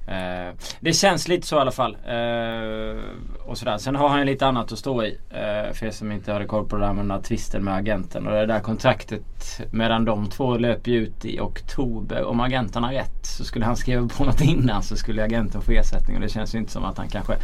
[0.06, 1.96] Eh, det känns lite så i alla fall.
[2.06, 3.02] Eh,
[3.44, 3.78] och sådär.
[3.78, 5.18] Sen har han ju lite annat att stå i.
[5.30, 7.74] Eh, för er som inte hade koll på det där med den där tvisten med
[7.74, 8.26] agenten.
[8.26, 12.24] Och det där kontraktet mellan de två löper ju ut i oktober.
[12.24, 15.72] Om agenten har rätt så skulle han skriva på något innan så skulle agenten få
[15.72, 16.16] ersättning.
[16.16, 17.36] Och det känns ju inte som att han kanske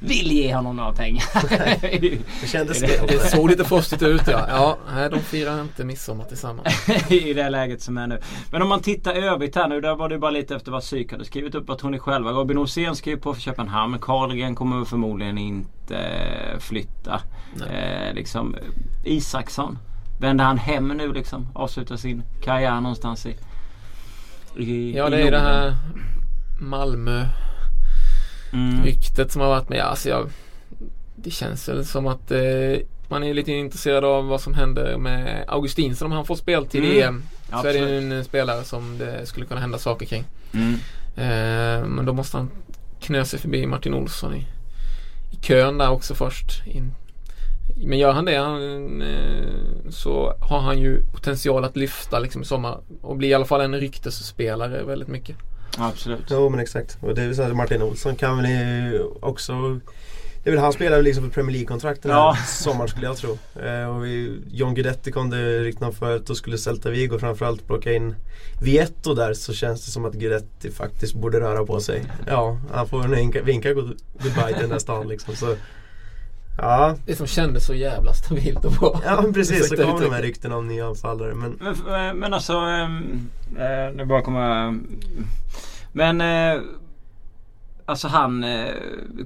[0.00, 1.24] vill ge honom några pengar.
[2.40, 4.44] Det kändes det- såg lite frostigt ut ja.
[4.48, 6.88] Ja, nej, de firar inte midsommar tillsammans.
[7.10, 8.20] I det läget som är nu.
[8.52, 9.80] Men om man tittar övrigt här nu.
[9.80, 11.68] Där var det bara lite efter vad Psyk hade skrivit upp.
[11.68, 12.30] Vad tror ni själva?
[12.30, 13.98] Robin Olsén skrev på för Köpenhamn.
[13.98, 17.20] Carlgren kommer förmodligen inte eh, flytta.
[17.70, 18.56] Eh, liksom,
[19.04, 19.78] Isaksson.
[20.20, 21.48] Vänder han hem nu liksom?
[21.54, 23.36] Avslutar sin karriär någonstans i,
[24.56, 25.76] i Ja, i det är det här
[26.60, 27.24] Malmö
[28.52, 28.92] Mm.
[29.28, 29.80] som har varit med.
[29.80, 30.30] Alltså jag,
[31.16, 32.40] det känns väl som att eh,
[33.08, 37.02] man är lite intresserad av vad som händer med Augustinsson om han får speltid i
[37.02, 37.08] Mm.
[37.14, 37.22] EM.
[37.50, 38.12] Så är det Absolut.
[38.12, 40.24] ju en spelare som det skulle kunna hända saker kring.
[40.54, 40.74] Mm.
[41.18, 42.50] Eh, men då måste han
[43.00, 44.46] knö sig förbi Martin Olsson i,
[45.30, 46.62] i kön där också först.
[46.66, 46.94] In.
[47.76, 52.44] Men gör han det han, eh, så har han ju potential att lyfta liksom i
[52.44, 55.36] sommar och bli i alla fall en ryktesspelare väldigt mycket.
[55.78, 56.24] Absolut.
[56.30, 56.98] Jo men exakt.
[57.00, 59.80] Och det är så att Martin Olsson kan väl ju också
[60.48, 62.36] det är väl han spelar liksom på Premier League-kontrakt den här Ja.
[62.46, 63.38] sommaren skulle jag tro.
[63.62, 67.92] Eh, och vi, John Guidetti kom det rykten förut och skulle Celta Vigo framförallt plocka
[67.92, 68.14] in
[68.62, 72.04] Vietto där så känns det som att Guidetti faktiskt borde röra på sig.
[72.26, 75.34] Ja, han får vinka, vinka good, goodbye till den här stan liksom.
[75.36, 75.54] Så,
[76.58, 79.00] ja, Det som kändes så jävla stabilt och bra.
[79.04, 81.34] ja men precis så kom de här ryktena om nya anfallare.
[81.34, 83.28] Men Men, men alltså, ehm,
[83.58, 84.78] eh, nu bara komma...
[85.92, 86.60] Men eh,
[87.88, 88.70] alltså han, eh,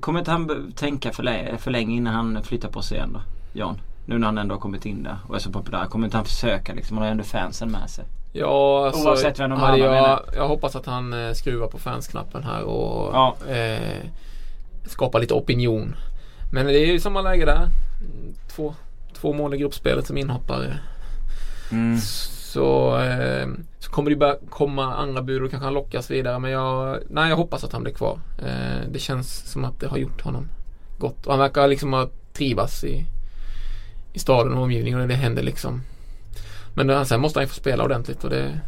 [0.01, 3.21] kommer inte han tänka för, för länge innan han flyttar på sig igen då?
[3.53, 3.81] Jan?
[4.07, 5.87] Nu när han ändå har kommit in där och är så populär.
[5.87, 6.97] Kommer inte han försöka liksom?
[6.97, 8.05] Han har ju ändå fansen med sig.
[8.33, 10.23] Ja, alltså, Oavsett vem de hade jag, menar.
[10.37, 13.37] jag hoppas att han eh, skruvar på fansknappen här och Ja.
[13.49, 14.07] eh,
[14.87, 15.95] skapar lite opinion.
[16.53, 17.69] Men det är ju samma läge där.
[18.57, 18.75] Två,
[19.21, 20.79] två mål i gruppspelet som inhoppare.
[21.73, 21.99] Mm.
[22.53, 23.49] Så, eh,
[23.79, 26.39] så kommer det börja komma andra bud och kanske han lockas vidare.
[26.39, 28.19] Men jag, nej, jag hoppas att han blir kvar.
[28.39, 30.49] Eh, det känns som att det har gjort honom
[30.99, 31.27] gott.
[31.27, 33.07] Och han verkar liksom ha trivas i,
[34.13, 35.81] i staden och omgivningen och det händer liksom.
[36.75, 38.61] Men eh, sen måste han ju få spela ordentligt och det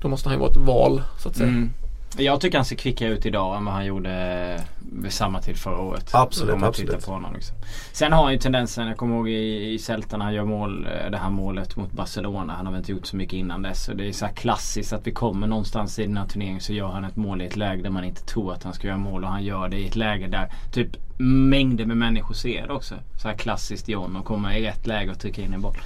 [0.00, 1.48] Då måste han ju vara ett val så att säga.
[1.48, 1.70] Mm.
[2.16, 4.60] Jag tycker han ser kvickare ut idag än vad han gjorde
[4.92, 6.10] vid samma tid förra året.
[6.12, 7.04] Absolut, absolut.
[7.04, 7.56] på honom liksom.
[7.92, 10.86] Sen har han ju tendensen, jag kommer ihåg i, i Celta när han gör mål,
[10.86, 12.52] eh, det här målet mot Barcelona.
[12.52, 13.88] Han har väl inte gjort så mycket innan dess.
[13.88, 16.72] Och det är så här klassiskt att vi kommer någonstans i den här turneringen så
[16.72, 18.98] gör han ett mål i ett läge där man inte tror att han ska göra
[18.98, 19.24] mål.
[19.24, 22.94] Och han gör det i ett läge där typ mängder med människor ser det också.
[23.22, 25.76] Så här klassiskt John och komma i rätt läge och trycka in en boll.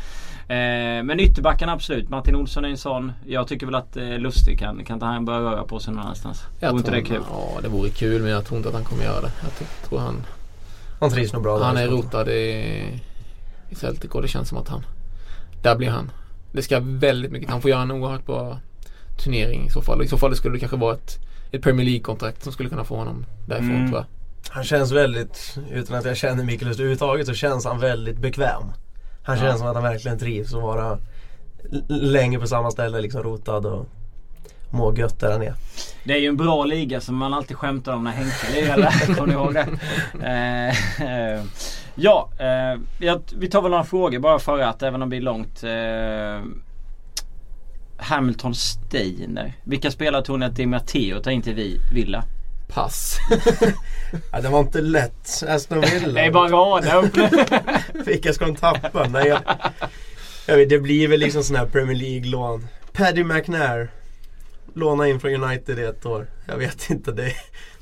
[0.48, 2.08] Eh, men ytterbackarna absolut.
[2.08, 3.12] Martin Olsson är en sån.
[3.26, 6.02] Jag tycker väl att eh, Lustig kan, kan inte han börja röra på sig någon
[6.02, 6.42] annanstans?
[6.60, 7.22] Jag Vore inte det kul?
[7.30, 9.32] Ja det vore kul men jag tror inte att han kommer göra det.
[9.42, 10.24] Jag tror- han
[11.00, 11.62] han trivs nog bra.
[11.62, 13.00] Han är rotad i,
[13.70, 14.82] i Celtic och det känns som att han
[15.62, 16.10] Där blir han.
[16.52, 17.50] Det ska väldigt mycket.
[17.50, 18.58] Han får göra en oerhört bra
[19.24, 20.02] turnering i så fall.
[20.02, 21.18] I så fall skulle det kanske vara ett,
[21.52, 23.88] ett Premier League-kontrakt som skulle kunna få honom därifrån Mm.
[23.90, 24.06] tror jag.
[24.54, 28.62] Han känns väldigt, utan att jag känner Mikael överhuvudtaget så känns han väldigt bekväm.
[29.26, 29.42] Han Ja.
[29.42, 30.98] känns som att han verkligen trivs och vara
[31.88, 33.86] länge på samma ställe liksom rotad och
[34.70, 35.54] må gött där han är.
[36.04, 39.14] Det är ju en bra liga som man alltid skämtar om när Henke lirar där.
[39.14, 39.66] Kommer ni ihåg det?
[40.22, 41.42] Eh, eh,
[41.94, 45.20] ja, eh, jag, vi tar väl några frågor bara för att även om det blir
[45.20, 45.62] långt.
[45.62, 46.50] Eh,
[47.98, 49.52] Hamilton Steiner.
[49.64, 52.24] Vilka spelare tror ni att Di Matteo tar in till vi, Villa?
[52.68, 53.18] Pass.
[54.32, 55.42] Ja, det var inte lätt.
[55.48, 56.12] Aston Villa.
[56.12, 57.16] Det är bara rada upp
[58.06, 59.08] Vilka ska de tappa?
[59.08, 59.40] Nej, jag,
[60.46, 62.66] jag vet, det blir väl liksom sån här Premier League-lån.
[62.92, 63.90] Paddy McNair.
[64.74, 66.26] Låna in från United i ett år.
[66.46, 67.12] Jag vet inte.
[67.12, 67.32] Det,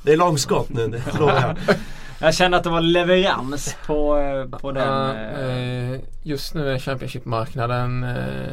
[0.03, 0.89] det är långskott nu.
[0.89, 1.35] Det lovar
[1.67, 1.77] jag.
[2.19, 4.89] Jag känner att det var leverans på, eh, på den.
[4.89, 8.53] Ja, eh, eh, just nu är Championship-marknaden eh,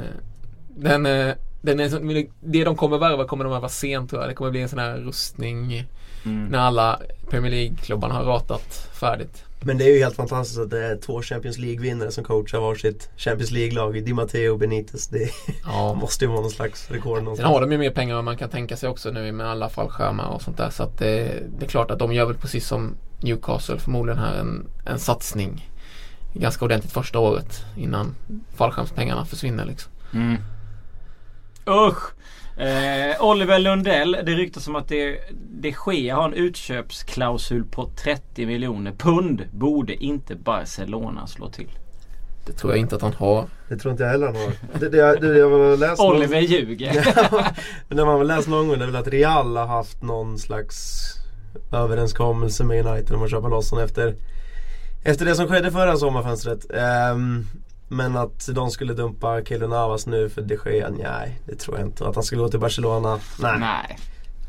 [0.69, 4.29] Den, eh, den är, det de kommer värva kommer de värva sent tror jag.
[4.29, 5.85] Det kommer bli en sån här rustning
[6.23, 6.47] mm.
[6.47, 6.99] när alla
[7.29, 9.43] Premier League-klubbarna har ratat färdigt.
[9.63, 13.09] Men det är ju helt fantastiskt att det är två Champions League-vinnare som coachar varsitt
[13.17, 14.03] Champions League-lag.
[14.05, 15.07] Di Matteo och Benitez.
[15.07, 15.29] Det
[15.65, 15.93] Ja.
[16.01, 17.53] måste ju vara någon slags rekord Sen någonstans.
[17.53, 20.27] har de ju mer pengar än man kan tänka sig också nu med alla fallskärmar
[20.27, 20.69] och sånt där.
[20.69, 24.35] Så att det, det är klart att de gör väl precis som Newcastle förmodligen här
[24.39, 25.69] en, en satsning
[26.33, 28.15] ganska ordentligt första året innan
[28.55, 29.91] fallskärmspengarna försvinner liksom.
[30.13, 30.37] Mm.
[31.67, 32.13] Usch!
[32.61, 35.19] Eh, Oliver Lundell, det ryktas om att det,
[35.61, 39.41] det sker har en utköpsklausul på 30 miljoner pund.
[39.51, 41.69] Borde inte Barcelona slå till?
[42.45, 43.45] Det tror jag inte att han har.
[43.69, 44.51] Det tror inte jag heller han har.
[44.79, 47.05] Det, det, det, jag har läst någon- Oliver ljuger.
[47.87, 50.39] Men det man väl läst någon gång det är väl att Real har haft någon
[50.39, 51.01] slags
[51.73, 54.15] överenskommelse med United om att köpa loss honom efter
[55.03, 56.65] Efter det som skedde förra sommarfönstret.
[56.73, 57.45] Ehm,
[57.91, 61.87] men att de skulle dumpa Keylor Navas nu för de Gea, nej det tror jag
[61.87, 62.07] inte.
[62.07, 63.59] Att han skulle gå till Barcelona, nej.
[63.59, 63.97] Nej.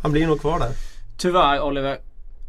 [0.02, 0.70] Han blir nog kvar där.
[1.16, 1.98] Tyvärr Oliver.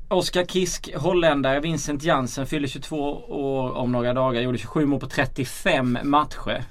[0.07, 2.97] Oskar Kisk, holländare, Vincent Jansen fyller 22
[3.29, 4.41] år om några dagar.
[4.41, 6.63] Gjorde 27 mål på 35 matcher.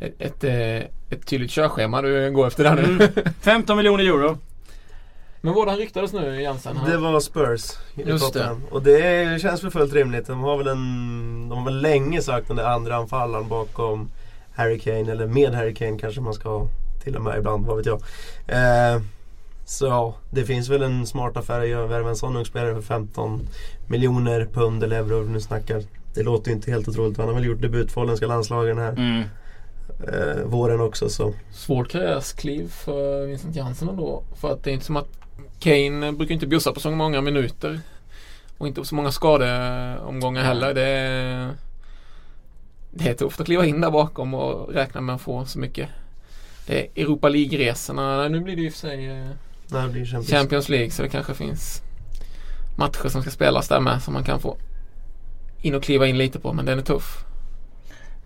[0.00, 0.76] Ett, ett, eh,
[1.10, 2.82] ett tydligt körschema du går efter där nu.
[2.82, 3.32] Mm.
[3.40, 4.38] 15 miljoner euro.
[5.44, 6.76] Men vad han ryktades nu Jansen?
[6.76, 8.56] Han, Det var Spurs i Just det.
[8.70, 10.26] Och det känns väl fullt rimligt.
[10.26, 14.10] De har väl en, de har väl länge sökt den där andra anfallaren bakom
[14.54, 15.12] Harry Kane.
[15.12, 16.66] Eller med Harry Kane kanske man ska
[17.02, 18.00] till och med ibland, vad vet jag.
[18.46, 19.00] Eh,
[19.66, 22.74] så ja, det finns väl en smart affär att göra, värva en sån ung spelare
[22.74, 23.40] för 15
[23.88, 25.82] miljoner pund eller euro nu snackar.
[26.14, 27.18] Det låter ju inte helt otroligt.
[27.18, 29.22] Han har väl gjort debut för holländska landslagen den här Mm.
[30.08, 31.32] eh, våren också så.
[31.52, 34.22] Svårt karriärskliv för Vincent Jansen ändå.
[34.40, 35.08] För att det är inte som att
[35.64, 37.80] Kane brukar inte bjussa på så många minuter.
[38.58, 40.74] Och inte så många skadeomgångar heller.
[40.74, 41.50] Det är,
[42.90, 45.88] det är tufft att kliva in där bakom och räkna med att få så mycket.
[46.66, 48.28] Det är Europa League-resorna.
[48.28, 49.26] Nu blir det ju för sig eh,
[49.68, 51.82] När det blir Champions, Champions League så det kanske finns
[52.78, 54.56] matcher som ska spelas där med som man kan få
[55.62, 57.24] in och kliva in lite på men den är tuff.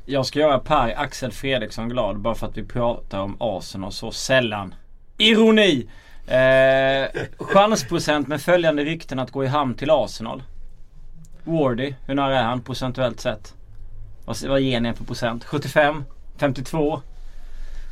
[0.06, 4.10] Jag ska göra Per Axel Fredriksson glad bara för att vi pratar om Arsenal så
[4.10, 4.74] sällan.
[5.18, 5.88] Ironi!
[6.28, 10.42] Eh, chansprocent med följande rykten att gå i hamn till Arsenal.
[11.44, 13.54] Wardy, hur nära är han procentuellt sett?
[14.24, 15.44] Vad, vad ger ni för procent?
[15.44, 16.04] 75?
[16.38, 17.02] 52?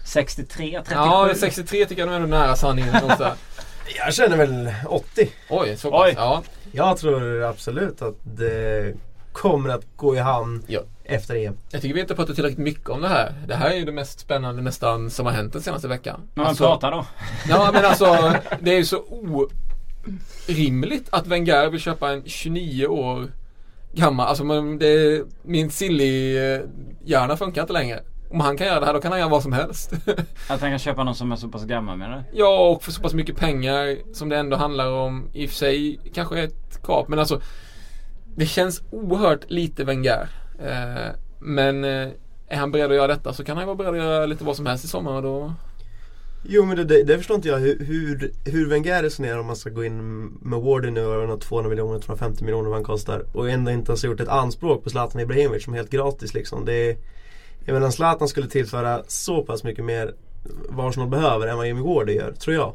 [0.06, 0.70] 63?
[0.84, 0.94] 37?
[0.94, 2.94] Ja, 63 tycker jag nog är ändå nära sanningen.
[3.98, 5.28] Jag känner väl 80.
[5.50, 6.00] Oj, så pass.
[6.04, 6.14] Oj.
[6.16, 6.42] Ja.
[6.72, 8.94] Jag tror absolut att det
[9.32, 10.80] kommer att gå i hamn Ja.
[11.08, 11.56] Efter EM.
[11.70, 13.32] Jag tycker vi inte pratat tillräckligt mycket om det här.
[13.48, 16.20] Det här är ju det mest spännande nästan som har hänt den senaste veckan.
[16.34, 17.06] Men man Alltså- pratar då?
[17.48, 19.04] Ja men alltså det är ju så
[20.48, 23.32] orimligt att Wenger vill köpa en 29 år
[23.92, 28.00] gammal, alltså men det, min silly-hjärna funkar inte längre.
[28.30, 29.92] Om han kan göra det här då kan han göra vad som helst.
[30.48, 32.38] Att han kan köpa någon som är så pass gammal menar du?
[32.38, 35.30] ja och för så pass mycket pengar som det ändå handlar om.
[35.32, 37.40] I och för sig kanske ett kap men alltså
[38.36, 40.28] Det känns oerhört lite Wenger.
[40.58, 42.08] Eh, men eh,
[42.48, 44.44] är han beredd att göra detta så kan han ju vara beredd att göra lite
[44.44, 45.52] vad som helst i sommar och då
[46.48, 49.56] Jo men det, det, det förstår inte jag hur, hur, hur Wenger resonerar om man
[49.56, 53.24] ska gå in med Wardy nu och några 200 miljoner, 250 miljoner vad han kostar
[53.32, 56.34] och ändå inte ens ha gjort ett anspråk på Zlatan Ibrahimovic som är helt gratis
[56.34, 56.64] liksom.
[56.64, 56.96] Det är,
[57.64, 60.14] jag menar Zlatan skulle tillföra så pass mycket mer
[60.68, 62.74] vad Arsenal behöver än vad Jimmy Wardy gör, tror jag.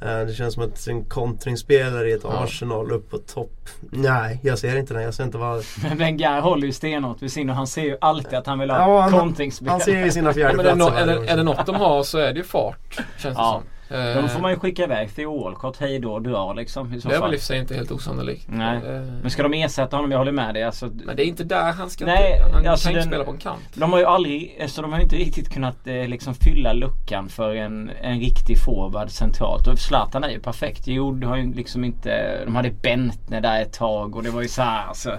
[0.00, 2.44] Eh, Det känns som att en kontringsspelare i ett Ja.
[2.44, 3.68] Arsenal upp på topp.
[3.80, 5.02] Nej, jag ser inte det.
[5.02, 5.64] Jag ser inte vad...
[5.82, 8.70] Men Wenger håller ju stenhårt vid sin och han ser ju alltid att han vill
[8.70, 9.68] ha Ja, han- kontringsspel.
[9.68, 11.66] Han ser ju sina Ja, men är, det fjärdeplatser no, är, det, är det något
[11.66, 12.94] de har så är det ju fart.
[13.18, 13.62] Känns det Ja.
[13.62, 13.62] som.
[13.88, 16.94] Men då får Eh, man ju skicka iväg Theo Walcott hej då och dra liksom
[16.94, 18.44] i så det är väl i sig inte helt osannolikt.
[18.48, 18.76] Nej.
[18.76, 18.82] Eh,
[19.22, 20.10] Men ska de ersätta honom?
[20.10, 20.62] Jag håller med dig.
[20.62, 23.24] Alltså, Men det är inte där han ska Nej, Han alltså kan inte den- spela
[23.24, 23.62] på en kant.
[23.74, 27.54] de har ju aldrig, alltså de har inte riktigt kunnat eh, liksom fylla luckan för
[27.54, 29.66] en, en riktig forward centralt.
[29.66, 30.82] Och Zlatan är ju perfekt.
[30.86, 34.42] Jo, du har ju liksom inte, de hade Bentner där ett tag och det var
[34.42, 35.12] ju så här alltså.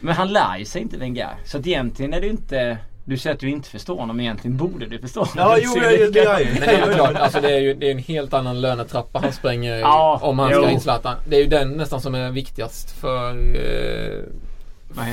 [0.00, 1.34] Men han lär ju sig inte Wenger.
[1.44, 2.78] Så att egentligen är det ju inte
[3.08, 5.34] du säger att du inte förstår honom, egentligen borde du förstå honom.
[5.36, 6.46] Ja, jo, Det det gör jag ju.
[6.52, 9.18] Men det är ju klart, alltså det är ju det är en helt annan lönetrappa
[9.18, 10.62] han spränger Ja, om han jo.
[10.62, 11.16] ska in Zlatan.
[11.28, 14.22] Det är ju den nästan som är viktigast för, eh,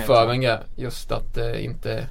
[0.06, 0.28] för?
[0.28, 0.60] Wenger.
[0.76, 2.08] Just att eh, inte,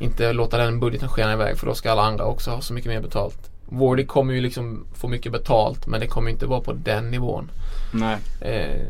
[0.00, 2.90] inte låta den budgeten skena iväg för då ska alla andra också ha så mycket
[2.90, 3.50] mer betalt.
[3.68, 7.50] Wardy kommer ju liksom få mycket betalt men det kommer inte vara på den nivån.
[7.92, 8.16] Nej.
[8.40, 8.86] Eh,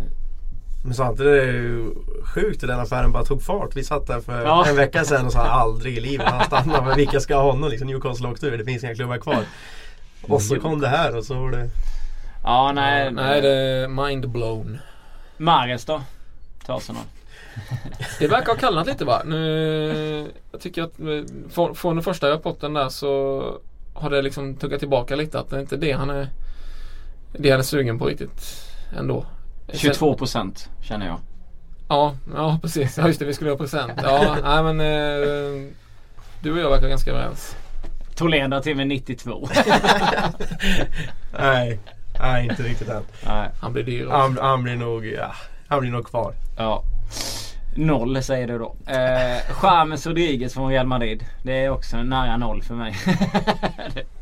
[0.85, 1.95] Men samtidigt är det ju
[2.35, 3.77] sjukt hur den affären bara tog fart.
[3.77, 4.67] Vi satt där för Ja.
[4.67, 6.83] en vecka sedan och sa aldrig i livet han stannar.
[6.85, 7.89] Men vilka ska ha honom liksom?
[7.89, 8.59] Newcastle åkte ur.
[8.59, 9.45] Det finns inga klubbar kvar.
[10.23, 11.69] Och så kom det här och så var det...
[12.45, 13.11] Ja, nej.
[13.13, 14.79] nej, det är mind blown.
[15.37, 16.03] Mares då?
[16.65, 17.03] Till Arsenal.
[18.19, 19.23] Det verkar ha kallnat lite va?
[19.25, 21.07] Nu, jag tycker att eh,
[21.51, 23.43] från, från den första rapporten där så
[23.95, 26.29] har det liksom tuggat tillbaka lite att det är inte det han är
[27.33, 28.65] det han är sugen på riktigt
[28.99, 29.25] ändå.
[29.75, 31.19] 22 procent känner jag.
[31.89, 32.99] Ja, ja precis.
[32.99, 33.93] Ja just det, vi skulle ha procent.
[34.03, 35.71] Ja, nej men eh,
[36.41, 37.57] du och jag verkar ganska överens.
[38.15, 39.49] Tholén drar till med 92.
[41.39, 41.79] Nej,
[42.21, 43.03] nej inte riktigt än.
[43.27, 43.51] nej.
[43.61, 44.17] Han blir dyr också.
[44.17, 45.33] Han, han blir nog, ja,
[45.69, 46.35] han blir nog kvar.
[46.57, 46.85] Ja.
[47.75, 48.77] Noll säger du då.
[48.87, 51.25] Eh, James Rodriguez från Real Madrid.
[51.43, 52.95] Det är också nära noll för mig.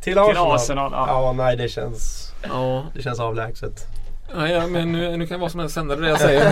[0.00, 0.56] Till Arsenal?
[0.56, 1.06] Arsenal, ja.
[1.08, 1.32] ja.
[1.32, 3.86] nej det känns, Ja, det känns avlägset.
[4.34, 6.50] Ja, ja men nu, nu kan vad som helst hända det jag säger.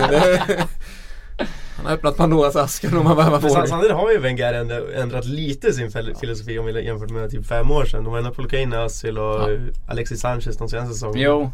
[1.77, 3.67] Han har öppnat Pandoras ask om man på sam- det.
[3.67, 7.45] samtidigt har ju Wenger ändå ändrat lite sin fil- filosofi om vi jämfört med typ
[7.47, 8.03] fem år sedan.
[8.03, 9.57] De har ändå plockat in Özil och Ja.
[9.87, 11.21] Alexis Sanchez de senaste säsongerna.
[11.25, 11.51] Jo,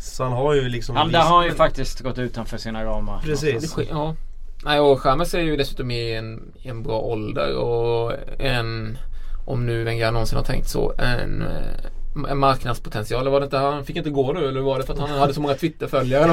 [0.00, 3.20] Så han har ju liksom han, där har han ju faktiskt gått utanför sina ramar.
[3.24, 3.76] Precis.
[3.90, 4.14] Ja.
[4.64, 8.98] Nej och Chamez är ju dessutom i en, i en bra ålder och en
[9.46, 13.20] Om nu Wenger någonsin har tänkt så en, eh, en marknadspotential.
[13.20, 15.10] Eller var det inte, han fick inte gå nu eller var det för att han
[15.10, 16.26] hade så många Twitterföljare?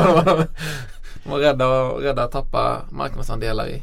[1.24, 3.82] De var rädda, rädda att tappa marknadsandelar i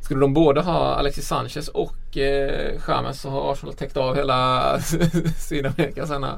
[0.00, 4.78] Skulle de både ha Alexis Sanchez och eh, Chamez så har Arsenal täckt av hela
[5.38, 6.36] Sydamerika sen här.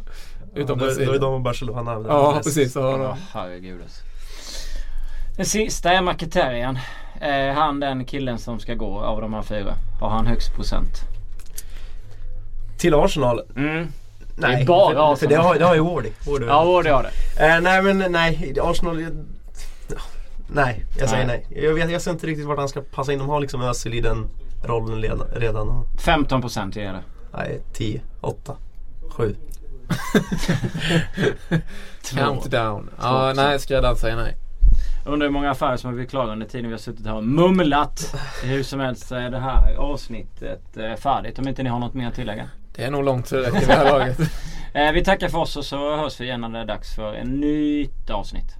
[0.55, 1.09] Utom då, Brasilien.
[1.11, 2.05] då är de och Barcelona.
[2.09, 2.45] Ja mest.
[2.49, 2.73] precis.
[2.73, 3.17] Så har Ja, de.
[3.33, 4.03] herregud alltså.
[5.37, 6.79] Den sista är Mkhitaryan.
[7.21, 9.75] Eh, han den killen som ska gå av de här fyra.
[10.01, 10.91] Har han högst procent?
[12.79, 13.41] Till Arsenal?
[13.57, 13.89] Mm.
[14.36, 15.31] Nej, Det är bara för, för Arsenal.
[15.31, 16.11] det har, det har ju Wardy.
[16.27, 16.47] Wardy.
[16.47, 17.47] Ja, det har det.
[17.47, 19.01] Eh, nej men nej, Arsenal...
[19.01, 19.24] jag-
[20.47, 21.47] Nej, jag säger Nej.
[21.51, 21.65] nej.
[21.65, 23.19] Jag, vet, jag ser inte riktigt vart han ska passa in.
[23.19, 24.28] De har liksom Özil i den
[24.65, 25.27] rollen redan.
[25.36, 27.02] redan och, 15 procent ger det.
[27.32, 28.56] nej, 10, 8,
[29.11, 29.36] 7.
[32.02, 32.16] Två.
[32.19, 32.90] Countdown.
[32.97, 33.36] Ja, procent.
[33.36, 34.36] nej skräddaren säger nej.
[35.06, 37.24] Undrar hur många affärer som har blivit klara under tiden vi har suttit här och
[37.24, 38.15] mumlat.
[38.43, 41.94] Hur som helst så är det här avsnittet eh, färdigt om inte ni har något
[41.94, 42.48] mer att tillägga.
[42.77, 44.19] Det är nog långt så det räcker vid det här laget.
[44.77, 47.15] Eh, vi tackar för oss och så hörs vi igen när det är dags för
[47.15, 48.57] en nytt avsnitt.